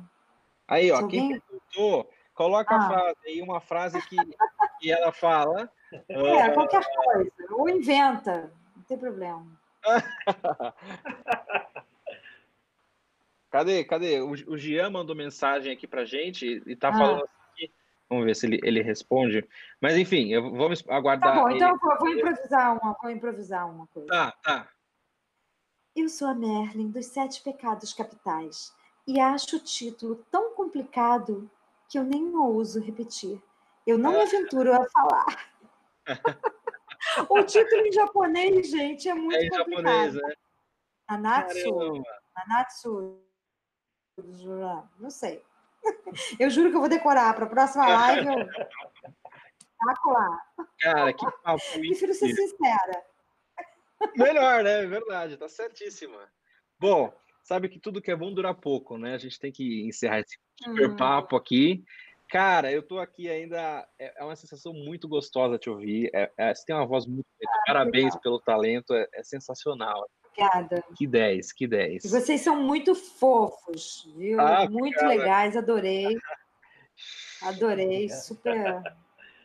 Aí, 0.68 0.90
ó, 0.90 0.96
alguém... 0.96 1.28
quem 1.28 1.40
perguntou, 1.40 2.10
coloca 2.34 2.74
ah. 2.74 2.78
a 2.78 2.88
frase 2.88 3.18
aí, 3.26 3.40
uma 3.42 3.60
frase 3.60 4.02
que, 4.08 4.16
que 4.80 4.92
ela 4.92 5.12
fala. 5.12 5.70
É, 6.08 6.48
uh... 6.48 6.54
qualquer 6.54 6.84
coisa. 6.84 7.30
Ou 7.52 7.68
inventa, 7.68 8.52
não 8.74 8.82
tem 8.82 8.98
problema. 8.98 9.46
cadê, 13.48 13.84
cadê? 13.84 14.20
O, 14.20 14.32
o 14.32 14.58
Gian 14.58 14.90
mandou 14.90 15.14
mensagem 15.14 15.72
aqui 15.72 15.86
pra 15.86 16.04
gente 16.04 16.60
e 16.66 16.74
tá 16.74 16.88
ah. 16.88 16.92
falando 16.94 17.22
assim, 17.22 17.70
Vamos 18.08 18.26
ver 18.26 18.36
se 18.36 18.46
ele, 18.46 18.60
ele 18.62 18.82
responde. 18.82 19.48
Mas 19.80 19.96
enfim, 19.96 20.32
eu, 20.32 20.50
vamos 20.50 20.84
aguardar. 20.88 21.34
Tá 21.34 21.42
bom, 21.42 21.50
então 21.50 21.70
eu 21.70 21.98
vou 21.98 22.08
improvisar 22.08 22.78
uma, 22.78 22.96
vou 23.00 23.10
improvisar 23.10 23.70
uma 23.70 23.86
coisa. 23.88 24.08
Tá, 24.08 24.32
tá. 24.42 24.68
Eu 25.96 26.08
sou 26.08 26.28
a 26.28 26.34
Merlin 26.34 26.90
dos 26.90 27.06
Sete 27.06 27.42
Pecados 27.42 27.92
Capitais 27.92 28.72
e 29.06 29.20
acho 29.20 29.56
o 29.56 29.60
título 29.60 30.24
tão 30.30 30.54
complicado 30.54 31.48
que 31.94 31.98
eu 31.98 32.02
nem 32.02 32.34
ouso 32.34 32.80
repetir. 32.80 33.40
Eu 33.86 33.96
não 33.96 34.10
me 34.10 34.22
aventuro 34.22 34.72
a 34.72 34.84
falar. 34.88 35.48
o 37.30 37.40
título 37.44 37.86
em 37.86 37.92
japonês, 37.92 38.68
gente, 38.68 39.08
é 39.08 39.14
muito 39.14 39.36
é 39.36 39.48
complicado. 39.48 39.84
japonês, 39.84 40.14
né? 40.14 40.34
Nanatsu. 41.08 42.02
Nanatsu. 42.36 43.20
Não 44.98 45.08
sei. 45.08 45.40
Eu 46.40 46.50
juro 46.50 46.70
que 46.70 46.76
eu 46.76 46.80
vou 46.80 46.88
decorar 46.88 47.32
para 47.34 47.44
a 47.44 47.48
próxima 47.48 47.86
live. 47.86 48.26
Eu... 48.26 48.48
lá. 50.12 50.42
Cara, 50.80 51.12
que 51.12 51.26
papo. 51.42 51.62
Prefiro 51.74 52.14
ser 52.14 52.34
sincera. 52.34 53.04
Melhor, 54.16 54.64
né? 54.64 54.82
É 54.82 54.86
verdade, 54.86 55.36
tá 55.36 55.48
certíssima. 55.48 56.28
Bom, 56.80 57.14
sabe 57.42 57.68
que 57.68 57.78
tudo 57.78 58.00
que 58.00 58.10
é 58.10 58.16
bom 58.16 58.32
dura 58.32 58.52
pouco, 58.54 58.96
né? 58.96 59.14
A 59.14 59.18
gente 59.18 59.38
tem 59.38 59.52
que 59.52 59.86
encerrar 59.86 60.20
esse 60.20 60.38
super 60.62 60.90
uhum. 60.90 60.96
papo 60.96 61.36
aqui. 61.36 61.84
Cara, 62.28 62.72
eu 62.72 62.82
tô 62.82 62.98
aqui 62.98 63.28
ainda. 63.30 63.86
É, 63.98 64.20
é 64.20 64.24
uma 64.24 64.34
sensação 64.34 64.72
muito 64.72 65.06
gostosa 65.06 65.58
te 65.58 65.70
ouvir. 65.70 66.10
É, 66.12 66.30
é, 66.36 66.54
você 66.54 66.64
tem 66.66 66.74
uma 66.74 66.86
voz 66.86 67.06
muito. 67.06 67.26
Ah, 67.46 67.62
Parabéns 67.66 68.06
legal. 68.06 68.20
pelo 68.20 68.40
talento, 68.40 68.94
é, 68.94 69.06
é 69.14 69.22
sensacional. 69.22 70.08
Obrigada. 70.36 70.82
Que 70.96 71.06
10, 71.06 71.52
que 71.52 71.66
10. 71.66 72.10
Vocês 72.10 72.40
são 72.40 72.56
muito 72.56 72.94
fofos, 72.94 74.12
viu? 74.16 74.40
Ah, 74.40 74.68
muito 74.68 74.96
cara. 74.96 75.08
legais, 75.08 75.56
adorei. 75.56 76.06
Adorei, 77.42 78.08
super. 78.08 78.82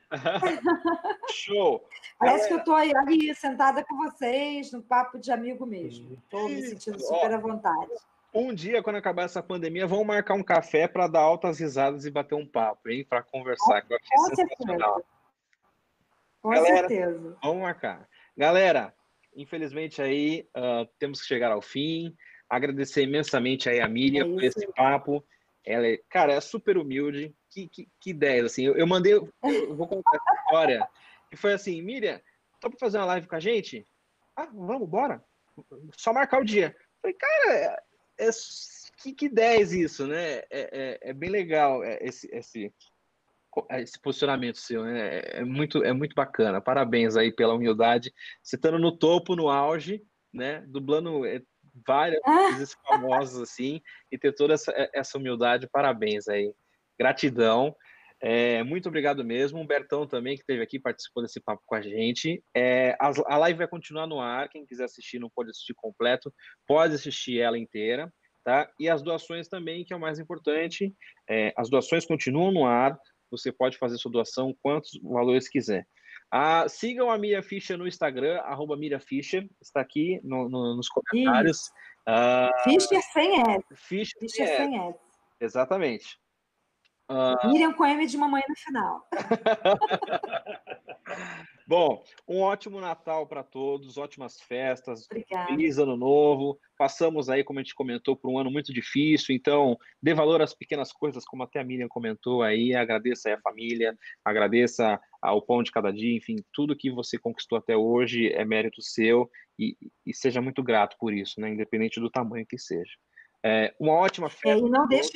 Show! 1.34 1.84
Parece 2.18 2.48
que 2.48 2.54
eu 2.54 2.60
estou 2.60 2.74
ali 2.76 3.34
sentada 3.36 3.84
com 3.84 3.98
vocês, 3.98 4.72
no 4.72 4.82
papo 4.82 5.20
de 5.20 5.32
amigo 5.32 5.66
mesmo. 5.66 6.14
Estou 6.24 6.50
me 6.50 6.62
sentindo 6.64 7.00
super 7.00 7.34
à 7.34 7.38
vontade. 7.38 7.92
Um 8.34 8.54
dia, 8.54 8.84
quando 8.84 8.98
acabar 8.98 9.24
essa 9.24 9.42
pandemia, 9.42 9.88
vamos 9.88 10.06
marcar 10.06 10.36
um 10.36 10.44
café 10.44 10.88
para 10.88 11.08
dar 11.08 11.22
altas 11.22 11.60
risadas 11.60 12.06
e 12.06 12.12
bater 12.12 12.36
um 12.36 12.46
papo, 12.46 12.90
hein? 12.90 13.04
Para 13.04 13.24
conversar. 13.24 13.82
Com, 13.82 13.98
com 13.98 14.36
certeza. 14.36 15.04
Com 16.42 16.50
Galera, 16.52 16.88
certeza. 16.88 17.38
Vamos 17.42 17.62
marcar. 17.64 18.08
Galera, 18.38 18.94
infelizmente 19.36 20.02
aí 20.02 20.48
uh, 20.56 20.88
temos 21.00 21.22
que 21.22 21.28
chegar 21.28 21.52
ao 21.52 21.62
fim. 21.62 22.16
Agradecer 22.48 23.04
imensamente 23.04 23.70
aí 23.70 23.82
a 23.82 23.88
Miriam 23.88 24.26
é 24.26 24.30
por 24.30 24.44
esse 24.44 24.68
papo. 24.74 25.24
Ela 25.66 25.88
é, 25.88 26.00
cara, 26.10 26.34
é 26.34 26.42
super 26.42 26.78
humilde. 26.78 27.36
Que, 27.50 27.68
que, 27.68 27.90
que 28.00 28.12
ideia, 28.12 28.46
assim. 28.46 28.64
Eu, 28.64 28.76
eu 28.76 28.86
mandei, 28.86 29.14
eu 29.14 29.76
vou 29.76 29.88
contar 29.88 30.16
essa 30.16 30.42
história. 30.42 30.88
Que 31.30 31.36
foi 31.36 31.54
assim, 31.54 31.82
Miriam, 31.82 32.22
tá 32.62 32.70
para 32.70 32.80
fazer 32.80 33.00
uma 33.00 33.06
live 33.06 33.28
com 33.28 33.36
a 33.36 33.40
gente? 33.40 33.86
Ah, 34.36 34.48
vamos, 34.54 34.88
bora. 34.88 35.24
Só 35.98 36.14
marcar 36.14 36.42
o 36.42 36.46
dia. 36.46 36.76
Falei, 37.02 37.18
cara, 37.18 37.84
é, 38.20 38.30
que, 39.02 39.14
que 39.14 39.30
10 39.30 39.74
isso, 39.74 40.08
né? 40.08 40.40
É, 40.40 40.48
é, 40.52 41.00
é 41.02 41.14
bem 41.14 41.30
legal 41.30 41.84
é, 41.84 41.98
esse, 42.02 42.30
esse, 42.32 42.72
esse 43.72 44.00
posicionamento 44.02 44.58
seu, 44.58 44.84
né? 44.84 45.22
É 45.24 45.44
muito, 45.44 45.84
é 45.84 45.94
muito 45.94 46.14
bacana. 46.14 46.62
Parabéns 46.62 47.16
aí 47.16 47.32
pela 47.32 47.54
humildade. 47.54 48.14
Você 48.44 48.56
estando 48.56 48.78
no 48.78 48.96
topo, 48.96 49.36
no 49.36 49.50
auge, 49.50 50.04
né? 50.34 50.64
Dublando 50.68 51.26
é, 51.26 51.42
várias 51.88 52.20
ah. 52.26 52.50
coisas 52.50 52.74
famosas 52.88 53.42
assim 53.42 53.82
e 54.12 54.18
ter 54.18 54.34
toda 54.34 54.54
essa, 54.54 54.74
essa 54.94 55.18
humildade. 55.18 55.70
Parabéns 55.72 56.28
aí. 56.28 56.54
Gratidão. 56.98 57.76
É, 58.22 58.64
muito 58.64 58.90
obrigado 58.90 59.24
mesmo. 59.24 59.60
Humbertão 59.60 60.06
também, 60.06 60.36
que 60.36 60.42
esteve 60.42 60.62
aqui, 60.62 60.80
participou 60.80 61.24
desse 61.24 61.40
papo 61.40 61.64
com 61.66 61.76
a 61.76 61.82
gente. 61.82 62.44
É, 62.56 62.96
a, 63.00 63.12
a, 63.28 63.38
live 63.38 63.60
vai 63.60 63.68
continuar 63.68 64.08
no 64.08 64.20
ar. 64.20 64.50
Quem 64.50 64.66
quiser 64.66 64.86
assistir, 64.86 65.20
não 65.20 65.30
pode 65.30 65.50
assistir 65.50 65.74
completo, 65.74 66.34
pode 66.68 66.96
assistir 66.96 67.40
ela 67.40 67.58
inteira. 67.58 68.12
Tá? 68.44 68.70
E 68.80 68.90
as 68.90 69.02
doações 69.02 69.48
também, 69.48 69.86
que 69.86 69.94
é 69.94 69.96
o 69.96 70.00
mais 70.00 70.20
importante. 70.20 70.94
É, 71.30 71.54
as 71.58 71.70
doações 71.70 72.06
continuam 72.06 72.52
no 72.52 72.66
ar. 72.66 72.98
Você 73.32 73.52
pode 73.52 73.78
fazer 73.78 73.98
sua 73.98 74.12
doação 74.12 74.56
quantos 74.62 75.00
valores 75.04 75.48
quiser. 75.48 75.88
Ah, 76.32 76.68
sigam 76.68 77.10
a 77.10 77.18
Miriam 77.18 77.42
Fischer 77.42 77.78
no 77.78 77.88
Instagram, 77.88 78.40
arroba 78.42 78.78
Miriam 78.78 79.00
Fischer, 79.00 79.50
está 79.60 79.82
aqui 79.82 80.20
no, 80.24 80.48
no, 80.48 80.76
nos 80.76 80.88
comentários. 80.88 81.72
Ah, 82.08 82.52
Fischer 82.64 83.02
sem 83.02 83.42
S. 83.42 83.64
Fischer, 83.76 84.20
Fischer 84.20 84.48
sem, 84.48 84.78
S. 84.78 84.90
S. 84.90 85.00
Exatamente. 85.42 86.20
Uh... 87.10 87.50
Miriam 87.50 87.74
com 87.74 87.86
M 87.86 88.06
de 88.06 88.18
mamãe 88.18 88.44
no 88.48 88.56
final. 88.56 89.08
Bom, 91.68 92.04
um 92.28 92.40
ótimo 92.42 92.80
Natal 92.82 93.28
para 93.28 93.44
todos, 93.44 93.98
ótimas 93.98 94.42
festas, 94.42 95.06
Obrigada. 95.06 95.48
feliz 95.48 95.78
ano 95.78 95.96
novo. 95.96 96.60
Passamos 96.78 97.30
aí, 97.30 97.44
como 97.44 97.60
a 97.60 97.64
gente 97.64 97.76
comentou, 97.76 98.16
por 98.16 98.32
um 98.32 98.40
ano 98.40 98.50
muito 98.50 98.74
difícil, 98.74 99.36
então 99.36 99.78
dê 100.02 100.14
valor 100.14 100.42
às 100.42 100.54
pequenas 100.54 100.92
coisas, 100.92 101.24
como 101.26 101.44
até 101.44 101.60
a 101.60 101.64
Miriam 101.64 101.88
comentou 101.88 102.42
aí. 102.42 102.76
Agradeça 102.76 103.30
aí 103.30 103.36
a 103.36 103.42
família, 103.42 103.96
agradeça 104.26 105.00
ao 105.22 105.42
pão 105.42 105.62
de 105.62 105.72
cada 105.72 105.92
dia, 105.92 106.18
enfim, 106.18 106.38
tudo 106.54 106.76
que 106.76 106.90
você 106.90 107.20
conquistou 107.20 107.58
até 107.58 107.78
hoje 107.78 108.32
é 108.34 108.44
mérito 108.44 108.82
seu 108.82 109.30
e, 109.58 109.76
e 110.06 110.14
seja 110.14 110.42
muito 110.42 110.64
grato 110.64 110.96
por 111.00 111.14
isso, 111.14 111.40
né? 111.40 111.50
Independente 111.50 112.00
do 112.00 112.10
tamanho 112.10 112.46
que 112.48 112.58
seja. 112.58 112.94
É, 113.44 113.74
uma 113.80 113.94
ótima 113.94 114.30
festa. 114.30 114.50
É, 114.50 114.58
e 114.58 114.70
não 114.70 114.88
deixe 114.88 115.12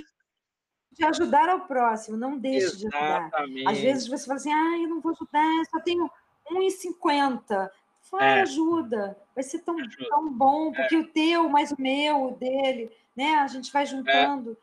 de 0.94 1.06
ajudar 1.06 1.50
ao 1.50 1.62
próximo, 1.62 2.18
não 2.18 2.38
deixe 2.38 2.68
Exatamente. 2.68 3.54
de 3.54 3.60
ajudar. 3.60 3.72
Às 3.72 3.80
vezes 3.80 4.08
você 4.08 4.26
fala 4.26 4.38
assim, 4.38 4.54
ah, 4.54 4.78
eu 4.80 4.90
não 4.90 5.02
vou 5.02 5.12
ajudar, 5.12 5.66
só 5.72 5.80
tenho 5.80 6.10
1,50. 6.52 7.70
Fala, 8.02 8.26
é. 8.26 8.42
ajuda, 8.42 9.18
vai 9.34 9.44
ser 9.44 9.60
tão, 9.60 9.76
tão 10.10 10.32
bom, 10.32 10.70
é. 10.70 10.76
porque 10.76 10.96
é. 10.96 11.00
o 11.00 11.08
teu, 11.08 11.50
mais 11.50 11.72
o 11.72 11.82
meu, 11.82 12.26
o 12.26 12.32
dele, 12.36 12.92
né? 13.16 13.36
A 13.36 13.48
gente 13.48 13.72
vai 13.72 13.86
juntando 13.86 14.58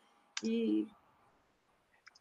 é. 0.45 0.47
e 0.47 0.89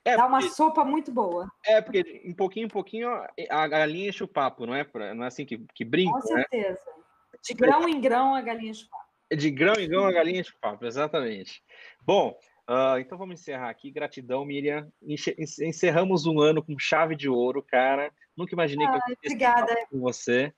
é, 0.03 0.15
dá 0.15 0.25
uma 0.25 0.39
porque, 0.39 0.55
sopa 0.55 0.83
muito 0.83 1.11
boa. 1.11 1.51
É, 1.65 1.81
porque 1.81 2.21
em 2.23 2.33
pouquinho 2.33 2.65
em 2.65 2.69
pouquinho 2.69 3.09
a 3.49 3.67
galinha 3.67 4.09
enche 4.09 4.23
o 4.23 4.27
papo, 4.27 4.65
não 4.65 4.73
é, 4.73 4.85
não 5.13 5.23
é 5.23 5.27
assim 5.27 5.45
que, 5.45 5.59
que 5.73 5.85
brinca, 5.85 6.19
Com 6.19 6.33
né? 6.33 6.45
certeza. 6.49 6.79
Né? 6.85 7.39
De 7.43 7.53
grão 7.53 7.87
em 7.87 8.01
grão 8.01 8.35
a 8.35 8.41
galinha 8.41 8.71
enche 8.71 8.85
o 8.85 8.89
papo. 8.89 9.09
De 9.35 9.51
grão 9.51 9.73
em 9.77 9.87
grão 9.87 10.05
a 10.05 10.11
galinha 10.11 10.41
enche 10.41 10.51
o 10.51 10.59
papo, 10.59 10.85
exatamente. 10.85 11.61
Bom, 12.01 12.35
Uh, 12.69 12.99
então 12.99 13.17
vamos 13.17 13.39
encerrar 13.41 13.71
aqui. 13.71 13.89
Gratidão, 13.89 14.45
Miriam. 14.45 14.87
Encerramos 15.01 16.27
um 16.27 16.39
ano 16.39 16.63
com 16.63 16.77
chave 16.77 17.15
de 17.15 17.27
ouro, 17.27 17.63
cara. 17.63 18.13
Nunca 18.37 18.53
imaginei 18.53 18.85
ah, 18.85 18.91
que 18.91 19.11
eu 19.11 19.17
obrigada. 19.25 19.75
com 19.89 19.99
você. 19.99 20.53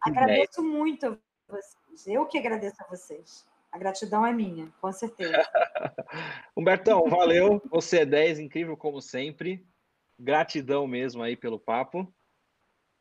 Agradeço 0.00 0.62
muito 0.62 1.06
a 1.06 1.18
vocês. 1.46 2.06
Eu 2.06 2.24
que 2.24 2.38
agradeço 2.38 2.82
a 2.82 2.86
vocês. 2.86 3.46
A 3.70 3.76
gratidão 3.76 4.24
é 4.24 4.32
minha, 4.32 4.72
com 4.80 4.90
certeza. 4.90 5.36
Humbertão, 6.56 7.04
valeu. 7.10 7.60
Você 7.70 8.00
é 8.00 8.06
10, 8.06 8.38
incrível 8.38 8.74
como 8.74 9.02
sempre. 9.02 9.62
Gratidão 10.18 10.86
mesmo 10.86 11.22
aí 11.22 11.36
pelo 11.36 11.58
papo. 11.58 12.10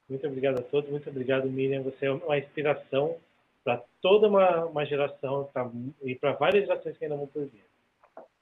Muito 0.10 0.28
obrigado 0.28 0.60
a 0.60 0.64
todos. 0.64 0.90
Muito 0.90 1.10
obrigado, 1.10 1.50
Miriam. 1.50 1.82
Você 1.84 2.08
é 2.08 2.12
uma 2.12 2.38
inspiração 2.38 3.16
para 3.64 3.82
toda 4.02 4.28
uma, 4.28 4.66
uma 4.66 4.86
geração 4.86 5.50
pra, 5.54 5.72
e 6.04 6.14
para 6.14 6.34
várias 6.34 6.68
gerações 6.68 6.98
que 6.98 7.06
ainda 7.06 7.16
vão 7.16 7.28
por 7.28 7.46
vir. 7.46 7.69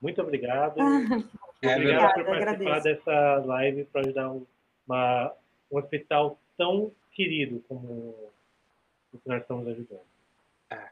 Muito 0.02 0.22
obrigado. 0.22 0.78
é, 1.62 1.76
obrigado 1.76 2.14
por 2.14 2.26
participar 2.26 2.78
agradeço. 2.78 2.84
dessa 2.84 3.46
live 3.46 3.86
para 3.86 4.02
ajudar 4.02 4.32
uma, 4.88 5.34
um 5.72 5.78
hospital 5.78 6.40
tão 6.58 6.92
querido 7.12 7.64
como 7.68 8.32
o 9.12 9.18
que 9.18 9.28
nós 9.28 9.42
estamos 9.42 9.68
ajudando. 9.68 10.06
É. 10.70 10.90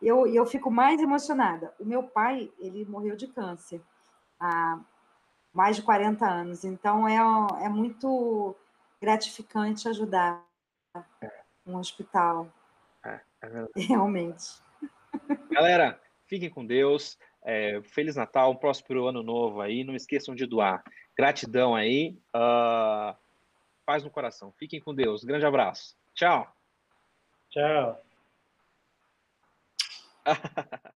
Eu, 0.00 0.26
eu 0.26 0.46
fico 0.46 0.70
mais 0.70 1.00
emocionada. 1.00 1.72
O 1.78 1.84
meu 1.84 2.02
pai, 2.02 2.50
ele 2.58 2.84
morreu 2.86 3.16
de 3.16 3.26
câncer 3.26 3.80
há 4.40 4.80
mais 5.52 5.76
de 5.76 5.82
40 5.82 6.26
anos, 6.26 6.64
então 6.64 7.08
é, 7.08 7.64
é 7.64 7.68
muito 7.68 8.54
gratificante 9.00 9.88
ajudar 9.88 10.44
é. 11.22 11.30
um 11.66 11.76
hospital. 11.76 12.46
É, 13.04 13.20
é 13.42 13.48
Realmente. 13.88 14.60
Galera, 15.50 16.00
fiquem 16.26 16.50
com 16.50 16.64
Deus. 16.66 17.18
É, 17.48 17.80
Feliz 17.82 18.16
Natal, 18.16 18.50
um 18.50 18.56
próspero 18.56 19.06
ano 19.06 19.22
novo 19.22 19.60
aí. 19.60 19.84
Não 19.84 19.94
esqueçam 19.94 20.34
de 20.34 20.44
doar. 20.44 20.82
Gratidão 21.16 21.76
aí. 21.76 22.18
Uh, 22.34 23.14
paz 23.86 24.02
no 24.02 24.10
coração. 24.10 24.52
Fiquem 24.58 24.80
com 24.80 24.92
Deus. 24.92 25.22
Grande 25.22 25.46
abraço. 25.46 25.96
Tchau. 26.12 26.52
Tchau. 27.50 28.02